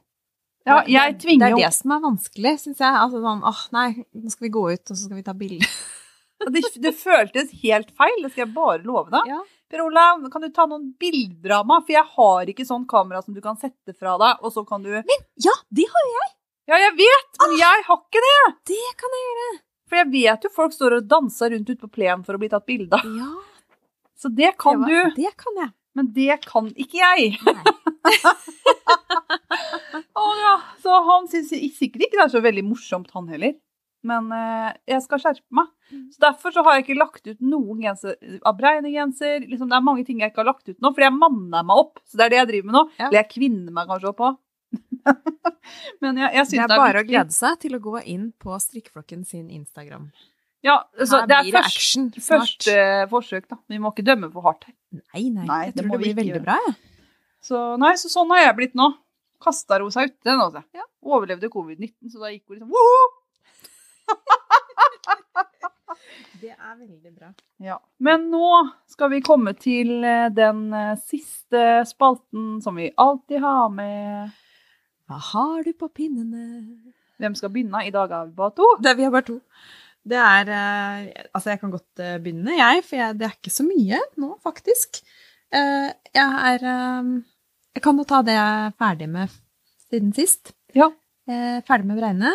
Ja, 0.69 0.83
jeg 0.85 1.17
tvinger 1.23 1.55
jo 1.55 1.57
Det 1.57 1.65
er 1.65 1.73
det 1.73 1.77
som 1.79 1.95
er 1.97 2.03
vanskelig, 2.05 2.53
syns 2.61 2.83
jeg. 2.85 2.93
Altså 2.93 3.23
sånn 3.25 3.41
åh, 3.49 3.63
nei, 3.73 3.87
nå 4.13 4.29
skal 4.31 4.47
vi 4.47 4.53
gå 4.53 4.67
ut, 4.69 4.85
og 4.85 4.93
så 4.93 5.01
skal 5.07 5.17
vi 5.17 5.25
ta 5.27 5.33
bilde. 5.35 5.65
det, 6.53 6.63
det 6.85 6.93
føltes 7.01 7.57
helt 7.65 7.91
feil, 7.97 8.21
det 8.21 8.35
skal 8.35 8.45
jeg 8.45 8.53
bare 8.55 8.85
love 8.85 9.09
deg. 9.17 9.33
Ja. 9.33 9.41
Per 9.71 9.83
Olav, 9.85 10.25
kan 10.33 10.43
du 10.43 10.49
ta 10.51 10.65
noen 10.67 10.89
bilder 10.99 11.61
av 11.61 11.67
meg? 11.71 11.85
For 11.87 11.95
jeg 11.95 12.07
har 12.17 12.49
ikke 12.51 12.67
sånn 12.67 12.89
kamera 12.91 13.23
som 13.23 13.37
du 13.37 13.41
kan 13.45 13.59
sette 13.61 13.95
fra 13.95 14.17
deg, 14.19 14.41
og 14.43 14.51
så 14.55 14.65
kan 14.67 14.83
du 14.83 14.91
Men 14.91 15.21
ja, 15.39 15.55
det 15.71 15.87
har 15.93 16.09
jeg! 16.15 16.31
Ja, 16.71 16.79
jeg 16.89 16.97
vet, 16.99 17.31
men 17.43 17.55
jeg 17.59 17.85
har 17.87 18.01
ikke 18.01 18.23
det! 18.25 18.41
Det 18.73 18.89
kan 18.99 19.15
jeg 19.15 19.29
gjøre. 19.29 19.51
For 19.91 19.99
jeg 20.01 20.09
vet 20.11 20.47
jo 20.47 20.51
folk 20.55 20.75
står 20.75 20.97
og 20.99 21.07
danser 21.11 21.55
rundt 21.55 21.71
ute 21.71 21.83
på 21.83 21.91
plenen 21.91 22.27
for 22.27 22.35
å 22.35 22.43
bli 22.43 22.51
tatt 22.51 22.67
bilde 22.67 22.99
av. 22.99 23.07
Ja, 23.15 23.31
Så 24.19 24.31
det 24.35 24.53
kan 24.59 24.83
det, 24.87 24.91
du. 24.91 25.23
det 25.23 25.33
kan 25.39 25.63
jeg. 25.63 25.73
Men 25.99 26.11
det 26.15 26.37
kan 26.47 26.69
ikke 26.75 27.01
jeg. 27.01 27.33
Nei. 27.47 28.17
oh, 30.21 30.35
ja. 30.39 30.55
Så 30.83 31.01
han 31.09 31.27
syns 31.31 31.51
sikkert 31.79 32.07
ikke 32.07 32.19
det 32.19 32.27
er 32.27 32.35
så 32.35 32.43
veldig 32.43 32.67
morsomt, 32.69 33.11
han 33.15 33.31
heller. 33.31 33.55
Men 34.07 34.31
eh, 34.33 34.71
jeg 34.89 35.03
skal 35.05 35.21
skjerpe 35.21 35.57
meg. 35.59 35.67
Mm. 35.91 36.05
Så 36.15 36.23
Derfor 36.25 36.55
så 36.55 36.63
har 36.65 36.79
jeg 36.79 36.87
ikke 36.87 36.97
lagt 37.01 37.27
ut 37.29 37.41
noen 37.45 37.83
genser 37.85 38.17
av 38.49 38.57
Breine-genser. 38.57 39.43
Liksom, 39.45 39.69
det 39.69 39.77
er 39.77 39.85
mange 39.85 40.05
ting 40.09 40.23
jeg 40.23 40.33
ikke 40.33 40.41
har 40.45 40.49
lagt 40.53 40.69
ut 40.71 40.79
nå, 40.81 40.93
fordi 40.95 41.09
jeg 41.09 41.17
manner 41.19 41.67
meg 41.69 41.83
opp. 41.83 42.01
Så 42.09 42.17
det 42.21 42.29
er 42.29 42.33
det 42.33 42.39
jeg 42.41 42.51
driver 42.53 42.71
med 42.71 42.79
nå. 42.79 42.85
Ja. 42.97 43.09
Eller 43.11 43.19
jeg 43.21 43.31
kvinner 43.35 43.77
meg 43.77 43.91
kanskje 43.93 44.13
opp 44.15 44.25
òg. 44.29 44.39
Men 46.03 46.19
jeg, 46.21 46.31
jeg 46.37 46.45
syns 46.47 46.57
Det 46.57 46.67
det 46.71 46.77
er 46.77 46.83
bare 46.85 47.03
å 47.03 47.07
glede 47.09 47.35
seg 47.35 47.57
til 47.65 47.77
å 47.77 47.81
gå 47.83 47.97
inn 48.13 48.29
på 48.41 48.57
Strikkeflokken 48.63 49.25
sin 49.29 49.49
Instagram. 49.51 50.09
Ja, 50.65 50.79
så 51.01 51.23
Her 51.23 51.29
det 51.31 51.37
er 51.39 51.47
først, 51.57 52.19
første 52.21 52.75
forsøk, 53.09 53.47
da. 53.49 53.57
Vi 53.73 53.79
må 53.81 53.93
ikke 53.95 54.05
dømme 54.05 54.29
for 54.33 54.45
hardt 54.45 54.67
her. 54.69 54.75
Nei, 54.93 55.23
nei, 55.33 55.47
Nei, 55.49 55.61
jeg 55.71 55.77
det 55.77 55.83
tror 55.85 55.89
må 55.89 55.97
det 55.97 56.03
blir 56.05 56.19
veldig 56.19 56.35
gjøre. 56.35 56.45
bra, 56.49 56.57
jeg. 56.67 56.75
Så 57.41 57.61
nei, 57.81 57.95
så 57.97 58.11
sånn 58.13 58.33
har 58.35 58.43
jeg 58.45 58.57
blitt 58.59 58.77
nå. 58.77 58.91
Kasta 59.41 59.79
ro 59.81 59.89
seg 59.93 60.11
ute 60.13 60.35
nå. 60.37 60.51
altså. 60.51 60.61
Ja. 60.77 60.85
Overlevde 61.01 61.49
covid-19, 61.53 62.13
så 62.13 62.21
da 62.21 62.29
gikk 62.35 62.45
hun 62.53 62.59
liksom 62.59 62.75
Woho! 62.77 62.99
Det 66.41 66.53
er 66.55 66.77
veldig 66.77 67.11
bra. 67.13 67.31
Ja. 67.61 67.77
Men 68.01 68.31
nå 68.33 68.47
skal 68.89 69.11
vi 69.13 69.21
komme 69.25 69.53
til 69.61 70.05
eh, 70.07 70.29
den 70.33 70.71
eh, 70.77 70.97
siste 71.09 71.83
spalten 71.89 72.61
som 72.65 72.79
vi 72.81 72.89
alltid 72.97 73.43
har 73.45 73.69
med. 73.75 74.31
Hva 75.11 75.19
har 75.33 75.67
du 75.67 75.73
på 75.77 75.91
pinnene? 75.93 76.45
Hvem 77.21 77.37
skal 77.37 77.53
begynne? 77.53 77.83
I 77.85 77.93
dag 77.93 78.13
er 78.17 78.31
vi 78.31 78.39
bare 78.39 78.57
to. 78.57 78.69
Det, 78.81 78.95
vi 78.97 79.05
har 79.05 79.13
bare 79.13 79.29
to. 79.29 79.37
Det 80.11 80.17
er 80.17 80.53
eh, 80.57 81.27
Altså, 81.29 81.51
jeg 81.53 81.61
kan 81.61 81.75
godt 81.75 82.05
begynne, 82.25 82.57
jeg, 82.57 82.85
for 82.89 83.01
jeg, 83.03 83.19
det 83.21 83.29
er 83.29 83.37
ikke 83.37 83.53
så 83.59 83.67
mye 83.67 84.01
nå, 84.23 84.33
faktisk. 84.47 85.03
Jeg 85.51 86.29
er 86.55 86.63
Jeg 87.75 87.83
kan 87.83 87.99
jo 87.99 88.05
ta 88.07 88.21
det 88.23 88.37
jeg 88.37 88.67
er 88.67 88.75
ferdig 88.79 89.09
med 89.11 89.33
siden 89.91 90.13
sist. 90.15 90.55
Ja. 90.79 90.89
Ferdig 91.67 91.91
med 91.91 91.99
Breine, 91.99 92.31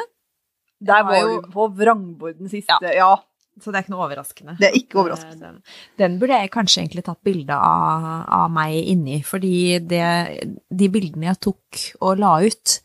Der 0.86 1.04
var 1.08 1.18
jo- 1.22 1.42
på 1.54 1.68
vrangborden 1.76 2.50
siste. 2.52 2.80
Ja. 2.96 3.16
så 3.58 3.72
det 3.72 3.78
er 3.80 3.84
ikke 3.86 3.94
noe 3.96 4.04
overraskende. 4.10 4.58
Det 4.60 4.68
er 4.68 4.74
ikke 4.76 4.98
Eh, 4.98 5.02
overraskende. 5.02 5.40
Den, 5.40 5.62
den 5.98 6.18
burde 6.20 6.40
jeg 6.42 6.52
kanskje 6.52 6.82
egentlig 6.84 7.04
tatt 7.08 7.22
bilde 7.24 7.56
av, 7.56 8.08
av 8.28 8.50
meg 8.52 8.76
inni, 8.92 9.22
fordi 9.24 9.80
det, 9.80 10.58
de 10.76 10.90
bildene 10.92 11.30
jeg 11.32 11.40
tok 11.40 11.80
og 12.02 12.20
la 12.20 12.34
ut, 12.44 12.82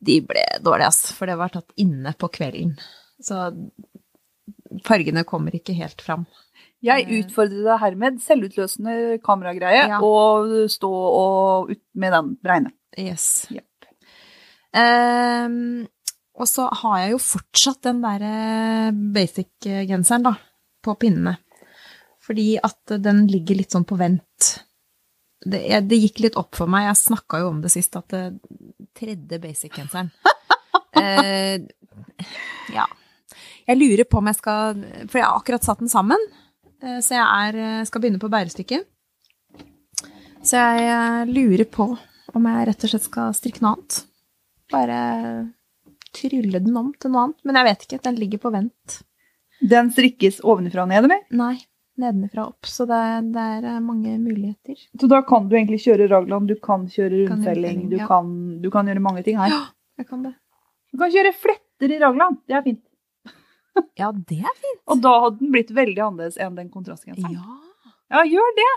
de 0.00 0.20
ble 0.24 0.44
dårlige, 0.64 0.86
ass. 0.88 1.12
For 1.12 1.26
det 1.26 1.36
var 1.36 1.48
tatt 1.52 1.68
inne 1.76 2.14
på 2.16 2.30
kvelden. 2.32 2.72
Så 3.20 3.50
fargene 4.86 5.24
kommer 5.28 5.52
ikke 5.58 5.74
helt 5.76 6.00
fram. 6.00 6.26
Jeg 6.80 7.04
Eh. 7.08 7.20
utfordrer 7.24 7.64
deg 7.66 7.80
hermed, 7.80 8.20
selvutløsende 8.22 9.20
kameragreie, 9.20 9.88
Ja. 9.88 9.98
og 10.00 10.48
stå 10.70 10.88
og 10.88 11.70
ut 11.70 11.82
med 11.94 12.12
den 12.12 12.36
bregne. 12.42 12.72
Yes. 12.96 13.46
Yep. 13.50 13.64
Ehm, 14.74 15.86
og 16.38 16.48
så 16.48 16.68
har 16.82 17.02
jeg 17.02 17.12
jo 17.14 17.20
fortsatt 17.22 17.82
den 17.88 18.00
der 18.04 18.24
basic-genseren, 19.14 20.26
da, 20.28 20.34
på 20.84 20.94
pinnene. 21.00 21.36
Fordi 22.24 22.58
at 22.60 22.98
den 23.02 23.24
ligger 23.30 23.58
litt 23.58 23.74
sånn 23.74 23.86
på 23.88 23.98
vent. 23.98 24.48
Det, 25.38 25.60
jeg, 25.64 25.86
det 25.88 26.00
gikk 26.02 26.22
litt 26.24 26.38
opp 26.40 26.58
for 26.58 26.70
meg, 26.70 26.88
jeg 26.88 27.00
snakka 27.00 27.42
jo 27.42 27.52
om 27.52 27.62
det 27.62 27.72
sist, 27.72 27.96
at 27.96 28.10
det 28.12 28.22
tredje 28.98 29.38
basic-genseren 29.42 30.10
eh, 31.00 31.62
Ja. 32.74 32.88
Jeg 33.68 33.78
lurer 33.78 34.06
på 34.08 34.18
om 34.18 34.28
jeg 34.30 34.38
skal 34.38 34.78
For 35.10 35.18
jeg 35.20 35.26
har 35.26 35.36
akkurat 35.36 35.66
satt 35.66 35.82
den 35.82 35.92
sammen, 35.92 36.22
eh, 36.82 36.98
så 37.04 37.18
jeg 37.18 37.26
er, 37.26 37.84
skal 37.88 38.02
begynne 38.02 38.20
på 38.22 38.30
bærestykket. 38.32 38.86
Så 40.42 40.58
jeg 40.58 40.88
eh, 40.88 41.30
lurer 41.30 41.66
på 41.70 41.90
om 42.36 42.48
jeg 42.50 42.68
rett 42.68 42.84
og 42.84 42.92
slett 42.92 43.06
skal 43.06 43.36
strikke 43.36 43.64
noe 43.64 43.76
annet. 43.76 44.02
Bare 44.72 44.98
trylle 46.14 46.60
den 46.64 46.76
om 46.78 46.92
til 47.00 47.12
noe 47.12 47.28
annet. 47.28 47.40
Men 47.48 47.58
jeg 47.60 47.68
vet 47.68 47.84
ikke, 47.86 48.00
den 48.08 48.18
ligger 48.20 48.42
på 48.42 48.52
vent. 48.54 48.98
Den 49.60 49.90
strikkes 49.94 50.40
ovenifra 50.46 50.84
og 50.84 50.90
ned, 50.92 51.08
eller? 51.08 51.22
Nei, 51.34 51.54
nedenfra 51.98 52.44
og 52.46 52.52
opp. 52.54 52.68
Så 52.70 52.86
det, 52.86 52.98
det 53.34 53.46
er 53.58 53.68
eh, 53.72 53.80
mange 53.82 54.14
muligheter. 54.22 54.78
Så 55.00 55.10
da 55.10 55.22
kan 55.26 55.48
du 55.50 55.56
egentlig 55.58 55.80
kjøre 55.82 56.06
raglan, 56.12 56.46
du 56.46 56.54
kan 56.62 56.86
kjøre 56.90 57.24
rundfelling, 57.24 57.88
du, 57.90 57.96
ja. 57.98 58.06
kan, 58.10 58.30
du 58.62 58.68
kan 58.74 58.86
gjøre 58.90 59.02
mange 59.02 59.24
ting 59.26 59.40
her. 59.40 59.50
Ja, 59.54 59.64
jeg 59.98 60.08
kan 60.10 60.22
det. 60.26 60.34
Du 60.92 61.00
kan 61.02 61.10
kjøre 61.12 61.34
fletter 61.36 61.92
i 61.96 61.98
raglan, 62.00 62.38
det 62.48 62.54
er 62.60 62.62
fint. 62.64 62.84
Ja, 63.98 64.08
det 64.10 64.40
er 64.42 64.54
fint. 64.58 64.80
Og 64.90 65.02
da 65.04 65.10
hadde 65.22 65.38
den 65.42 65.52
blitt 65.54 65.68
veldig 65.74 66.00
annerledes 66.02 66.38
enn 66.42 66.56
den 66.58 66.70
kontrastgenseren. 66.72 67.34
Ja, 67.36 67.58
Ja, 68.08 68.22
gjør 68.24 68.54
det. 68.56 68.70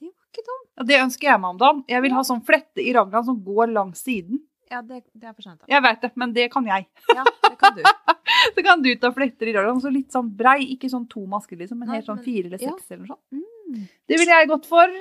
det 0.00 0.08
var 0.10 0.26
ikke 0.32 0.42
dumt. 0.48 0.66
Ja, 0.76 0.84
det 0.90 0.98
ønsker 1.04 1.28
jeg 1.30 1.40
meg 1.40 1.54
om 1.54 1.60
dagen. 1.60 1.84
Jeg 1.88 2.02
vil 2.04 2.16
ha 2.16 2.24
sånn 2.26 2.42
flette 2.44 2.82
i 2.82 2.92
raglan 2.96 3.24
som 3.28 3.38
går 3.46 3.70
langs 3.72 4.02
siden. 4.04 4.42
Ja, 4.70 4.80
det, 4.82 5.02
det 5.14 5.28
er 5.28 5.32
for 5.34 5.42
sent. 5.46 5.60
da. 5.60 5.66
Jeg 5.70 5.82
vet 5.84 6.00
det, 6.02 6.10
men 6.18 6.32
det 6.36 6.48
kan 6.52 6.66
jeg. 6.66 6.86
Ja, 7.14 7.24
det 7.46 7.52
kan 7.60 7.76
du. 7.76 7.82
Så 8.56 8.62
kan 8.66 8.82
du 8.82 8.88
ta 9.00 9.12
fletter 9.14 9.48
i 9.48 9.52
raglan, 9.54 9.78
så 9.80 9.90
litt 9.92 10.12
sånn 10.12 10.26
brei, 10.36 10.58
ikke 10.74 10.88
sånn 10.92 11.06
to 11.08 11.22
masker 11.30 11.56
liksom, 11.60 11.78
men 11.80 11.88
Nei, 11.88 12.00
helt 12.00 12.08
sånn 12.08 12.18
men- 12.18 12.26
fire 12.26 12.50
eller 12.50 12.60
ja. 12.62 12.72
seks 12.74 12.90
eller 12.90 13.04
noe 13.06 13.14
sånt. 13.14 13.22
Mm, 13.32 13.84
Det 14.10 14.18
ville 14.20 14.34
jeg 14.40 14.48
gått 14.50 14.66
for, 14.68 14.92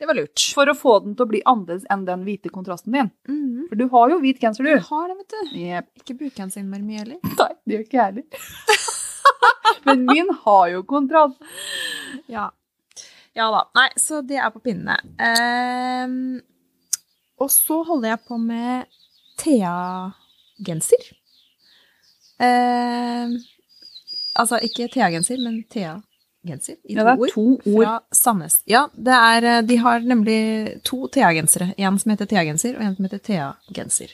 det 0.00 0.08
var 0.08 0.18
lurt. 0.18 0.44
for 0.56 0.66
å 0.72 0.74
få 0.76 0.94
den 1.04 1.14
til 1.14 1.26
å 1.26 1.30
bli 1.30 1.42
annerledes 1.46 1.84
enn 1.92 2.04
den 2.08 2.24
hvite 2.26 2.50
kontrasten 2.52 2.96
din. 2.96 3.10
Mm. 3.28 3.68
For 3.68 3.76
du 3.80 3.84
har 3.92 4.10
jo 4.14 4.18
hvit 4.24 4.40
genser, 4.42 4.66
Jeg 4.72 4.82
har 4.88 5.08
det, 5.12 5.16
vet 5.20 5.36
du. 5.36 5.54
Yep. 5.60 5.90
Ikke 6.32 6.48
så 6.50 6.60
innmari 6.64 6.82
mye 6.88 7.04
heller. 7.04 7.20
Nei, 7.38 7.50
det 7.64 7.76
gjør 7.76 7.84
ikke 7.86 8.00
jeg 8.00 8.08
heller. 8.10 8.24
men 9.86 10.04
min 10.08 10.32
har 10.44 10.66
jo 10.72 10.82
kontrast. 10.88 11.38
Ja. 12.32 12.48
ja 13.36 13.50
da. 13.52 13.62
Nei, 13.78 13.88
så 14.00 14.22
det 14.26 14.40
er 14.40 14.50
på 14.54 14.64
pinnene. 14.64 14.98
Ehm, 15.20 16.40
og 17.40 17.50
så 17.50 17.82
holder 17.86 18.14
jeg 18.14 18.22
på 18.28 18.38
med 18.40 18.84
Thea-genser. 19.40 21.06
Eh, 22.42 23.34
altså 24.34 24.60
ikke 24.62 24.88
Thea-genser, 24.92 25.40
men 25.42 25.62
Thea-genser. 25.70 26.78
I 26.84 26.94
Ja, 26.96 27.04
det 27.04 27.14
er 27.14 27.34
to 27.34 27.46
ord. 27.56 27.84
Fra 27.84 27.98
Sandnes. 28.12 28.60
Ja, 28.70 28.86
det 28.94 29.18
er, 29.18 29.48
eh, 29.58 29.62
de 29.62 29.76
har 29.78 30.00
nemlig 30.00 30.82
to 30.84 31.06
Thea-gensere. 31.08 31.74
En 31.78 31.98
som 31.98 32.10
heter 32.10 32.26
Thea-genser, 32.30 32.76
og 32.76 32.82
en 32.82 32.96
som 32.96 33.04
heter 33.08 33.18
Thea-genser. 33.18 34.10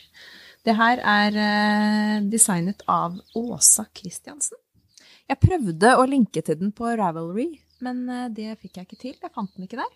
Det 0.64 0.76
her 0.76 1.00
er 1.00 1.36
eh, 1.40 2.22
designet 2.28 2.82
av 2.88 3.16
Åsa 3.34 3.86
Christiansen. 3.96 4.58
Jeg 5.30 5.38
prøvde 5.40 5.94
å 5.96 6.06
linke 6.08 6.42
til 6.42 6.58
den 6.58 6.72
på 6.72 6.90
Ravelry, 6.98 7.60
men 7.80 8.08
eh, 8.08 8.28
det 8.28 8.58
fikk 8.60 8.76
jeg 8.76 8.88
ikke 8.88 9.00
til. 9.00 9.14
Jeg 9.16 9.32
fant 9.34 9.52
den 9.56 9.64
ikke 9.68 9.80
der. 9.80 9.92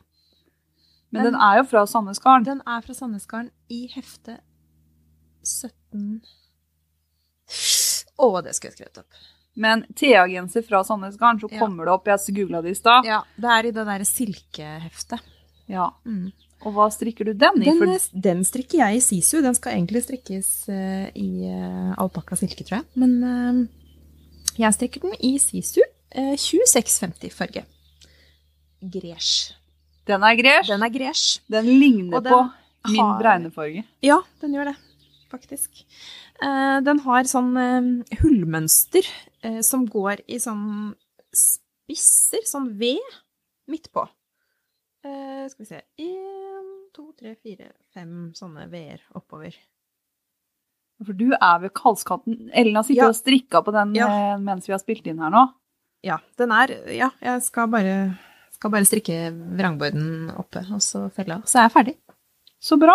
Men 1.15 1.31
den 1.31 1.39
er 1.47 1.61
jo 1.61 1.67
fra 1.71 1.85
Sandnesgarden. 1.87 2.47
Den 2.49 2.63
er 2.67 2.83
fra 2.85 2.97
Sandnesgarden 2.97 3.51
i 3.73 3.85
hefte 3.95 4.39
17 5.45 6.23
Å, 8.15 8.29
det 8.45 8.55
skulle 8.55 8.73
jeg 8.73 8.79
skrevet 8.79 9.01
opp. 9.03 9.23
Men 9.55 9.85
TA-genser 9.95 10.65
fra 10.67 10.81
Sandnesgarden, 10.87 11.41
så 11.43 11.51
Ja. 11.51 11.59
kommer 11.59 11.85
det 11.85 11.93
opp. 11.93 12.07
Jeg 12.07 12.35
googla 12.35 12.63
det 12.63 12.71
i 12.71 12.79
stad. 12.79 13.05
Ja, 13.05 13.23
det 13.37 13.51
er 13.51 13.67
i 13.67 13.71
det 13.71 13.87
derre 13.87 14.07
silkeheftet. 14.07 15.21
Ja. 15.67 15.91
Mm. 16.07 16.33
Og 16.65 16.73
hva 16.73 16.89
strikker 16.93 17.25
du 17.25 17.33
den 17.33 17.63
i? 17.63 17.65
Den, 17.67 17.79
For 17.79 17.93
eh, 17.93 18.21
den 18.21 18.45
strikker 18.45 18.79
jeg 18.79 18.97
i 18.97 19.01
sisu. 19.05 19.43
Den 19.43 19.55
skal 19.55 19.77
egentlig 19.77 20.03
strikkes 20.05 20.69
uh, 20.69 21.09
i 21.15 21.51
uh, 21.51 21.95
alpakka 22.01 22.37
silke, 22.37 22.65
tror 22.65 22.81
jeg. 22.81 22.87
Men 22.95 23.13
uh, 23.23 23.67
jeg 24.57 24.73
strikker 24.75 25.01
den 25.01 25.15
i 25.21 25.39
sisu. 25.39 25.83
Uh, 26.15 26.35
2650 26.41 27.35
farge. 27.35 27.65
Gresj. 28.81 29.53
Den 30.07 30.23
er 30.23 30.37
gresj. 30.37 30.71
Den. 30.71 30.85
Den 31.55 31.71
ligner 31.81 32.21
den 32.21 32.33
på 32.33 32.41
min 32.93 33.15
bregnefarge. 33.21 33.85
Ja, 34.05 34.19
den 34.43 34.55
gjør 34.57 34.73
det, 34.73 34.77
faktisk. 35.33 35.85
Uh, 36.43 36.81
den 36.85 37.01
har 37.05 37.29
sånn 37.31 37.53
uh, 37.57 38.17
hullmønster 38.23 39.07
uh, 39.47 39.61
som 39.65 39.87
går 39.89 40.25
i 40.29 40.41
sånn 40.43 40.95
spisser, 41.35 42.45
sånn 42.49 42.73
V, 42.81 42.97
midt 43.71 43.91
på. 43.95 44.07
Skal 45.05 45.61
vi 45.61 45.67
se 45.69 45.81
Én, 46.01 46.69
to, 46.97 47.11
tre, 47.19 47.35
fire, 47.37 47.67
fem 47.93 48.31
sånne 48.33 48.65
V-er 48.73 49.03
oppover. 49.19 49.53
For 51.05 51.13
du 51.13 51.27
er 51.35 51.59
ved 51.61 51.75
Kalskatten. 51.77 52.47
Ellen 52.57 52.79
har 52.79 52.87
sittet 52.87 53.03
Ja. 53.03 53.09
og 53.11 53.19
strikka 53.19 53.61
på 53.67 53.75
den 53.75 53.93
Ja. 53.99 54.39
mens 54.39 54.67
vi 54.67 54.73
har 54.73 54.81
spilt 54.81 55.07
inn 55.07 55.19
her 55.21 55.29
nå. 55.35 55.43
Ja, 56.03 56.19
den 56.39 56.53
er 56.53 56.73
Ja, 56.89 57.11
jeg 57.21 57.43
skal 57.43 57.69
bare, 57.69 58.19
skal 58.65 58.73
bare 58.73 58.89
strikke 58.89 59.17
vrangborden 59.61 60.31
oppe, 60.41 60.65
og 60.73 60.81
så 60.81 61.05
felle 61.13 61.37
av. 61.37 61.45
Så 61.45 61.61
er 61.61 61.67
jeg 61.69 61.75
ferdig. 61.77 61.95
Så 62.65 62.79
bra. 62.81 62.95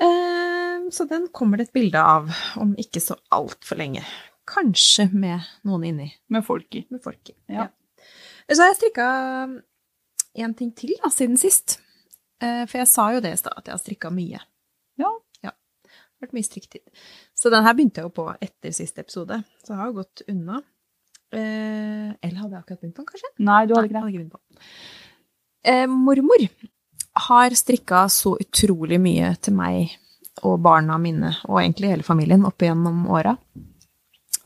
Eh, 0.00 0.88
så 0.92 1.06
den 1.08 1.28
kommer 1.32 1.56
det 1.56 1.68
et 1.70 1.76
bilde 1.76 2.00
av 2.02 2.28
om 2.60 2.74
ikke 2.80 3.00
så 3.00 3.16
altfor 3.32 3.78
lenge. 3.80 4.02
Kanskje 4.46 5.08
med 5.16 5.40
noen 5.66 5.86
inni. 5.88 6.10
Med 6.28 6.44
folk 6.46 6.74
i. 6.76 6.84
med 6.92 7.02
folk 7.02 7.32
i. 7.32 7.36
Ja. 7.48 7.70
Så 8.52 8.60
har 8.62 8.70
jeg 8.70 8.78
strikka 8.82 9.06
en 10.36 10.54
ting 10.54 10.70
til 10.76 10.92
da, 11.02 11.08
siden 11.10 11.38
sist. 11.40 11.78
Eh, 12.42 12.66
For 12.68 12.78
jeg 12.82 12.90
sa 12.92 13.08
jo 13.16 13.22
det 13.24 13.32
i 13.32 13.40
stad, 13.40 13.56
at 13.56 13.66
jeg 13.66 13.74
har 13.74 13.82
strikka 13.82 14.12
mye. 14.12 14.42
Ja. 15.00 15.10
ja. 15.42 15.50
Vært 16.22 16.36
mye 16.36 16.46
strikketid. 16.46 16.84
Så 17.34 17.50
den 17.50 17.64
her 17.64 17.74
begynte 17.74 18.02
jeg 18.04 18.10
jo 18.10 18.14
på 18.20 18.28
etter 18.36 18.76
siste 18.76 19.00
episode, 19.02 19.40
så 19.64 19.72
jeg 19.72 19.80
har 19.80 19.90
jo 19.90 19.98
gått 20.02 20.22
unna. 20.28 20.60
Eh, 21.36 22.14
Eller 22.22 22.40
hadde 22.40 22.56
jeg 22.56 22.62
akkurat 22.62 22.80
begynt 22.80 22.96
på 22.96 23.02
den, 23.04 23.10
kanskje? 23.12 23.30
Nei, 23.44 23.60
du 23.66 23.74
hadde 23.76 23.82
Nei, 23.82 23.90
ikke 23.90 23.96
det. 23.96 24.02
hadde 24.02 24.12
ikke 24.14 24.32
på. 24.32 24.64
Eh, 25.66 25.86
mormor 25.90 26.46
har 27.26 27.56
strikka 27.58 28.04
så 28.12 28.36
utrolig 28.40 28.98
mye 29.02 29.32
til 29.42 29.56
meg 29.56 29.96
og 30.44 30.58
barna 30.64 30.98
mine, 31.00 31.32
og 31.48 31.60
egentlig 31.62 31.90
hele 31.94 32.04
familien, 32.06 32.44
opp 32.44 32.60
igjennom 32.60 33.06
åra. 33.08 33.36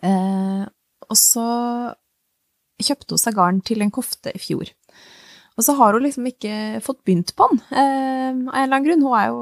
Eh, 0.07 0.67
og 1.11 1.19
så 1.19 1.47
kjøpte 2.81 3.17
hun 3.17 3.21
seg 3.21 3.37
garn 3.37 3.59
til 3.67 3.83
en 3.85 3.91
kofte 3.93 4.33
i 4.35 4.41
fjor. 4.41 4.71
Og 5.59 5.67
så 5.67 5.75
har 5.77 5.93
hun 5.97 6.07
liksom 6.07 6.29
ikke 6.31 6.81
fått 6.85 7.03
begynt 7.05 7.35
på 7.37 7.51
den. 7.51 7.61
Eh, 7.69 8.31
av 8.31 8.37
en 8.39 8.47
eller 8.49 8.71
annen 8.71 8.87
grunn. 8.87 9.03
Hun 9.05 9.19
er 9.19 9.27
jo 9.29 9.41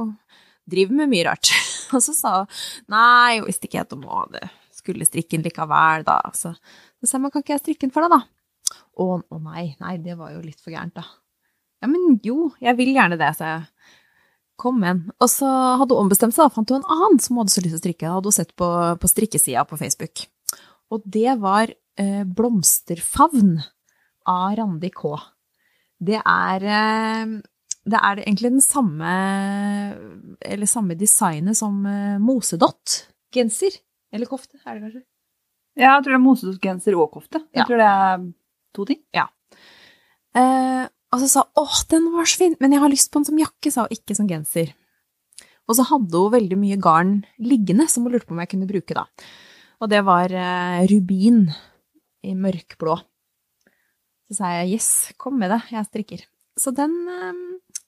driver 0.69 0.97
med 0.99 1.13
mye 1.13 1.29
rart. 1.29 1.53
Og 1.95 2.03
så 2.05 2.13
sa 2.17 2.33
hun 2.41 2.57
nei, 2.91 3.39
hun 3.39 3.47
visste 3.47 3.69
ikke 3.69 3.87
om 3.95 4.03
hun 4.09 4.25
hadde 4.25 4.49
skulle 4.79 5.07
strikke 5.07 5.37
den 5.37 5.47
likevel, 5.47 6.05
da. 6.07 6.19
Så, 6.37 6.55
så 6.99 7.07
sa 7.07 7.17
jeg, 7.17 7.23
men 7.25 7.33
kan 7.35 7.45
ikke 7.45 7.55
jeg 7.55 7.65
strikke 7.65 7.87
den 7.87 7.95
for 7.95 8.05
deg, 8.05 8.15
da? 8.17 8.79
Å, 8.99 9.07
å 9.23 9.41
nei, 9.45 9.71
nei, 9.81 9.97
det 10.03 10.19
var 10.19 10.35
jo 10.35 10.43
litt 10.43 10.61
for 10.61 10.75
gærent, 10.75 10.97
da. 10.99 11.07
Ja, 11.79 11.91
men 11.91 12.19
jo, 12.27 12.51
jeg 12.63 12.75
vil 12.79 12.91
gjerne 12.97 13.19
det, 13.21 13.31
sa 13.39 13.53
jeg. 13.53 13.93
Kom 14.59 14.81
igjen. 14.83 15.05
Og 15.23 15.29
så 15.31 15.49
hadde 15.79 15.95
hun 15.95 16.09
ombestemt 16.09 16.35
seg, 16.35 16.49
da 16.49 16.55
fant 16.57 16.73
hun 16.75 16.81
en 16.81 16.97
annen 16.97 17.21
som 17.23 17.39
hadde 17.39 17.55
så 17.55 17.63
lyst 17.63 17.77
til 17.77 17.79
å 17.79 17.85
strikke. 17.85 18.11
Hadde 18.11 18.33
hun 18.33 18.35
sett 18.35 18.57
på, 18.59 18.71
på 18.99 19.11
strikkesida 19.11 19.63
på 19.69 19.79
Facebook. 19.79 20.25
Og 20.91 21.05
det 21.07 21.37
var 21.39 21.71
eh, 21.71 22.25
Blomsterfavn 22.27 23.53
av 24.29 24.57
Randi 24.59 24.91
K. 24.91 25.13
Det 26.11 26.19
er 26.19 26.67
eh, 26.67 27.39
det 27.89 28.01
er 28.05 28.21
egentlig 28.21 28.51
den 28.53 28.65
samme 28.65 29.13
Eller 30.45 30.69
samme 30.69 30.97
designet 30.99 31.57
som 31.59 31.79
eh, 31.87 32.19
Mosedott-genser. 32.23 33.79
Eller 34.13 34.29
kofte, 34.29 34.59
er 34.65 34.75
det 34.75 34.83
kanskje? 34.89 35.05
Ja, 35.79 35.95
jeg 35.97 36.05
tror 36.05 36.13
det 36.15 36.19
er 36.19 36.25
mosedott-genser 36.27 36.97
og 36.99 37.13
kofte. 37.15 37.41
Jeg 37.55 37.63
Ja. 37.63 37.65
tror 37.69 37.79
det 37.79 37.87
er 37.89 38.25
to 38.75 38.85
ting. 38.89 39.03
Eh, 40.35 40.85
og 41.13 41.21
så 41.23 41.29
sa 41.29 41.43
hun 41.47 41.65
åh, 41.65 41.77
den 41.89 42.11
var 42.13 42.27
så 42.29 42.37
fin, 42.43 42.57
men 42.61 42.73
jeg 42.75 42.81
har 42.83 42.91
lyst 42.93 43.11
på 43.11 43.19
den 43.21 43.25
som 43.31 43.39
jakke, 43.39 43.71
sa 43.73 43.87
hun, 43.87 43.95
ikke 43.95 44.17
som 44.17 44.29
genser. 44.29 44.75
Og 45.69 45.77
så 45.77 45.85
hadde 45.89 46.13
hun 46.19 46.33
veldig 46.33 46.59
mye 46.59 46.79
garn 46.81 47.25
liggende 47.39 47.89
som 47.89 48.05
hun 48.05 48.13
lurte 48.13 48.27
på 48.29 48.33
om 48.37 48.41
jeg 48.43 48.49
kunne 48.53 48.69
bruke, 48.69 48.95
da. 48.95 49.07
Og 49.81 49.89
det 49.93 50.03
var 50.05 50.33
eh, 50.33 50.87
rubin 50.91 51.49
i 52.25 52.35
mørkblå. 52.35 52.99
Så 54.29 54.37
sa 54.37 54.51
jeg 54.59 54.75
yes, 54.77 55.13
kom 55.17 55.39
med 55.39 55.51
det, 55.51 55.63
jeg 55.71 55.87
strikker. 55.87 56.25
Så 56.59 56.75
den 56.75 56.93
eh, 57.09 57.79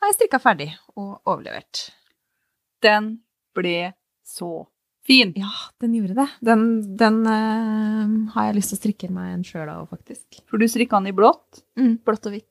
har 0.00 0.08
jeg 0.10 0.16
strikka 0.18 0.40
ferdig 0.42 0.70
og 0.96 1.20
overlevert. 1.26 1.90
Den 2.82 3.20
ble 3.54 3.92
så 4.24 4.66
fin. 5.06 5.32
Ja, 5.36 5.50
den 5.80 5.94
gjorde 5.98 6.14
det. 6.18 6.28
Den, 6.40 6.96
den 6.96 7.20
uh, 7.26 8.32
har 8.34 8.46
jeg 8.50 8.56
lyst 8.58 8.72
til 8.72 8.78
å 8.78 8.82
strikke 8.82 9.10
meg 9.12 9.34
en 9.34 9.44
sjøl 9.46 9.68
av, 9.68 9.86
faktisk. 9.92 10.40
For 10.50 10.58
du 10.58 10.66
strikka 10.68 11.00
den 11.00 11.12
i 11.12 11.16
blått. 11.16 11.62
Mm, 11.78 11.98
blått 12.04 12.26
og 12.30 12.36
hvitt. 12.36 12.50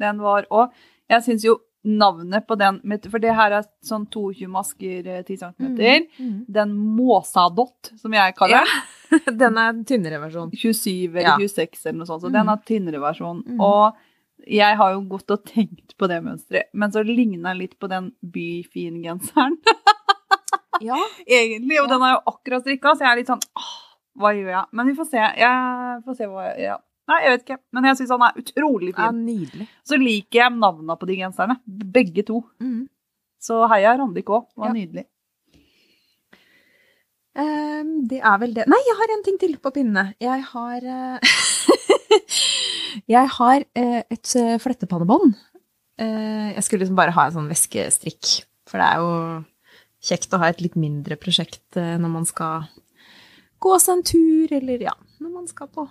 Den 0.00 0.18
var 0.18 0.46
òg 0.50 0.72
jeg 1.12 1.22
syns 1.22 1.44
jo 1.46 1.52
navnet 1.86 2.46
på 2.48 2.56
den 2.58 2.80
For 3.12 3.20
det 3.22 3.34
her 3.36 3.52
er 3.60 3.66
sånn 3.84 4.06
22 4.10 4.48
masker, 4.50 5.06
eh, 5.06 5.20
10 5.22 5.36
cm. 5.36 6.06
Mm. 6.18 6.38
Den 6.50 6.72
Måsadott, 6.96 7.92
som 8.00 8.12
jeg 8.16 8.34
kaller 8.38 8.64
den. 8.64 9.36
Den 9.44 9.58
er 9.60 9.76
tynnere 9.86 10.18
versjon. 10.24 10.50
27 10.50 11.12
eller 11.12 11.28
Ja. 11.28 11.36
26 11.38 11.84
eller 11.86 11.98
noe 12.00 12.08
sånt. 12.08 12.22
Så 12.24 12.30
Mm. 12.32 12.32
den 12.40 12.48
er 12.48 12.62
tynnere 12.66 13.00
versjon. 13.04 13.44
Mm. 13.46 13.60
Og 13.60 13.94
jeg 14.48 14.76
har 14.80 14.92
jo 14.96 15.02
gått 15.12 15.30
og 15.30 15.44
tenkt 15.46 15.94
på 15.96 16.08
det 16.10 16.18
mønsteret, 16.24 16.72
men 16.74 16.90
så 16.90 17.04
ligner 17.06 17.52
den 17.52 17.58
litt 17.58 17.78
på 17.78 17.88
den 17.88 18.10
byfingenseren, 18.24 19.54
Ja. 20.88 20.98
egentlig. 21.26 21.78
Og 21.80 21.86
Ja. 21.88 21.92
den 21.94 22.02
er 22.02 22.12
jo 22.16 22.20
akkurat 22.34 22.62
strikka, 22.64 22.94
så 22.94 23.04
jeg 23.06 23.12
er 23.12 23.16
litt 23.22 23.30
sånn 23.30 23.44
åh, 23.58 23.72
hva 24.18 24.32
gjør 24.34 24.50
jeg? 24.54 24.64
Men 24.72 24.86
vi 24.90 24.94
får 24.98 25.08
se. 25.10 25.22
Jeg 25.38 26.02
får 26.06 26.16
se 26.18 26.26
hva 26.30 26.48
jeg 26.50 26.66
ja. 26.68 26.76
Nei, 27.10 27.18
jeg 27.24 27.32
vet 27.34 27.42
ikke. 27.44 27.58
Men 27.76 27.84
jeg 27.84 27.96
syns 27.98 28.12
han 28.14 28.22
er 28.24 28.36
utrolig 28.40 28.92
ja, 28.96 29.08
er 29.10 29.16
nydelig. 29.16 29.66
Så 29.84 29.98
liker 30.00 30.38
jeg 30.40 30.52
navna 30.56 30.94
på 30.96 31.06
de 31.10 31.16
genserne. 31.20 31.58
Begge 31.66 32.22
to. 32.24 32.38
Mm. 32.64 32.86
Så 33.44 33.58
heia 33.68 33.92
Randik 33.98 34.30
òg. 34.32 34.46
Var 34.56 34.70
Ja. 34.70 34.72
nydelig. 34.72 35.04
Um, 37.34 38.04
det 38.06 38.20
er 38.22 38.36
vel 38.38 38.52
det 38.54 38.64
Nei, 38.70 38.78
jeg 38.86 38.94
har 39.00 39.10
en 39.16 39.24
ting 39.26 39.38
til 39.42 39.56
på 39.58 39.72
pinnene. 39.74 40.12
Jeg 40.22 40.44
har 40.52 40.84
uh... 40.86 41.18
Jeg 43.10 43.26
har 43.36 43.64
uh, 43.74 44.02
et 44.14 44.34
eh, 44.38 44.54
flettepannebånd. 44.62 45.34
Uh, 46.00 46.54
jeg 46.54 46.62
skulle 46.62 46.84
liksom 46.84 46.96
bare 46.96 47.10
ha 47.16 47.24
en 47.26 47.34
sånn 47.34 47.48
veskestrikk, 47.50 48.44
for 48.70 48.78
det 48.78 48.86
er 48.86 49.02
jo 49.02 49.08
kjekt 50.04 50.34
å 50.36 50.40
ha 50.42 50.50
et 50.52 50.60
litt 50.64 50.76
mindre 50.76 51.16
prosjekt 51.20 51.78
eh, 51.80 51.94
når 52.00 52.12
man 52.18 52.26
skal 52.28 52.66
gå 53.64 53.78
seg 53.80 53.96
en 53.98 54.04
tur, 54.04 54.52
eller 54.58 54.82
ja, 54.90 54.92
når 55.24 55.30
man 55.38 55.46
skal 55.48 55.70
på 55.72 55.86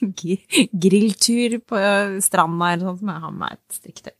grilltur 0.84 1.58
på 1.68 1.78
stranda 2.24 2.72
eller 2.72 2.88
sånn, 2.90 2.98
som 3.02 3.12
jeg 3.12 3.24
har 3.24 3.34
med 3.34 3.40
meg 3.44 3.56
et 3.58 3.78
strikketøy. 3.78 4.16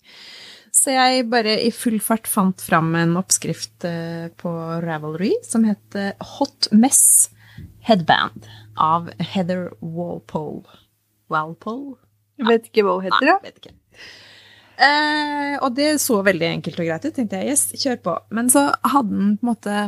Så 0.80 0.92
jeg 0.94 1.24
bare 1.32 1.56
i 1.66 1.72
full 1.74 1.98
fart 2.04 2.28
fant 2.30 2.62
fram 2.62 2.92
en 2.94 3.16
oppskrift 3.18 3.84
eh, 3.88 4.28
på 4.38 4.52
Ravelry 4.84 5.32
som 5.42 5.64
heter 5.66 6.12
Hot 6.36 6.68
Mess 6.70 7.02
Headband 7.88 8.46
av 8.80 9.10
Heather 9.32 9.72
Walpole. 9.82 10.62
Walpole? 11.32 11.96
Jeg 12.38 12.46
vet 12.48 12.68
ikke 12.70 12.84
hva 12.86 12.94
hun 13.00 13.08
heter. 13.08 13.26
Nei, 13.26 13.32
Ja. 13.34 13.38
vet 13.42 13.58
ikke. 13.64 13.74
Eh, 14.80 15.56
og 15.60 15.74
det 15.76 15.98
så 16.00 16.22
veldig 16.24 16.46
enkelt 16.54 16.78
og 16.80 16.86
greit 16.88 17.04
ut, 17.04 17.12
tenkte 17.16 17.40
jeg. 17.40 17.52
Yes, 17.52 17.66
kjør 17.82 17.98
på. 18.04 18.14
Men 18.36 18.48
så 18.52 18.70
hadde 18.80 19.12
den 19.12 19.34
på 19.36 19.44
en 19.44 19.50
måte 19.52 19.80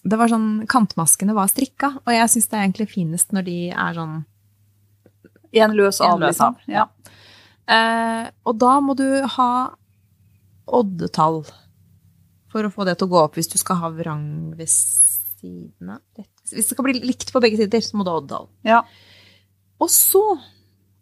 Det 0.00 0.16
var 0.20 0.32
sånn 0.32 0.66
Kantmaskene 0.68 1.36
var 1.36 1.48
strikka, 1.52 1.94
og 2.04 2.12
jeg 2.12 2.32
syns 2.32 2.50
det 2.50 2.58
er 2.58 2.66
egentlig 2.66 2.88
finest 2.92 3.34
når 3.36 3.46
de 3.48 3.56
er 3.70 3.96
sånn 3.96 4.18
En 5.60 5.74
løs 5.76 5.98
av, 6.04 6.20
liksom. 6.22 6.60
ja. 6.70 6.86
Eh, 7.70 8.28
og 8.46 8.56
da 8.60 8.76
må 8.82 8.94
du 8.98 9.06
ha 9.36 9.50
oddetall 10.70 11.42
for 12.50 12.66
å 12.66 12.70
få 12.70 12.86
det 12.86 12.96
til 12.98 13.08
å 13.08 13.12
gå 13.14 13.20
opp 13.22 13.38
hvis 13.38 13.50
du 13.50 13.56
skal 13.58 13.78
ha 13.82 13.90
vrang 13.94 14.52
ved 14.58 14.70
siden 14.70 15.94
av. 15.94 16.02
Hvis 16.50 16.68
det 16.68 16.74
skal 16.74 16.86
bli 16.86 17.02
likt 17.02 17.32
på 17.34 17.42
begge 17.42 17.58
sider, 17.60 17.82
så 17.82 17.98
må 17.98 18.06
du 18.06 18.12
ha 18.12 18.18
oddetall. 18.20 18.48
Ja. 18.66 18.80
Og 19.82 19.90
så 19.90 20.22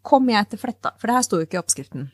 kom 0.05 0.29
jeg 0.31 0.49
til 0.49 0.61
fletta, 0.61 0.93
for 0.97 1.09
det 1.09 1.17
her 1.17 1.25
sto 1.25 1.39
jo 1.41 1.47
ikke 1.47 1.59
i 1.59 1.61
oppskriften. 1.61 2.09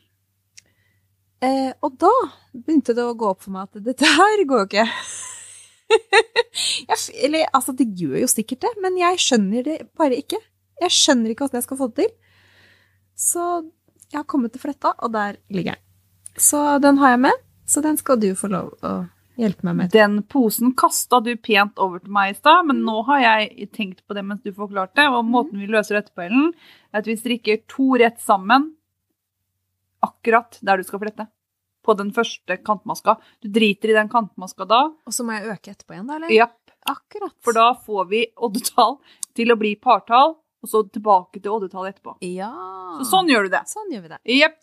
Eh, 1.44 1.72
og 1.84 1.98
da 2.00 2.12
begynte 2.54 2.96
det 2.96 3.04
å 3.04 3.16
gå 3.18 3.28
opp 3.34 3.44
for 3.44 3.56
meg 3.56 3.68
at 3.68 3.86
dette 3.86 4.08
her 4.08 4.44
går 4.48 4.64
jo 4.64 4.68
ikke. 4.70 4.86
jeg, 6.90 7.00
eller, 7.28 7.48
altså, 7.52 7.76
det 7.78 7.90
gjør 8.00 8.22
jo 8.24 8.30
sikkert 8.32 8.64
det, 8.66 8.74
men 8.84 9.00
jeg 9.02 9.22
skjønner 9.22 9.66
det 9.68 9.80
bare 9.98 10.20
ikke. 10.22 10.40
Jeg 10.82 10.96
skjønner 10.96 11.32
ikke 11.32 11.46
hvordan 11.46 11.62
jeg 11.62 11.68
skal 11.68 11.82
få 11.82 11.90
det 11.92 12.06
til. 12.06 12.14
Så 13.16 13.44
jeg 14.12 14.20
har 14.20 14.30
kommet 14.30 14.56
til 14.56 14.64
fletta, 14.64 14.94
og 15.04 15.12
der 15.16 15.40
ligger 15.50 15.76
den. 15.76 15.84
Så 16.36 16.62
den 16.84 16.98
har 17.00 17.16
jeg 17.16 17.26
med, 17.28 17.44
så 17.66 17.84
den 17.84 17.98
skal 18.00 18.20
du 18.20 18.34
få 18.36 18.50
lov 18.52 18.74
å 18.84 18.96
hjelpe 19.40 19.68
meg 19.68 19.78
med. 19.80 19.92
Den 19.94 20.18
posen 20.32 20.74
kasta 20.78 21.22
du 21.24 21.34
pent 21.40 21.80
over 21.82 22.02
til 22.04 22.12
meg 22.16 22.34
i 22.34 22.38
stad, 22.38 22.66
men 22.68 22.82
nå 22.88 23.02
har 23.08 23.22
jeg 23.24 23.70
tenkt 23.76 24.04
på 24.08 24.16
det 24.16 24.24
mens 24.28 24.44
du 24.44 24.52
forklarte. 24.56 25.08
Og 25.12 25.28
måten 25.28 25.62
vi 25.62 25.70
løser 25.72 26.00
dette 26.00 26.16
på, 26.16 26.26
Ellen, 26.28 26.52
er 26.92 27.04
at 27.04 27.10
vi 27.10 27.18
strikker 27.20 27.64
to 27.72 27.96
rett 28.02 28.20
sammen 28.24 28.74
akkurat 30.04 30.58
der 30.62 30.78
du 30.78 30.84
skal 30.84 31.00
flette. 31.00 31.28
På 31.86 31.94
den 31.98 32.12
første 32.12 32.58
kantmaska. 32.66 33.18
Du 33.42 33.50
driter 33.54 33.90
i 33.90 33.94
den 33.94 34.10
kantmaska 34.10 34.66
da. 34.66 34.84
Og 35.06 35.14
så 35.14 35.24
må 35.24 35.36
jeg 35.38 35.52
øke 35.54 35.72
etterpå 35.76 35.94
igjen, 35.94 36.08
da? 36.10 36.16
eller? 36.16 36.32
Ja, 36.34 36.48
Akkurat. 36.90 37.34
for 37.42 37.54
da 37.54 37.74
får 37.86 38.08
vi 38.10 38.26
oddetall 38.38 38.98
til 39.36 39.52
å 39.54 39.58
bli 39.58 39.76
partall, 39.76 40.36
og 40.64 40.70
så 40.70 40.82
tilbake 40.90 41.42
til 41.42 41.52
oddetall 41.52 41.86
etterpå. 41.92 42.16
Ja. 42.26 42.50
Så 43.00 43.06
sånn 43.12 43.30
gjør 43.30 43.44
du 43.46 43.50
det. 43.54 43.64
Sånn 43.70 43.92
gjør 43.94 44.02
vi 44.02 44.08
det. 44.16 44.20
Jepp. 44.40 44.58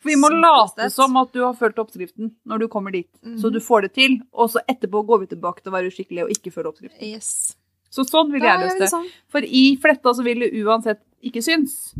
For 0.00 0.08
vi 0.08 0.16
må 0.16 0.28
late 0.32 0.86
som 0.92 1.16
at 1.20 1.32
du 1.32 1.42
har 1.44 1.52
fulgt 1.56 1.78
oppskriften 1.80 2.30
når 2.48 2.58
du 2.62 2.68
kommer 2.72 2.90
dit. 2.92 3.08
Så 3.22 3.48
Mhm. 3.48 3.52
du 3.52 3.60
får 3.60 3.82
det 3.82 3.92
til, 3.94 4.20
og 4.32 4.48
så 4.50 4.60
etterpå 4.68 5.04
går 5.06 5.20
vi 5.20 5.26
tilbake 5.34 5.62
til 5.62 5.72
å 5.72 5.76
være 5.76 5.88
uskikkelige 5.92 6.24
og 6.24 6.30
ikke 6.30 6.52
følge 6.52 6.72
oppskriften. 6.72 7.02
Yes. 7.02 7.56
Så 7.90 8.04
sånn 8.08 8.30
vil 8.32 8.40
jeg 8.42 8.58
løse 8.60 8.78
det 8.78 8.88
sånn. 8.90 9.08
For 9.28 9.40
i 9.44 9.76
fletta 9.76 10.12
så 10.14 10.22
vil 10.24 10.40
det 10.40 10.52
uansett 10.64 11.00
ikke 11.22 11.42
synes. 11.42 11.94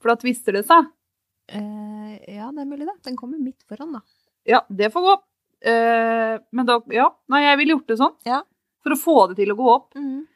For 0.00 0.08
da 0.08 0.16
tvister 0.16 0.52
det 0.52 0.66
seg. 0.66 0.84
Eh, 1.48 2.34
ja, 2.36 2.50
det 2.52 2.60
er 2.62 2.68
mulig, 2.70 2.86
det. 2.88 2.96
Den 3.04 3.16
kommer 3.16 3.38
midt 3.38 3.62
foran, 3.68 3.92
da. 3.92 4.00
Ja, 4.48 4.62
det 4.68 4.92
får 4.92 5.02
gå. 5.08 5.14
Eh, 5.70 6.38
men 6.52 6.66
da 6.66 6.80
Ja. 6.92 7.10
Nei, 7.28 7.42
jeg 7.44 7.58
ville 7.58 7.74
gjort 7.76 7.86
det 7.88 7.98
sånn. 7.98 8.14
Ja. 8.24 8.42
For 8.82 8.92
å 8.92 9.00
få 9.00 9.16
det 9.30 9.36
til 9.42 9.52
å 9.52 9.56
gå 9.56 9.68
opp. 9.74 9.94
Mm. 9.94 10.26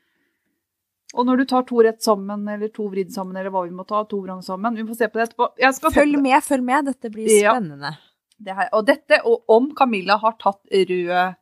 Og 1.14 1.24
når 1.26 1.38
du 1.38 1.44
tar 1.48 1.62
to 1.68 1.80
rett 1.82 2.02
sammen, 2.04 2.46
eller 2.48 2.68
to 2.68 2.88
vridd 2.92 3.10
sammen, 3.12 3.36
eller 3.36 3.50
hva 3.50 3.64
vi 3.64 3.72
må 3.74 3.86
ta, 3.88 4.02
to 4.04 4.20
vrang 4.22 4.42
sammen 4.44 4.74
Vi 4.76 4.84
får 4.84 4.96
se 4.96 5.08
på 5.08 5.14
det 5.20 5.28
etterpå. 5.30 5.48
Jeg 5.58 5.74
skal 5.74 5.90
Følg 5.90 6.20
med, 6.20 6.42
følg 6.44 6.64
med. 6.64 6.84
Dette 6.84 7.10
blir 7.10 7.28
Ja. 7.42 7.54
spennende. 7.54 7.96
Det 8.40 8.54
her. 8.54 8.68
Og 8.72 8.84
dette, 8.86 9.20
og 9.24 9.44
om 9.48 9.74
Camilla 9.74 10.16
har 10.18 10.32
tatt 10.38 10.60
rød, 10.70 11.36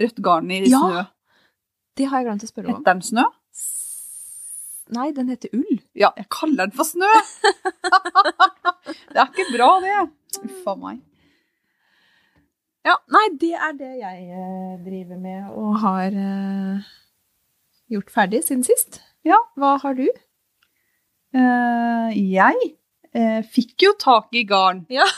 rødt 0.00 0.22
garn 0.22 0.50
i 0.50 0.64
Ja. 0.64 0.78
snø. 0.80 1.06
Det 1.96 2.06
har 2.08 2.18
jeg 2.22 2.26
glemt 2.26 2.42
å 2.44 2.50
spørre 2.52 2.68
om. 2.68 2.74
Heter 2.74 2.84
den 2.84 3.02
snø? 3.02 3.24
Nei, 4.90 5.10
den 5.12 5.28
heter 5.28 5.48
ull. 5.54 5.78
Ja, 5.94 6.10
jeg 6.16 6.28
kaller 6.28 6.56
den 6.66 6.70
for 6.72 6.84
snø! 6.84 7.06
det 8.86 9.18
er 9.20 9.28
ikke 9.28 9.50
bra, 9.54 9.72
det. 9.84 9.98
Uff 10.44 10.70
a 10.70 10.78
meg. 10.78 11.02
Ja, 12.84 12.98
nei, 13.08 13.24
det 13.40 13.54
er 13.56 13.76
det 13.78 13.90
jeg 13.96 14.24
eh, 14.36 14.72
driver 14.84 15.16
med 15.16 15.52
og 15.56 15.76
har 15.80 16.12
uh, 16.12 16.88
gjort 17.88 18.12
ferdig 18.12 18.42
siden 18.44 18.64
sist. 18.66 19.00
Ja. 19.24 19.38
Hva 19.56 19.78
har 19.80 19.96
du? 19.96 20.04
Uh, 21.32 22.12
jeg 22.12 22.74
uh, 23.16 23.40
fikk 23.56 23.86
jo 23.86 23.94
tak 23.98 24.36
i 24.36 24.44
garn 24.44 24.84
Ja. 24.92 25.08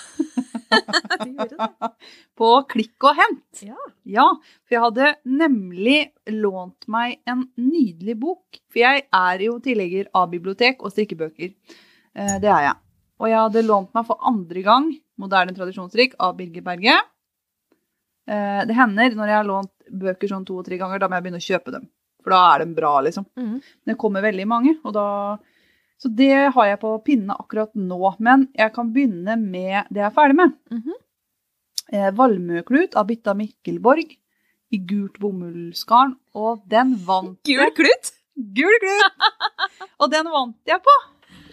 på 2.38 2.52
klikk 2.70 3.08
og 3.10 3.18
hent. 3.18 3.66
Ja. 3.66 3.90
Ja, 4.06 4.28
for 4.62 4.76
jeg 4.76 4.86
hadde 4.86 5.12
nemlig 5.26 5.98
lånt 6.30 6.86
meg 6.86 7.18
en 7.26 7.48
nydelig 7.58 8.14
bok. 8.22 8.62
For 8.70 8.84
jeg 8.84 9.08
er 9.10 9.46
jo 9.48 9.58
tillegger 9.64 10.06
av 10.14 10.30
bibliotek 10.30 10.86
og 10.86 10.94
strikkebøker. 10.94 11.50
Det 12.14 12.48
er 12.48 12.68
jeg. 12.70 12.76
Og 13.20 13.30
jeg 13.30 13.38
hadde 13.40 13.62
lånt 13.66 13.92
meg 13.96 14.06
for 14.08 14.20
andre 14.28 14.62
gang 14.66 14.90
Moderne 15.16 15.54
tradisjonsrik 15.56 16.12
av 16.20 16.34
Birger 16.36 16.60
Berge. 16.66 16.94
Eh, 18.28 18.62
det 18.68 18.74
hender 18.76 19.14
når 19.16 19.30
jeg 19.30 19.38
har 19.38 19.46
lånt 19.48 19.72
bøker 19.88 20.28
sånn 20.28 20.44
to 20.44 20.58
og 20.60 20.66
tre 20.66 20.76
ganger, 20.76 21.00
da 21.00 21.08
må 21.08 21.16
jeg 21.16 21.24
begynne 21.24 21.40
å 21.40 21.46
kjøpe 21.46 21.72
dem. 21.72 21.86
For 22.20 22.34
da 22.34 22.40
er 22.52 22.64
de 22.64 22.74
bra, 22.76 22.90
liksom. 23.06 23.24
Men 23.38 23.62
Det 23.86 23.96
kommer 24.02 24.20
veldig 24.26 24.46
mange, 24.50 24.74
og 24.84 24.92
da 24.92 25.06
Så 25.96 26.10
det 26.14 26.52
har 26.52 26.66
jeg 26.68 26.80
på 26.82 26.90
pinne 27.06 27.32
akkurat 27.32 27.72
nå. 27.72 28.16
Men 28.20 28.48
jeg 28.52 28.74
kan 28.74 28.92
begynne 28.92 29.38
med 29.40 29.86
det 29.88 30.02
jeg 30.02 30.10
er 30.10 30.16
ferdig 30.18 30.36
med. 30.36 30.52
Mhm. 30.70 30.92
eh, 31.92 32.10
Valmøklut 32.10 32.94
av 33.00 33.06
Bitta 33.06 33.32
Mikkelborg 33.32 34.12
i 34.74 34.78
gult 34.84 35.16
bomullsgarn, 35.18 36.16
og 36.34 36.60
den 36.68 36.96
vant 37.06 37.40
Gul 37.44 37.70
klut? 37.72 38.12
Gul 38.36 38.76
klut! 38.82 39.12
og 40.00 40.10
den 40.10 40.26
vant 40.26 40.56
jeg 40.66 40.82
på 40.84 40.96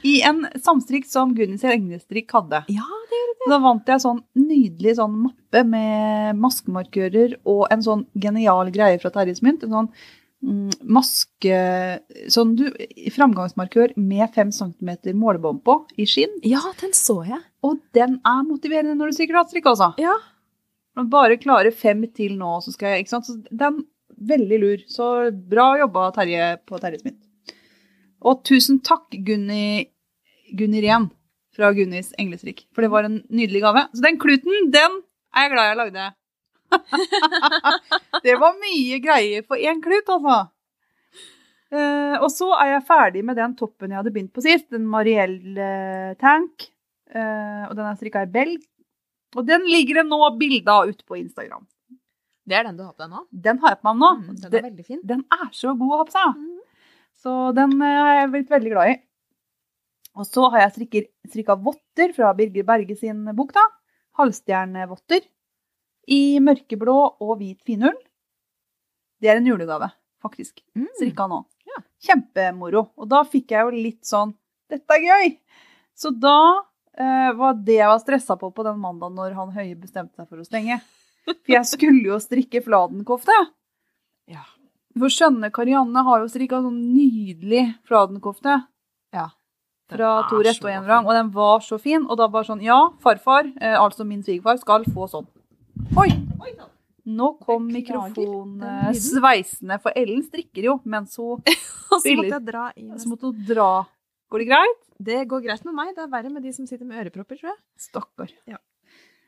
i 0.03 0.21
en 0.27 0.43
samstrikk 0.63 1.07
som 1.09 1.31
Gunnis 1.35 1.63
Regnestrikk 1.63 2.33
hadde. 2.35 2.63
Ja, 2.71 2.87
det 3.09 3.19
gjorde 3.19 3.37
det. 3.39 3.51
Da 3.51 3.59
vant 3.63 3.93
jeg 3.93 4.03
sånn 4.03 4.19
nydelig 4.39 4.97
sånn 4.99 5.15
mappe 5.27 5.63
med 5.67 6.41
maskemarkører 6.43 7.37
og 7.49 7.63
en 7.73 7.85
sånn 7.85 8.03
genial 8.19 8.71
greie 8.75 8.99
fra 9.01 9.13
Terjes 9.15 9.43
Mynt. 9.45 9.63
En 9.67 9.77
sånn 9.77 9.89
mm, 10.43 10.83
maske... 10.97 11.61
Sånn 12.33 12.55
du, 12.59 12.65
framgangsmarkør 13.15 13.95
med 13.99 14.27
fem 14.35 14.51
centimeter 14.55 15.15
målebånd 15.17 15.63
på 15.63 15.79
i 15.95 16.07
skinn. 16.09 16.35
Ja, 16.47 16.61
den 16.81 16.95
så 16.97 17.21
jeg. 17.27 17.41
Og 17.63 17.79
den 17.95 18.19
er 18.27 18.45
motiverende 18.47 18.97
når 18.99 19.11
du 19.11 19.19
strikker 19.19 19.39
hatstrikk, 19.39 19.71
altså. 19.71 19.93
Ja. 20.01 20.15
Man 20.99 21.09
bare 21.13 21.39
klarer 21.41 21.73
fem 21.73 22.03
til 22.13 22.35
nå, 22.37 22.59
så 22.61 22.75
skal 22.75 22.93
jeg 22.93 23.05
Ikke 23.05 23.15
sant. 23.15 23.29
Så 23.29 23.39
den 23.49 23.85
veldig 24.23 24.59
lur. 24.61 24.83
Så 24.87 25.07
bra 25.31 25.73
jobba, 25.79 26.09
Terje, 26.15 26.55
på 26.67 26.79
Terjes 26.81 27.05
Mynt. 27.07 27.21
Og 28.23 28.43
tusen 28.47 28.79
takk, 28.85 29.09
Gunni, 29.27 29.89
Gunni 30.53 30.81
Ren 30.85 31.09
fra 31.53 31.71
Gunnis 31.75 32.13
englestrikk. 32.21 32.65
For 32.73 32.85
det 32.85 32.91
var 32.93 33.07
en 33.07 33.21
nydelig 33.29 33.61
gave. 33.63 33.87
Så 33.93 34.05
den 34.05 34.19
kluten, 34.21 34.69
den 34.73 34.99
er 35.33 35.47
jeg 35.47 35.53
glad 35.53 35.69
jeg 35.69 35.79
lagde. 35.81 36.09
det 38.25 38.35
var 38.41 38.59
mye 38.61 38.99
greier 39.03 39.45
for 39.45 39.61
én 39.61 39.81
klut, 39.83 40.09
altså. 40.09 40.39
Eh, 41.73 42.15
og 42.19 42.29
så 42.33 42.51
er 42.59 42.75
jeg 42.75 42.85
ferdig 42.85 43.23
med 43.25 43.37
den 43.39 43.55
toppen 43.57 43.93
jeg 43.93 43.99
hadde 43.99 44.13
begynt 44.13 44.33
på 44.33 44.43
sist, 44.45 44.69
en 44.73 44.85
Marielle 44.89 46.13
Tank. 46.21 46.69
Eh, 47.13 47.63
og 47.67 47.75
den 47.77 47.85
er 47.87 47.99
strikka 47.99 48.25
i 48.25 48.33
belg. 48.33 48.65
Og 49.37 49.45
den 49.47 49.65
ligger 49.69 50.01
det 50.01 50.09
nå 50.09 50.19
bilde 50.37 50.73
av 50.73 50.89
ute 50.89 51.05
på 51.05 51.17
Instagram. 51.17 51.65
Det 52.43 52.57
er 52.57 52.67
den 52.67 52.77
du 52.77 52.83
har 52.83 52.93
på 52.93 53.05
deg 53.05 53.13
nå? 53.13 53.23
Den 53.45 53.59
har 53.61 53.73
jeg 53.73 53.79
på 53.79 53.87
meg 53.89 54.01
nå. 54.01 54.11
Mm, 54.19 54.35
den 54.41 54.57
er 54.59 54.67
den, 54.67 54.85
fin. 54.85 55.01
den 55.07 55.23
er 55.31 55.49
så 55.55 55.73
god 55.79 55.95
å 55.95 55.99
ha 56.01 56.05
på 56.09 56.15
seg. 56.17 56.37
Mm. 56.37 56.53
Så 57.23 57.35
den 57.57 57.75
eh, 57.79 57.99
har 58.03 58.15
jeg 58.19 58.31
blitt 58.33 58.53
veldig 58.53 58.73
glad 58.73 58.93
i. 58.93 58.97
Og 60.19 60.27
så 60.29 60.45
har 60.53 60.67
jeg 60.67 61.03
strikka 61.31 61.55
votter 61.57 62.13
fra 62.13 62.33
Birger 62.37 62.65
Berge 62.67 62.97
sin 62.97 63.23
bok, 63.33 63.53
da. 63.55 63.63
Halvstjernevotter. 64.19 65.23
I 66.13 66.39
mørkeblå 66.43 66.97
og 67.23 67.37
hvit 67.39 67.61
finull. 67.65 67.95
Det 69.23 69.31
er 69.31 69.39
en 69.39 69.47
julegave, 69.47 69.87
faktisk. 70.21 70.59
Mm. 70.75 70.89
Strikka 70.99 71.27
nå. 71.31 71.39
Ja. 71.69 71.81
Kjempemoro. 72.05 72.89
Og 72.99 73.09
da 73.09 73.23
fikk 73.25 73.55
jeg 73.55 73.65
jo 73.65 73.73
litt 73.73 74.03
sånn 74.07 74.35
Dette 74.71 74.95
er 74.95 75.03
gøy! 75.05 75.33
Så 75.93 76.09
da 76.17 76.37
eh, 76.97 77.29
var 77.37 77.57
det 77.61 77.77
jeg 77.77 77.89
var 77.91 78.01
stressa 78.01 78.37
på 78.39 78.49
på 78.55 78.65
den 78.65 78.79
mandagen 78.81 79.17
når 79.19 79.35
han 79.37 79.51
Høie 79.53 79.75
bestemte 79.77 80.17
seg 80.17 80.29
for 80.29 80.41
å 80.41 80.47
stenge. 80.47 80.79
For 81.27 81.53
jeg 81.53 81.69
skulle 81.69 82.01
jo 82.07 82.17
strikke 82.19 82.63
fladenkofte. 82.65 83.35
Ja. 84.31 84.43
For 84.97 85.13
skjønne 85.13 85.51
Karianne 85.53 86.03
har 86.05 86.23
jo 86.23 86.31
strikka 86.31 86.61
sånn 86.63 86.79
nydelig 86.93 87.67
fladenkofte. 87.87 88.59
Fra 89.93 90.11
to 90.29 90.41
rett 90.45 90.63
og 90.65 90.71
en 90.73 90.85
vrang, 90.87 91.07
og 91.07 91.13
den 91.17 91.31
var 91.35 91.63
så 91.65 91.79
fin. 91.81 92.03
Og 92.09 92.17
da 92.19 92.27
bare 92.33 92.47
sånn 92.49 92.61
Ja, 92.65 92.79
farfar, 93.03 93.49
eh, 93.61 93.77
altså 93.79 94.05
min 94.07 94.23
svigerfar, 94.25 94.59
skal 94.61 94.85
få 94.89 95.07
sånn. 95.11 95.27
Oi! 95.97 96.09
Nå 97.03 97.33
kom 97.43 97.65
mikrofonen 97.67 98.61
eh, 98.63 98.91
sveisende, 98.95 99.75
for 99.83 99.91
Ellen 99.99 100.21
strikker 100.23 100.63
jo, 100.69 100.77
mens 100.87 101.17
hun 101.19 101.41
Og 101.43 101.97
så 101.97 101.99
Spiller. 101.99 102.21
måtte 102.23 102.37
jeg 102.37 102.45
dra 102.47 102.67
i 102.79 102.85
så 102.97 103.09
måtte 103.11 103.27
hun 103.27 103.41
dra. 103.49 103.71
Går 104.31 104.39
det 104.43 104.47
greit? 104.49 104.79
Det 105.03 105.17
går 105.29 105.41
greit 105.43 105.65
med 105.67 105.75
meg. 105.75 105.89
Det 105.97 106.05
er 106.05 106.13
verre 106.13 106.31
med 106.31 106.45
de 106.47 106.53
som 106.55 106.65
sitter 106.69 106.87
med 106.87 107.01
ørepropper, 107.03 107.37
tror 107.41 107.51
jeg. 107.51 107.59
Stakkar. 107.89 108.31
Ja. 108.49 108.57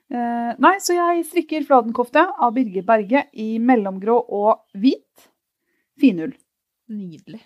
Eh, 0.10 0.54
nei, 0.62 0.76
så 0.82 0.96
jeg 0.96 1.26
strikker 1.28 1.66
fladenkofte 1.68 2.24
av 2.24 2.54
Birger 2.56 2.86
Berge 2.88 3.26
i 3.42 3.56
mellomgrå 3.60 4.16
og 4.40 4.64
hvit 4.80 5.28
finull. 6.00 6.34
Nydelig. 6.94 7.42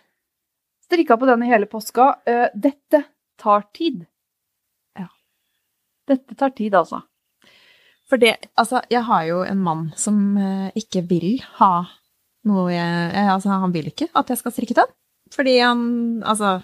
Strikka 0.89 1.17
på 1.17 1.25
den 1.25 1.43
i 1.43 1.47
hele 1.47 1.65
påska. 1.65 2.15
Eh, 2.25 2.47
dette 2.53 3.03
tar 3.37 3.61
tid. 3.61 4.05
Ja. 4.97 5.05
Dette 6.07 6.35
tar 6.35 6.49
tid, 6.49 6.75
altså. 6.75 7.03
For 8.09 8.17
det, 8.17 8.31
altså, 8.57 8.81
jeg 8.89 9.05
har 9.05 9.27
jo 9.27 9.43
en 9.45 9.61
mann 9.61 9.83
som 9.93 10.17
eh, 10.41 10.71
ikke 10.81 11.03
vil 11.11 11.43
ha 11.59 11.83
noe 12.49 12.71
jeg 12.73 13.11
eh, 13.13 13.29
Altså, 13.29 13.51
han 13.61 13.75
vil 13.75 13.91
ikke 13.91 14.07
at 14.17 14.33
jeg 14.33 14.41
skal 14.41 14.55
strikke 14.55 14.79
den. 14.79 14.89
Fordi 15.35 15.53
han 15.59 15.83
Altså 16.25 16.55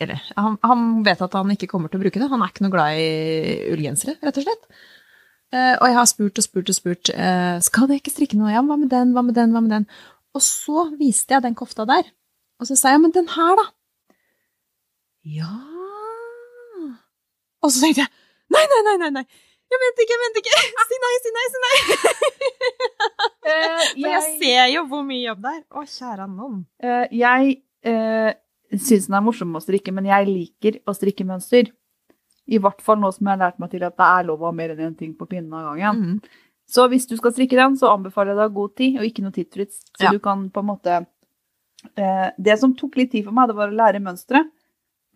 Eller 0.00 0.22
han, 0.32 0.56
han 0.64 1.04
vet 1.04 1.20
at 1.20 1.36
han 1.36 1.52
ikke 1.52 1.68
kommer 1.68 1.92
til 1.92 2.00
å 2.00 2.06
bruke 2.06 2.24
det. 2.24 2.30
Han 2.32 2.40
er 2.40 2.54
ikke 2.54 2.64
noe 2.64 2.72
glad 2.72 3.02
i 3.02 3.68
ullgensere, 3.74 4.16
rett 4.24 4.40
og 4.40 4.48
slett. 4.48 4.64
Og 5.52 5.84
jeg 5.84 5.96
har 5.98 6.06
spurt 6.08 6.40
og 6.40 6.44
spurt 6.46 6.70
og 6.72 6.76
spurt. 6.78 7.10
skal 7.60 7.90
jeg 7.92 8.00
ikke 8.00 8.14
strikke 8.14 8.38
noe? 8.40 8.54
Ja, 8.54 8.62
hva 8.64 8.78
med 8.80 8.88
den? 8.88 9.12
Hva 9.12 9.20
med 9.20 9.36
den? 9.36 9.52
Hva 9.52 9.60
med 9.60 9.74
den? 9.74 9.84
Og 10.32 10.40
så 10.40 10.86
viste 10.96 11.36
jeg 11.36 11.44
den 11.44 11.58
kofta 11.58 11.84
der. 11.84 12.08
Og 12.62 12.68
så 12.68 12.76
sa 12.78 12.92
jeg, 12.94 13.00
men 13.02 13.10
den 13.14 13.26
her, 13.32 13.56
da? 13.58 13.64
Ja 15.26 15.54
Og 17.62 17.70
så 17.70 17.82
tenkte 17.82 18.04
jeg, 18.04 18.10
nei, 18.54 18.62
nei, 18.70 18.82
nei, 18.86 18.94
nei, 19.02 19.10
nei. 19.18 19.24
Jeg 19.72 19.80
mente 19.80 20.04
ikke, 20.04 20.14
jeg 20.14 20.22
mente 20.22 20.40
ikke. 20.42 20.62
Si 20.90 20.98
nei, 21.02 21.12
si 21.24 21.32
nei, 21.36 21.46
si 21.54 21.62
nei. 21.66 21.76
Eh, 23.42 23.84
For 23.98 24.06
jeg 24.06 24.34
ser 24.38 24.68
jo 24.70 24.84
hvor 24.86 25.02
mye 25.06 25.24
jobb 25.24 25.40
det 25.42 25.52
er. 25.56 25.62
Å, 25.74 25.82
kjære 25.90 26.26
noen. 26.30 26.60
Uh, 26.84 27.06
jeg 27.10 27.56
uh, 27.90 28.30
syns 28.70 29.08
den 29.08 29.16
er 29.18 29.24
morsom 29.26 29.58
å 29.58 29.62
strikke, 29.64 29.94
men 29.94 30.06
jeg 30.06 30.28
liker 30.28 30.78
å 30.86 30.94
strikke 30.94 31.26
mønster. 31.26 31.72
I 32.46 32.60
hvert 32.62 32.82
fall 32.84 33.00
nå 33.02 33.10
som 33.14 33.26
jeg 33.26 33.34
har 33.34 33.40
lært 33.42 33.58
meg 33.62 33.72
til 33.74 33.82
at 33.86 33.96
det 33.98 34.06
er 34.06 34.28
lov 34.28 34.44
å 34.44 34.50
ha 34.52 34.54
mer 34.54 34.76
enn 34.76 34.84
én 34.86 34.94
ting 34.98 35.16
på 35.18 35.26
pinnen 35.30 35.54
av 35.58 35.72
gangen. 35.72 35.98
Mm. 36.22 36.52
Så 36.70 36.86
hvis 36.92 37.08
du 37.10 37.16
skal 37.18 37.34
strikke 37.34 37.58
den, 37.58 37.74
så 37.78 37.90
anbefaler 37.90 38.32
jeg 38.36 38.40
deg 38.44 38.54
god 38.60 38.76
tid, 38.78 39.00
og 39.00 39.08
ikke 39.08 39.26
noe 39.26 39.34
tidsfritt. 39.34 39.74
Så 39.98 40.06
Ja. 40.06 40.14
du 40.14 40.22
kan 40.22 40.46
på 40.54 40.62
en 40.62 40.70
måte 40.70 40.94
eh, 41.00 41.08
Det 41.92 42.58
som 42.60 42.74
tok 42.78 42.96
litt 43.00 43.10
tid 43.12 43.26
for 43.26 43.36
meg, 43.36 43.50
det 43.50 43.56
var 43.58 43.72
å 43.72 43.76
lære 43.76 44.00
mønsteret. 44.02 44.48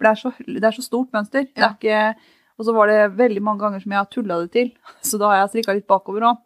Det 0.03 0.13
så, 0.21 0.33
det 0.45 0.65
er 0.67 0.75
så 0.77 0.85
stort 0.85 1.15
mønster. 1.15 1.47
Ja. 1.57 1.71
ikke, 1.73 2.35
og 2.57 2.67
så 2.69 2.75
var 2.77 2.91
det 2.91 2.99
veldig 3.17 3.43
mange 3.45 3.65
ganger 3.65 3.81
som 3.81 3.95
jeg 3.95 4.01
har 4.01 4.11
tulla 4.13 4.39
det 4.43 4.53
til. 4.53 4.69
Så 5.09 5.21
da 5.21 5.33
har 5.33 5.43
jeg 5.43 5.55
strikka 5.55 5.77
litt 5.77 5.89
bakover 5.89 6.25
òg. 6.31 6.39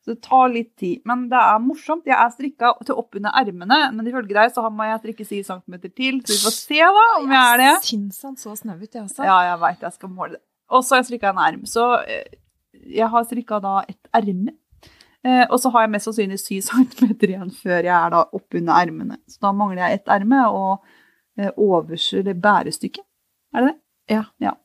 Så 0.00 0.14
det 0.14 0.22
tar 0.24 0.52
litt 0.52 0.70
tid. 0.80 1.02
Men 1.08 1.26
det 1.30 1.38
er 1.38 1.58
morsomt. 1.62 2.06
Jeg 2.08 2.16
er 2.16 2.30
strikka 2.32 2.72
til 2.86 2.98
oppunder 2.98 3.34
ermene, 3.36 3.80
men 3.92 4.06
ifølge 4.08 4.32
deg 4.36 4.52
så 4.54 4.64
må 4.72 4.86
jeg 4.88 5.02
strikke 5.02 5.26
10 5.26 5.42
cm 5.50 5.76
til. 5.90 6.20
Så 6.24 6.32
vi 6.32 6.38
får 6.46 6.54
se 6.56 6.78
da 6.98 7.06
om 7.18 7.34
jeg 7.34 7.42
er 7.42 7.60
det. 7.60 7.72
Syns 7.88 8.22
han 8.26 8.38
så 8.40 8.54
snau 8.56 8.78
ut, 8.78 8.88
jeg 8.88 9.04
også. 9.04 9.26
Ja, 9.28 9.36
jeg 9.50 9.60
veit 9.66 9.84
jeg 9.84 9.98
skal 9.98 10.14
måle 10.14 10.38
det. 10.38 10.42
Og 10.70 10.86
så 10.86 10.96
har 10.96 11.02
jeg 11.02 11.10
strikka 11.10 11.34
en 11.34 11.42
erm. 11.42 11.66
Så 11.68 11.84
eh, 12.06 12.38
jeg 12.96 13.10
har 13.12 13.26
strikka 13.26 13.60
da 13.62 13.76
et 13.90 14.14
erme. 14.16 14.54
Eh, 15.26 15.44
og 15.50 15.58
så 15.60 15.68
har 15.74 15.84
jeg 15.84 15.92
mest 15.92 16.08
sannsynlig 16.08 16.40
7 16.40 16.60
cm 16.70 17.12
igjen 17.28 17.52
før 17.52 17.78
jeg 17.84 17.92
er 17.96 18.14
da 18.14 18.24
oppunder 18.36 18.80
ermene. 18.80 19.20
Så 19.28 19.42
da 19.44 19.52
mangler 19.56 19.84
jeg 19.84 20.00
et 20.00 20.12
erme 20.16 20.46
og 20.48 20.72
eh, 21.38 21.52
overs, 21.56 22.08
eller 22.16 22.38
bærestykke. 22.40 23.04
Er 23.54 23.66
det 23.66 23.72
det? 23.72 23.78
Ja. 24.16 24.24
ja. 24.40 24.56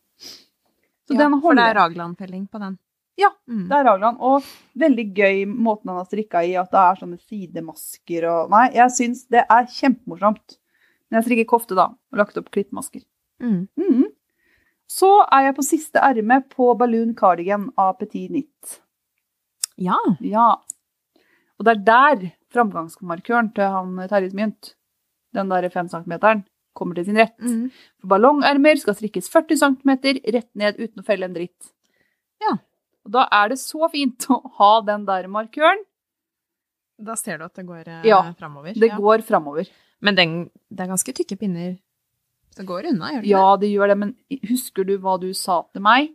Så 1.05 1.13
Ja, 1.13 1.25
den 1.25 1.39
for 1.41 1.57
det 1.57 1.67
er 1.69 1.79
Ragland-felling 1.81 2.47
på 2.47 2.61
den. 2.61 2.79
Ja, 3.15 3.29
Mm. 3.47 3.69
Det 3.69 3.77
er 3.77 3.85
Ragland. 3.85 4.17
Og 4.19 4.43
veldig 4.75 5.05
gøy 5.15 5.45
måten 5.45 5.89
han 5.89 5.97
har 6.01 6.07
strikka 6.07 6.41
i, 6.43 6.55
at 6.59 6.71
det 6.71 6.81
er 6.81 6.99
sånne 6.99 7.19
sidemasker 7.21 8.25
og 8.27 8.49
Nei, 8.51 8.65
jeg 8.75 8.91
syns 8.91 9.25
det 9.31 9.45
er 9.45 9.69
kjempemorsomt. 9.71 10.57
Når 11.09 11.19
jeg 11.19 11.25
strikker 11.27 11.47
kofte, 11.51 11.77
da, 11.77 11.91
og 11.93 12.19
lagt 12.19 12.37
opp 12.37 12.49
klippmasker. 12.51 13.05
Mm. 13.39 13.67
Mm. 13.77 14.07
Så 14.89 15.11
er 15.31 15.47
jeg 15.47 15.55
på 15.57 15.65
siste 15.65 16.01
erme 16.01 16.41
på 16.49 16.73
Balloon 16.77 17.13
Cardigan 17.15 17.69
av 17.77 17.95
Petit 17.99 18.29
Knit. 18.31 18.81
Ja. 19.81 19.99
Ja. 20.23 20.49
Og 21.59 21.67
det 21.67 21.75
er 21.75 21.85
der 21.87 22.25
framgangsmarkøren 22.55 23.51
til 23.55 23.71
han 23.71 23.95
Terjes 24.11 24.35
Mynt, 24.35 24.73
den 25.35 25.51
der 25.51 25.67
5 25.71 25.89
cm, 25.91 26.43
kommer 26.75 26.97
til 26.97 27.07
sin 27.07 27.19
rett. 27.19 27.37
Mm. 27.39 27.71
For 28.01 28.11
ballongermer 28.11 28.79
skal 28.79 28.97
strikkes 28.97 29.29
40 29.31 29.61
cm 29.63 29.95
rett 30.35 30.51
ned 30.55 30.79
uten 30.79 31.03
å 31.03 31.07
felle 31.07 31.27
en 31.27 31.35
dritt. 31.35 31.71
Ja. 32.43 32.57
Og 33.05 33.13
da 33.15 33.27
er 33.31 33.53
det 33.53 33.59
så 33.61 33.87
fint 33.93 34.27
å 34.33 34.41
ha 34.59 34.71
den 34.87 35.05
der 35.07 35.29
markøren. 35.31 35.83
Da 36.95 37.15
ser 37.19 37.39
du 37.39 37.47
at 37.47 37.55
det 37.57 37.65
går 37.67 37.87
eh, 37.91 38.05
Ja, 38.07 38.21
framover. 38.39 38.75
Det 38.75 38.87
ja. 38.87 38.99
går 38.99 39.23
framover. 39.27 39.67
Men 40.03 40.15
den, 40.15 40.35
det 40.71 40.85
er 40.85 40.91
ganske 40.91 41.15
tykke 41.15 41.37
pinner 41.39 41.75
Det 42.55 42.65
går 42.67 42.89
unna, 42.91 43.13
gjør 43.15 43.23
det 43.23 43.31
Ja, 43.31 43.45
det 43.59 43.69
gjør 43.71 43.91
det, 43.91 43.97
men 43.99 44.13
husker 44.51 44.87
du 44.87 44.95
hva 45.03 45.15
du 45.19 45.29
sa 45.35 45.61
til 45.73 45.83
meg? 45.83 46.13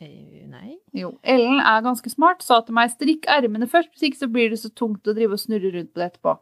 Eh, 0.00 0.44
nei. 0.46 0.76
Jo, 0.94 1.12
Ellen 1.26 1.58
er 1.60 1.82
ganske 1.82 2.10
smart, 2.12 2.42
sa 2.46 2.60
til 2.62 2.76
meg 2.76 2.92
strikk 2.92 3.26
ermene 3.30 3.66
først, 3.70 3.90
hvis 3.96 4.08
ikke 4.10 4.20
så 4.22 4.28
blir 4.30 4.50
det 4.52 4.60
så 4.62 4.70
tungt 4.70 5.08
å 5.10 5.14
drive 5.16 5.34
og 5.34 5.42
snurre 5.42 5.72
rundt 5.74 5.90
på 5.94 5.98
det 6.02 6.12
etterpå. 6.12 6.36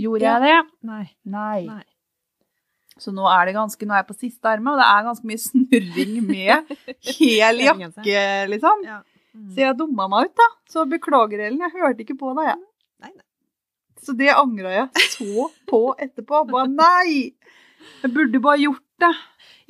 Gjorde 0.00 0.22
Ja. 0.24 0.38
jeg 0.38 0.42
det? 0.48 0.72
Nei. 0.88 1.04
Nei. 1.24 1.60
Nei. 1.66 1.84
Så 3.00 3.12
nå 3.16 3.24
er 3.32 3.46
det 3.48 3.54
ganske, 3.56 3.86
nå 3.88 3.94
er 3.96 4.02
jeg 4.02 4.08
på 4.10 4.18
siste 4.20 4.48
erme, 4.48 4.72
og 4.74 4.80
det 4.80 4.86
er 4.88 5.06
ganske 5.08 5.28
mye 5.28 5.40
snurring 5.40 6.16
med 6.26 6.74
hel 7.18 7.62
jakke, 7.64 8.24
liksom. 8.52 8.84
Ja. 8.84 9.00
Mm. 9.34 9.48
Så 9.54 9.62
jeg 9.62 9.76
dumma 9.78 10.08
meg 10.10 10.28
ut, 10.30 10.34
da. 10.40 10.48
Så 10.68 10.84
beklager, 10.90 11.40
Ellen, 11.46 11.60
jeg 11.64 11.76
hørte 11.76 12.04
ikke 12.04 12.16
på 12.18 12.32
deg, 12.36 12.50
jeg. 12.50 12.60
Nei, 13.04 13.12
nei. 13.14 13.24
Så 14.00 14.14
det 14.16 14.30
angra 14.32 14.70
jeg 14.72 15.06
så 15.12 15.48
på 15.68 15.80
etterpå. 16.00 16.46
Bare 16.50 16.68
nei! 16.72 17.34
Jeg 18.02 18.14
burde 18.14 18.40
bare 18.44 18.60
gjort 18.62 18.86
det. 19.02 19.12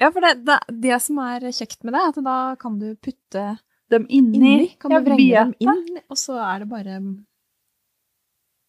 Ja, 0.01 0.11
for 0.11 0.25
det, 0.25 0.35
det, 0.47 0.59
det 0.83 1.01
som 1.05 1.19
er 1.23 1.45
kjekt 1.55 1.83
med 1.85 1.95
det, 1.95 2.01
er 2.03 2.13
at 2.15 2.23
da 2.25 2.39
kan 2.61 2.79
du 2.81 2.89
putte 2.97 3.45
Dem 3.91 4.07
inni. 4.09 4.39
inni. 4.39 4.69
Kan 4.81 4.95
du 4.95 5.01
vrenge 5.03 5.45
dem 5.45 5.55
inn, 5.61 6.01
og 6.09 6.19
så 6.19 6.39
er 6.39 6.63
det 6.63 6.69
bare 6.71 6.99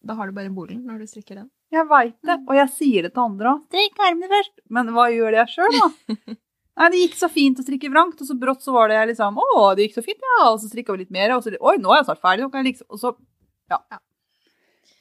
Da 0.02 0.16
har 0.18 0.30
du 0.30 0.34
bare 0.34 0.50
bolen 0.50 0.80
når 0.86 1.02
du 1.02 1.10
strikker 1.10 1.38
den. 1.38 1.50
Jeg 1.72 1.86
veit 1.88 2.16
det, 2.26 2.36
og 2.44 2.56
jeg 2.58 2.68
sier 2.74 3.06
det 3.06 3.14
til 3.14 3.22
andre 3.22 3.52
òg. 3.54 3.60
Strikk 3.70 4.00
armene 4.04 4.28
først. 4.28 4.54
Men 4.76 4.90
hva 4.92 5.06
gjør 5.14 5.38
jeg 5.38 5.52
sjøl, 5.54 5.78
da? 5.78 6.16
Nei, 6.80 6.88
Det 6.92 7.00
gikk 7.02 7.16
så 7.20 7.28
fint 7.32 7.60
å 7.60 7.64
strikke 7.64 7.90
vrangt, 7.92 8.20
og 8.20 8.28
så 8.28 8.36
brått 8.40 8.64
så 8.64 8.72
var 8.74 8.88
det 8.92 9.00
liksom 9.12 9.38
Å, 9.40 9.48
det 9.76 9.86
gikk 9.86 9.98
så 9.98 10.04
fint, 10.04 10.20
ja. 10.24 10.50
Og 10.50 10.58
så 10.60 10.68
strikka 10.70 10.94
vi 10.96 11.04
litt 11.04 11.14
mer, 11.14 11.34
og 11.36 11.44
så 11.44 11.52
Oi, 11.54 11.76
nå 11.80 11.92
er 11.92 12.00
jeg 12.00 12.08
snart 12.10 12.22
ferdig. 12.24 12.48
Jeg 12.48 12.68
liksom 12.70 12.88
Og 12.92 13.00
så 13.00 13.14
Ja. 13.72 13.80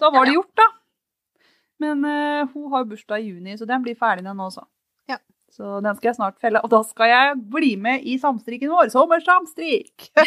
Da 0.01 0.09
var 0.13 0.25
det 0.25 0.35
gjort, 0.37 0.53
da. 0.57 0.67
Men 1.81 2.05
uh, 2.05 2.51
hun 2.53 2.67
har 2.75 2.85
bursdag 2.89 3.23
i 3.23 3.31
juni, 3.31 3.55
så 3.57 3.65
den 3.69 3.81
blir 3.85 3.97
ferdig 3.97 4.25
den 4.27 4.41
også. 4.43 4.63
Ja. 5.09 5.17
Så 5.51 5.79
den 5.83 5.97
skal 5.97 6.11
jeg 6.11 6.19
snart 6.19 6.37
felle. 6.41 6.61
Og 6.63 6.69
da 6.71 6.79
skal 6.87 7.09
jeg 7.11 7.39
bli 7.51 7.73
med 7.81 8.05
i 8.07 8.17
samstrikken 8.21 8.69
vår. 8.71 8.91
Sommersamstrik! 8.93 10.11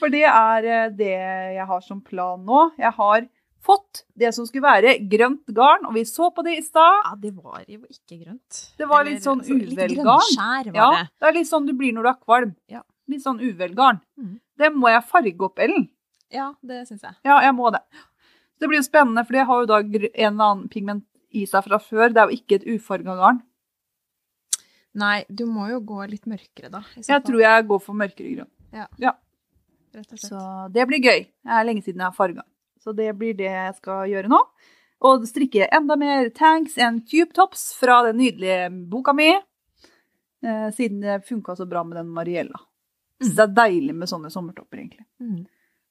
For 0.00 0.12
det 0.12 0.22
er 0.28 0.66
eh, 0.68 0.88
det 0.96 1.10
jeg 1.58 1.66
har 1.68 1.82
som 1.84 2.00
plan 2.04 2.40
nå. 2.46 2.62
Jeg 2.80 2.92
har 2.96 3.26
fått 3.60 4.04
det 4.16 4.30
som 4.32 4.46
skulle 4.48 4.64
være 4.64 4.94
grønt 5.12 5.50
garn, 5.56 5.84
og 5.88 5.92
vi 5.98 6.06
så 6.08 6.30
på 6.32 6.44
det 6.46 6.54
i 6.56 6.62
stad. 6.64 7.02
Ja, 7.04 7.12
det 7.20 7.34
var 7.36 7.60
jo 7.68 7.82
ikke 7.82 8.16
grønt. 8.22 8.60
Det 8.80 8.88
var 8.88 9.04
litt 9.08 9.24
sånn 9.26 9.42
Litt 9.44 9.74
uvelgarn. 9.74 10.06
grønnskjær 10.06 10.70
var 10.70 10.78
Ja, 10.80 10.88
det. 10.96 11.10
det 11.20 11.28
er 11.28 11.36
litt 11.36 11.50
sånn 11.50 11.68
du 11.68 11.74
blir 11.76 11.92
når 11.96 12.08
du 12.08 12.12
er 12.14 12.20
kvalm. 12.22 12.54
Ja. 12.72 12.80
Litt 13.12 13.24
sånn 13.26 13.42
uvelgarn. 13.42 14.00
Mm. 14.16 14.38
Det 14.60 14.70
må 14.76 14.88
jeg 14.92 15.04
farge 15.10 15.44
opp, 15.50 15.60
Ellen. 15.60 15.88
Ja, 16.32 16.52
det 16.62 16.84
syns 16.88 17.02
jeg. 17.04 17.16
Ja, 17.26 17.40
jeg 17.44 17.52
må 17.58 17.68
det. 17.74 17.82
Det 18.60 18.68
blir 18.68 18.80
jo 18.80 18.86
spennende, 18.86 19.24
for 19.26 19.38
jeg 19.38 19.48
har 19.48 19.62
jo 19.62 19.68
da 19.70 19.78
en 19.80 19.94
eller 19.94 20.50
annen 20.50 20.66
pigment 20.72 21.06
i 21.30 21.46
seg 21.48 21.64
fra 21.64 21.78
før. 21.80 22.12
Det 22.12 22.20
er 22.20 22.28
jo 22.28 22.40
ikke 22.40 22.58
et 22.58 22.68
ufarga 22.74 23.16
garn. 23.16 23.40
Nei, 25.00 25.22
du 25.30 25.44
må 25.46 25.68
jo 25.70 25.78
gå 25.86 26.02
litt 26.10 26.26
mørkere, 26.28 26.70
da. 26.72 26.82
Jeg 26.98 27.06
fall, 27.06 27.22
tror 27.28 27.42
jeg 27.44 27.66
går 27.70 27.82
for 27.84 27.98
mørkere 27.98 28.32
grønn. 28.34 28.50
Rett 29.94 30.12
og 30.12 30.18
slett. 30.18 30.32
Så 30.32 30.40
det 30.74 30.86
blir 30.90 31.02
gøy. 31.02 31.22
Det 31.30 31.56
er 31.56 31.66
lenge 31.66 31.84
siden 31.86 32.02
jeg 32.02 32.10
har 32.10 32.16
farga. 32.16 32.44
Så 32.82 32.94
det 32.96 33.10
blir 33.18 33.36
det 33.38 33.48
jeg 33.50 33.76
skal 33.78 34.10
gjøre 34.10 34.30
nå. 34.32 34.40
Og 35.10 35.24
strikke 35.28 35.68
enda 35.72 35.96
mer 35.96 36.28
tanks 36.36 36.76
and 36.80 37.06
tube 37.08 37.32
tops 37.36 37.70
fra 37.78 38.02
den 38.08 38.18
nydelige 38.20 38.66
boka 38.90 39.14
mi. 39.16 39.30
Eh, 40.44 40.68
siden 40.76 41.00
det 41.04 41.22
funka 41.28 41.56
så 41.56 41.66
bra 41.68 41.84
med 41.84 41.98
den 42.00 42.12
Mariella. 42.12 42.60
Så 43.20 43.34
det 43.36 43.44
er 43.44 43.56
deilig 43.56 43.94
med 43.94 44.08
sånne 44.08 44.30
sommertopper, 44.32 44.80
egentlig. 44.80 45.04
Mm. 45.20 45.44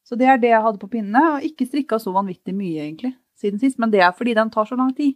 Så 0.09 0.17
det 0.17 0.25
er 0.25 0.39
det 0.41 0.49
jeg 0.49 0.61
hadde 0.65 0.81
på 0.81 0.89
pinnene. 0.89 1.21
Og 1.35 1.43
ikke 1.45 1.67
strikka 1.69 1.99
så 2.01 2.13
vanvittig 2.15 2.55
mye, 2.57 2.81
egentlig, 2.87 3.13
siden 3.37 3.61
sist. 3.61 3.77
Men 3.81 3.91
det 3.93 4.01
er 4.01 4.15
fordi 4.17 4.33
den 4.33 4.49
tar 4.49 4.65
så 4.65 4.77
lang 4.79 4.89
tid. 4.97 5.13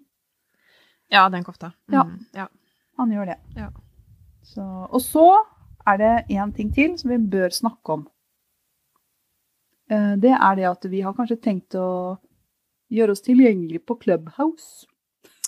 Ja, 1.10 1.26
den 1.34 1.44
kofta. 1.46 1.72
Mm, 1.90 2.20
ja. 2.38 2.46
Han 3.02 3.12
gjør 3.12 3.32
det. 3.32 3.40
Ja. 3.58 3.72
Så, 4.46 4.62
og 4.64 5.02
så 5.02 5.26
er 5.90 5.98
det 5.98 6.12
én 6.38 6.54
ting 6.56 6.70
til 6.76 6.94
som 7.00 7.10
vi 7.10 7.18
bør 7.18 7.50
snakke 7.54 7.98
om. 7.98 8.06
Eh, 9.90 10.14
Det 10.22 10.32
er 10.32 10.56
det 10.56 10.68
at 10.70 10.86
vi 10.92 11.02
har 11.02 11.16
kanskje 11.18 11.42
tenkt 11.42 11.76
å 11.76 12.20
gjøre 12.94 13.16
oss 13.16 13.26
tilgjengelig 13.26 13.82
på 13.86 13.98
Clubhouse. 14.04 14.86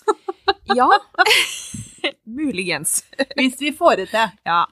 ja. 0.78 0.88
Muligens. 2.24 3.04
Hvis 3.36 3.60
vi 3.62 3.72
får 3.72 4.02
det 4.02 4.08
til. 4.10 4.34
Ja. 4.44 4.64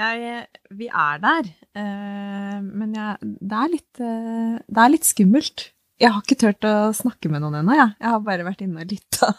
Jeg, 0.00 0.46
vi 0.80 0.88
er 0.88 1.20
der, 1.22 1.50
eh, 1.76 2.56
men 2.64 2.94
jeg, 2.96 3.28
det, 3.40 3.58
er 3.60 3.70
litt, 3.74 4.00
eh, 4.00 4.56
det 4.64 4.82
er 4.84 4.92
litt 4.94 5.08
skummelt. 5.08 5.66
Jeg 6.00 6.14
har 6.14 6.24
ikke 6.24 6.38
turt 6.40 6.64
å 6.64 6.74
snakke 6.96 7.28
med 7.28 7.42
noen 7.44 7.58
ennå, 7.60 7.76
jeg. 7.76 7.94
Jeg 8.00 8.08
har 8.14 8.20
bare 8.24 8.46
vært 8.46 8.62
inne 8.64 8.84
og 8.86 8.92
lytta. 8.94 9.30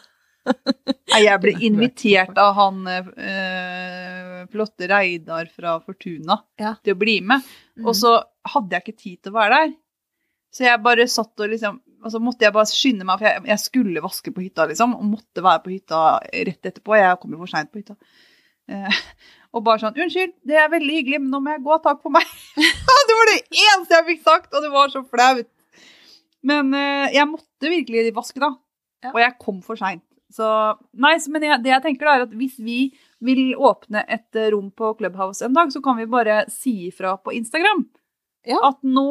Jeg 1.13 1.37
ble 1.41 1.53
invitert 1.69 2.37
av 2.41 2.55
han 2.57 2.81
eh, 2.89 4.41
flotte 4.51 4.89
Reidar 4.89 5.49
fra 5.53 5.75
Fortuna 5.85 6.39
Ja. 6.61 6.75
til 6.83 6.95
å 6.95 6.99
bli 7.01 7.19
med. 7.25 7.45
Og 7.85 7.93
så 7.97 8.15
hadde 8.53 8.77
jeg 8.77 8.85
ikke 8.85 9.01
tid 9.01 9.17
til 9.21 9.33
å 9.33 9.37
være 9.39 9.57
der. 9.57 9.73
Så 10.53 10.65
jeg 10.67 10.83
bare 10.83 11.05
satt 11.07 11.39
og 11.39 11.47
liksom 11.53 11.77
Og 12.03 12.09
så 12.11 12.19
måtte 12.19 12.43
jeg 12.43 12.51
bare 12.51 12.67
skynde 12.67 13.05
meg, 13.05 13.19
for 13.21 13.29
jeg, 13.29 13.43
jeg 13.47 13.61
skulle 13.61 14.01
vaske 14.01 14.31
på 14.33 14.41
hytta, 14.41 14.65
liksom. 14.69 14.95
Og 14.97 15.05
måtte 15.05 15.43
være 15.45 15.61
på 15.61 15.69
hytta 15.75 15.99
rett 16.33 16.65
etterpå. 16.71 16.95
Jeg 16.97 17.19
kom 17.21 17.35
jo 17.35 17.41
for 17.43 17.51
seint 17.51 17.69
på 17.69 17.77
hytta. 17.77 17.93
Eh, 18.65 19.01
og 19.51 19.63
bare 19.65 19.81
sånn 19.81 19.97
'Unnskyld, 19.97 20.33
det 20.47 20.55
er 20.57 20.69
veldig 20.71 20.93
hyggelig, 20.99 21.21
men 21.21 21.31
nå 21.33 21.41
må 21.43 21.55
jeg 21.55 21.63
gå. 21.65 21.77
Takk 21.83 22.01
for 22.03 22.13
meg.' 22.15 22.29
det 23.09 23.17
var 23.17 23.31
det 23.31 23.39
eneste 23.51 23.97
jeg 23.97 24.07
fikk 24.11 24.23
sagt, 24.23 24.53
og 24.53 24.63
det 24.63 24.71
var 24.71 24.93
så 24.93 25.03
flaut. 25.03 25.49
Men 26.43 26.73
eh, 26.73 27.11
jeg 27.17 27.27
måtte 27.29 27.69
virkelig 27.73 28.13
vaske, 28.15 28.39
da. 28.41 28.53
Ja. 29.03 29.11
Og 29.13 29.19
jeg 29.21 29.37
kom 29.41 29.61
for 29.65 29.79
seint. 29.79 30.03
Så 30.31 30.47
Nei, 30.95 31.15
nice, 31.17 31.31
men 31.31 31.43
jeg, 31.43 31.59
det 31.65 31.73
jeg 31.73 31.83
tenker 31.83 32.07
da 32.07 32.13
er 32.15 32.25
at 32.25 32.35
hvis 32.39 32.55
vi 32.63 32.79
vil 33.23 33.51
åpne 33.59 34.05
et 34.07 34.39
eh, 34.39 34.51
rom 34.53 34.69
på 34.71 34.93
Clubhouse 34.99 35.43
en 35.45 35.57
dag, 35.57 35.71
så 35.73 35.81
kan 35.83 35.99
vi 35.99 36.07
bare 36.09 36.45
si 36.51 36.87
ifra 36.87 37.17
på 37.19 37.33
Instagram 37.35 37.83
Ja. 38.47 38.57
at 38.71 38.79
nå 38.87 39.09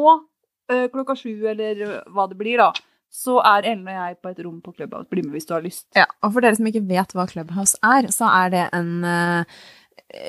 eh, 0.71 0.87
klokka 0.91 1.15
sju, 1.15 1.35
eller 1.53 1.83
eh, 1.85 1.99
hva 2.09 2.25
det 2.31 2.39
blir 2.39 2.57
da, 2.63 2.71
så 3.11 3.37
er 3.43 3.67
Ellen 3.67 3.85
og 3.91 3.93
jeg 3.99 4.17
på 4.23 4.31
et 4.31 4.41
rom 4.45 4.57
på 4.63 4.73
Clubhouse. 4.73 5.09
Bli 5.11 5.23
med 5.25 5.35
hvis 5.35 5.45
du 5.47 5.53
har 5.53 5.63
lyst. 5.63 5.85
Ja, 5.95 6.07
og 6.23 6.33
for 6.33 6.43
dere 6.43 6.57
som 6.57 6.67
ikke 6.71 6.83
vet 6.89 7.13
hva 7.15 7.27
Clubhouse 7.29 7.77
er, 7.85 8.07
så 8.15 8.31
er 8.31 8.53
det 8.55 8.65
en 8.73 8.91
eh, 9.05 9.61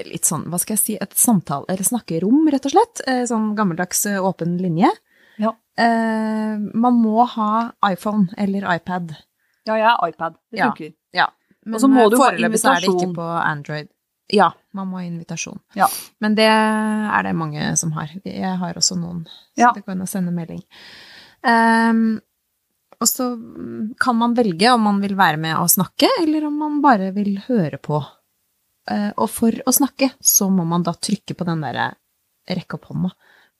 litt 0.06 0.24
sånn, 0.28 0.44
hva 0.50 0.58
skal 0.60 0.76
jeg 0.76 0.82
si, 0.82 0.96
et 1.00 1.14
samtale- 1.18 1.66
eller 1.68 1.82
snakkerom, 1.84 2.48
rett 2.52 2.66
og 2.66 2.72
slett. 2.72 3.00
Eh, 3.06 3.24
Sånn 3.26 3.54
gammeldags 3.56 4.06
eh, 4.06 4.18
åpen 4.22 4.58
linje. 4.62 4.90
Ja. 5.38 5.54
Eh, 5.78 6.56
man 6.74 6.94
må 7.02 7.26
ha 7.26 7.72
iPhone 7.90 8.28
eller 8.38 8.66
iPad. 8.76 9.16
Ja, 9.64 9.76
jeg 9.76 9.86
har 9.88 10.08
iPad. 10.08 10.34
Det 10.50 10.58
Ja. 10.58 10.70
funker. 10.72 10.92
Men 11.64 11.74
Og 11.74 11.80
så 11.80 11.86
må 11.88 12.00
eh, 12.02 12.08
du 12.10 12.16
foreløpig 12.16 12.58
så 12.58 12.72
er 12.74 12.80
det 12.80 12.88
ikke 12.90 13.14
på 13.14 13.22
Android. 13.46 13.88
Ja, 14.32 14.48
man 14.74 14.88
må 14.88 14.96
ha 14.98 15.04
invitasjon. 15.06 15.60
Ja. 15.78 15.86
Men 16.20 16.34
det 16.34 16.48
er 16.48 17.22
det 17.22 17.34
mange 17.36 17.76
som 17.78 17.92
har. 17.92 18.08
Jeg 18.24 18.56
har 18.58 18.74
også 18.74 18.96
noen, 18.98 19.24
så 19.54 19.60
Ja. 19.60 19.72
det 19.72 19.84
går 19.84 19.92
an 19.92 20.00
å 20.02 20.08
sende 20.08 20.32
melding. 20.34 20.62
Um, 21.44 22.20
og 23.00 23.06
så 23.06 23.26
kan 24.00 24.16
man 24.16 24.34
velge 24.34 24.72
om 24.74 24.80
man 24.82 25.00
vil 25.00 25.14
være 25.14 25.38
med 25.38 25.56
og 25.58 25.68
snakke, 25.70 26.08
eller 26.22 26.46
om 26.46 26.58
man 26.58 26.80
bare 26.82 27.12
vil 27.14 27.36
høre 27.48 27.78
på. 27.78 28.02
Eh, 28.90 29.10
og 29.14 29.28
for 29.30 29.54
å 29.66 29.74
snakke, 29.74 30.10
så 30.18 30.48
må 30.50 30.64
man 30.68 30.84
da 30.86 30.94
trykke 30.96 31.36
på 31.38 31.46
den 31.48 31.62
derre 31.62 31.92
rekke 32.50 32.78
opp 32.78 32.90
hånda. 32.90 33.12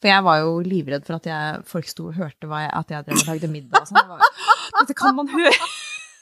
For 0.03 0.11
jeg 0.11 0.27
var 0.27 0.41
jo 0.43 0.55
livredd 0.67 1.07
for 1.07 1.21
at 1.21 1.29
jeg, 1.31 1.63
folk 1.71 1.87
sto 1.91 2.09
og 2.11 2.19
hørte 2.19 2.49
jeg, 2.51 2.71
at 2.75 2.91
jeg 2.91 3.07
drev 3.07 3.21
og 3.21 3.29
lagde 3.31 3.51
middag 3.53 3.85
og 3.85 3.93
sånn. 3.93 4.15
Dette 4.81 4.97
kan 4.99 5.15
man 5.19 5.31
høre! 5.31 5.55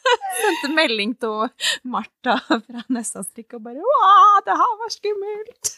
Sendte 0.41 0.71
melding 0.73 1.13
til 1.21 1.51
Martha 1.93 2.39
fra 2.41 2.83
Nessa 2.93 3.21
Strikk 3.21 3.59
og 3.59 3.67
bare 3.67 3.85
Wow, 3.85 4.39
det 4.47 4.55
her 4.57 4.77
var 4.81 4.93
skummelt! 4.95 5.73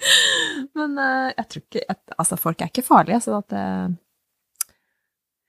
Men 0.78 0.98
eh, 1.00 1.30
jeg 1.32 1.46
tror 1.48 1.64
ikke 1.64 1.96
Altså, 2.18 2.38
folk 2.40 2.60
er 2.60 2.72
ikke 2.72 2.84
farlige, 2.84 3.22
så 3.24 3.38
at 3.40 3.56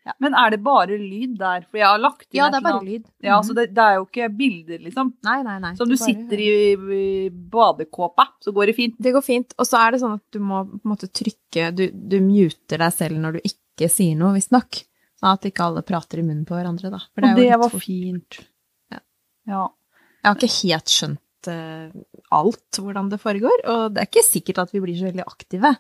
eh, 0.05 0.13
Men 0.21 0.33
er 0.35 0.49
det 0.51 0.59
bare 0.63 0.97
lyd 1.01 1.37
der? 1.39 1.65
For 1.69 1.77
jeg 1.81 1.87
har 1.87 1.99
lagt 1.99 2.27
inn 2.31 2.37
Ja, 2.39 2.49
det 2.49 2.57
er 2.59 2.61
bare 2.61 2.73
bare 2.79 2.85
Mm 2.85 2.89
lyd. 2.91 3.05
Ja, 3.23 3.39
Mhm. 3.41 3.47
så 3.47 3.55
det, 3.55 3.65
det 3.73 3.83
er 3.83 3.95
jo 3.95 4.05
ikke 4.05 4.29
bilder, 4.37 4.79
liksom. 4.85 5.13
Nei, 5.23 5.37
nei, 5.43 5.57
nei. 5.59 5.73
Så 5.75 5.81
om 5.83 5.89
du 5.89 5.95
bare 5.97 6.05
sitter 6.13 6.39
i, 6.39 6.49
i 6.73 7.29
badekåpa, 7.29 8.27
så 8.43 8.53
går 8.53 8.65
det 8.67 8.75
fint. 8.75 8.95
Det 8.99 9.13
går 9.13 9.23
fint. 9.25 9.53
Og 9.57 9.65
så 9.65 9.77
er 9.87 9.91
det 9.95 10.01
sånn 10.01 10.13
at 10.19 10.25
du 10.31 10.39
må 10.39 10.63
på 10.69 10.81
en 10.83 10.91
måte 10.95 11.09
trykke 11.11 11.71
Du, 11.75 11.87
du 11.91 12.19
muter 12.21 12.77
deg 12.83 12.93
selv 12.93 13.17
når 13.17 13.33
du 13.39 13.39
ikke 13.49 13.89
sier 13.89 14.15
noe, 14.19 14.33
visstnok. 14.37 14.83
Sånn 15.19 15.31
at 15.31 15.45
ikke 15.47 15.63
alle 15.63 15.81
prater 15.87 16.19
i 16.19 16.25
munnen 16.27 16.45
på 16.45 16.53
hverandre, 16.57 16.91
da. 16.91 16.99
For 17.15 17.23
Og 17.23 17.29
er 17.29 17.35
jo 17.35 17.49
det 17.49 17.59
var 17.61 17.69
fort- 17.69 17.85
fint. 17.87 18.39
Ja. 18.91 18.99
ja. 19.47 19.63
Jeg 20.23 20.29
har 20.29 20.35
ikke 20.35 20.67
helt 20.67 20.91
skjønt 20.91 21.47
eh, 21.47 21.91
alt 22.31 22.79
hvordan 22.81 23.09
det 23.09 23.19
foregår, 23.21 23.63
og 23.69 23.93
det 23.93 24.01
er 24.03 24.09
ikke 24.09 24.25
sikkert 24.27 24.57
at 24.65 24.71
vi 24.73 24.81
blir 24.83 24.97
så 24.99 25.05
veldig 25.11 25.23
aktive. 25.25 25.75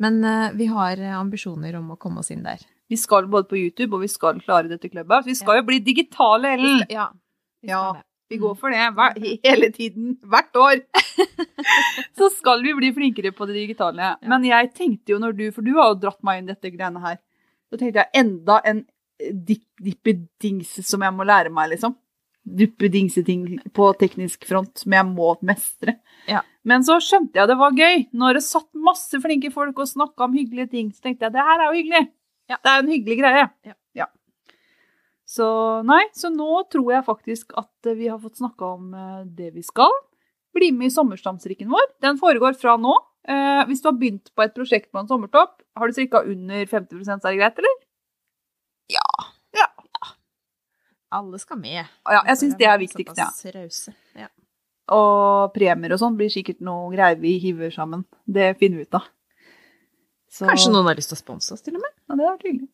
Men 0.00 0.24
eh, 0.24 0.50
vi 0.56 0.66
har 0.72 0.96
eh, 0.98 1.14
ambisjoner 1.18 1.76
om 1.78 1.90
å 1.94 1.98
komme 2.00 2.18
oss 2.24 2.30
inn 2.34 2.42
der. 2.42 2.58
Vi 2.90 2.98
skal 2.98 3.28
både 3.30 3.46
på 3.50 3.58
YouTube, 3.58 3.94
og 3.94 4.02
vi 4.02 4.10
skal 4.10 4.40
klare 4.42 4.70
dette 4.70 4.90
klubbet. 4.90 5.26
Vi 5.28 5.36
skal 5.38 5.60
jo 5.60 5.66
bli 5.68 5.78
digitale, 5.86 6.56
Ellen. 6.56 6.84
Ja. 6.90 7.10
vi 7.62 7.70
Ja. 7.70 7.84
Vi 8.30 8.36
går 8.38 8.54
for 8.54 8.70
det 8.70 8.84
hver, 8.94 9.16
hele 9.42 9.68
tiden, 9.74 10.12
hvert 10.22 10.54
år. 10.56 10.76
så 12.18 12.28
skal 12.30 12.62
vi 12.62 12.74
bli 12.78 12.92
flinkere 12.94 13.32
på 13.34 13.46
det 13.48 13.56
digitale. 13.58 14.12
Men 14.22 14.46
jeg 14.46 14.70
tenkte 14.76 15.16
jo 15.16 15.18
når 15.18 15.34
du, 15.34 15.42
for 15.54 15.66
du 15.66 15.72
har 15.74 15.90
jo 15.90 15.98
dratt 16.04 16.20
meg 16.26 16.38
inn 16.38 16.46
i 16.46 16.52
dette 16.52 16.70
greiene 16.70 17.02
her, 17.02 17.18
så 17.70 17.80
tenkte 17.80 18.04
jeg 18.04 18.22
enda 18.22 18.60
en 18.70 18.84
dippedingse 19.18 20.84
som 20.86 21.02
jeg 21.02 21.16
må 21.16 21.26
lære 21.26 21.50
meg, 21.54 21.72
liksom. 21.74 21.96
duppedingseting 22.46 23.58
på 23.76 23.90
teknisk 23.98 24.46
front 24.48 24.78
som 24.78 24.94
jeg 24.94 25.10
må 25.10 25.34
mestre. 25.46 25.98
Ja. 26.30 26.44
Men 26.62 26.86
så 26.86 27.00
skjønte 27.02 27.40
jeg 27.40 27.50
det 27.50 27.58
var 27.58 27.74
gøy. 27.74 28.06
Når 28.14 28.38
det 28.38 28.46
satt 28.46 28.70
masse 28.78 29.18
flinke 29.22 29.50
folk 29.54 29.82
og 29.82 29.90
snakka 29.90 30.28
om 30.28 30.38
hyggelige 30.38 30.70
ting, 30.76 30.94
så 30.94 31.08
tenkte 31.08 31.26
jeg 31.26 31.34
det 31.34 31.50
her 31.50 31.58
er 31.58 31.66
jo 31.66 31.82
hyggelig. 31.82 32.06
Ja. 32.50 32.58
Det 32.58 32.72
er 32.72 32.82
en 32.82 32.90
hyggelig 32.90 33.20
greie. 33.22 33.44
Ja. 33.64 33.74
Så 35.30 35.46
nei, 35.86 36.02
så 36.16 36.26
nå 36.34 36.64
tror 36.72 36.88
jeg 36.90 37.06
faktisk 37.06 37.52
at 37.60 37.90
vi 37.94 38.08
har 38.10 38.18
fått 38.18 38.40
snakka 38.40 38.72
om 38.74 38.94
eh, 38.98 39.20
det 39.38 39.52
vi 39.54 39.62
skal. 39.62 39.92
Bli 40.56 40.72
med 40.74 40.90
i 40.90 40.94
sommerstamstrikken 40.94 41.70
vår. 41.70 41.86
Den 42.02 42.18
foregår 42.18 42.56
fra 42.58 42.74
nå. 42.80 42.96
Eh, 43.30 43.60
hvis 43.68 43.84
du 43.84 43.86
har 43.92 43.98
begynt 44.00 44.32
på 44.34 44.42
et 44.42 44.56
prosjekt 44.56 44.90
på 44.90 44.98
en 44.98 45.06
sommertopp, 45.10 45.60
har 45.78 45.86
du 45.86 45.94
strikka 45.94 46.24
under 46.26 46.66
50 46.66 47.04
så 47.06 47.14
er 47.20 47.28
det 47.28 47.38
greit, 47.38 47.62
eller? 47.62 47.78
Ja. 49.54 49.68
Alle 51.20 51.38
skal 51.42 51.58
med. 51.62 51.84
Ja, 52.06 52.24
jeg 52.26 52.38
syns 52.42 52.58
det 52.58 52.66
er 52.70 52.78
viktigst, 52.82 53.18
ja. 53.18 53.30
Ja. 54.18 54.28
Og 54.94 55.54
premier 55.54 55.94
og 55.94 56.02
sånn 56.02 56.18
blir 56.18 56.30
sikkert 56.30 56.58
noe 56.66 56.90
greier 56.94 57.18
vi 57.22 57.36
hiver 57.42 57.70
sammen. 57.74 58.02
Det 58.26 58.56
finner 58.58 58.82
vi 58.82 58.86
ut 58.90 58.98
av. 58.98 59.06
Så- 60.30 60.46
Kanskje 60.46 60.70
noen 60.72 60.86
har 60.86 60.94
lyst 60.94 61.10
til 61.10 61.18
å 61.18 61.22
sponse 61.24 61.52
oss, 61.56 61.60
til 61.66 61.74
og 61.74 61.82
med? 61.82 61.90
Ja, 62.08 62.14
det 62.14 62.22
hadde 62.24 62.38
vært 62.38 62.46
hyggelig. 62.46 62.68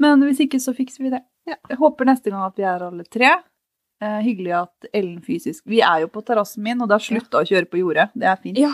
Men 0.00 0.22
hvis 0.24 0.40
ikke, 0.46 0.60
så 0.64 0.72
fikser 0.74 1.04
vi 1.04 1.10
det. 1.12 1.22
Ja. 1.46 1.56
Jeg 1.68 1.76
håper 1.78 2.06
neste 2.08 2.30
gang 2.32 2.42
at 2.46 2.56
vi 2.56 2.64
er 2.64 2.82
alle 2.86 3.04
tre. 3.04 3.34
Eh, 4.00 4.20
hyggelig 4.24 4.54
at 4.56 4.86
Ellen 4.96 5.20
fysisk 5.20 5.60
Vi 5.68 5.82
er 5.84 6.00
jo 6.00 6.08
på 6.08 6.22
terrassen 6.24 6.62
min, 6.64 6.80
og 6.80 6.88
det 6.88 6.94
har 6.96 7.04
slutta 7.04 7.42
å 7.42 7.44
kjøre 7.44 7.68
på 7.68 7.80
jordet. 7.82 8.06
Det 8.16 8.24
er 8.30 8.36
fint. 8.40 8.56
Ja. 8.56 8.72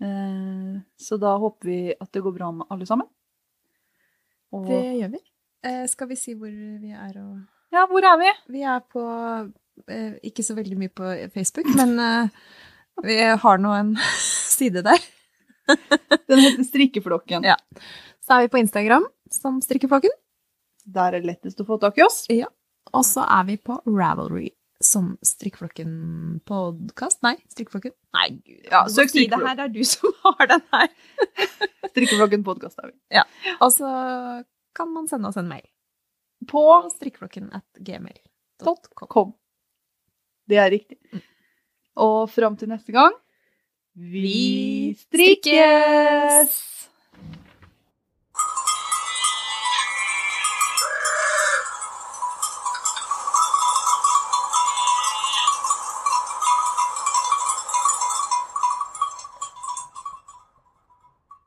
Eh, 0.00 0.76
så 1.00 1.18
da 1.18 1.32
håper 1.42 1.66
vi 1.66 1.78
at 2.00 2.12
det 2.14 2.22
går 2.22 2.36
bra 2.36 2.52
med 2.54 2.66
alle 2.70 2.86
sammen. 2.86 3.08
Og 4.54 4.66
Det 4.68 4.78
gjør 5.00 5.10
vi. 5.16 5.18
Eh, 5.64 5.86
skal 5.90 6.06
vi 6.08 6.14
si 6.16 6.34
hvor 6.38 6.48
vi 6.54 6.92
er 6.94 7.16
og 7.18 7.40
ja, 7.72 7.82
hvor 7.90 8.00
er 8.06 8.16
vi? 8.16 8.30
Vi 8.54 8.62
er 8.62 8.78
på 8.80 9.02
eh, 9.90 10.14
Ikke 10.24 10.44
så 10.46 10.54
veldig 10.56 10.78
mye 10.78 10.88
på 10.94 11.10
Facebook, 11.34 11.66
men 11.76 11.98
eh, 12.00 12.28
vi 13.04 13.16
har 13.42 13.58
nå 13.58 13.72
en 13.76 13.90
side 14.54 14.84
der. 14.86 15.02
Den 16.28 16.44
heter 16.44 16.64
Strikkeflokken. 16.66 17.46
Ja. 17.46 17.56
Så 18.24 18.36
er 18.36 18.46
vi 18.46 18.52
på 18.52 18.60
Instagram 18.62 19.06
som 19.32 19.60
Strikkeflokken. 19.64 20.14
Der 20.88 21.12
er 21.12 21.20
det 21.20 21.28
lettest 21.28 21.60
å 21.60 21.66
få 21.68 21.78
tak 21.82 21.98
i 22.00 22.04
oss. 22.06 22.24
Og 22.96 23.04
så 23.04 23.24
er 23.28 23.44
vi 23.48 23.58
på 23.60 23.76
Ravelry 23.84 24.48
som 24.84 25.16
Strikkeflokken 25.26 26.40
podkast. 26.48 27.20
Nei, 27.26 27.34
Strikkeflokken. 27.50 27.92
Nei, 28.16 28.28
gud. 28.38 28.68
Ja, 28.70 28.84
søk 28.92 29.10
si 29.12 29.26
det 29.28 29.40
her. 29.42 29.64
Er 29.66 29.72
du 29.72 29.82
som 29.86 30.14
har 30.24 30.50
den 30.54 30.64
her. 30.72 30.88
Strikkeflokken 31.92 32.46
podkast 32.46 32.80
er 32.82 32.92
vi. 32.92 33.24
Og 33.58 33.72
så 33.74 33.90
kan 34.78 34.92
man 34.94 35.08
sende 35.10 35.28
oss 35.30 35.38
en 35.40 35.48
mail 35.50 35.66
På 36.46 36.62
på 36.62 36.90
strikkeflokken 36.94 37.50
at 37.56 37.66
gmail.com. 37.82 39.32
Det 40.48 40.60
er 40.62 40.70
riktig. 40.70 40.96
Mm. 41.12 41.24
Og 42.04 42.30
fram 42.30 42.56
til 42.56 42.70
neste 42.70 42.94
gang 42.94 43.16
Vi 43.98 44.94
strikkes! 44.94 46.77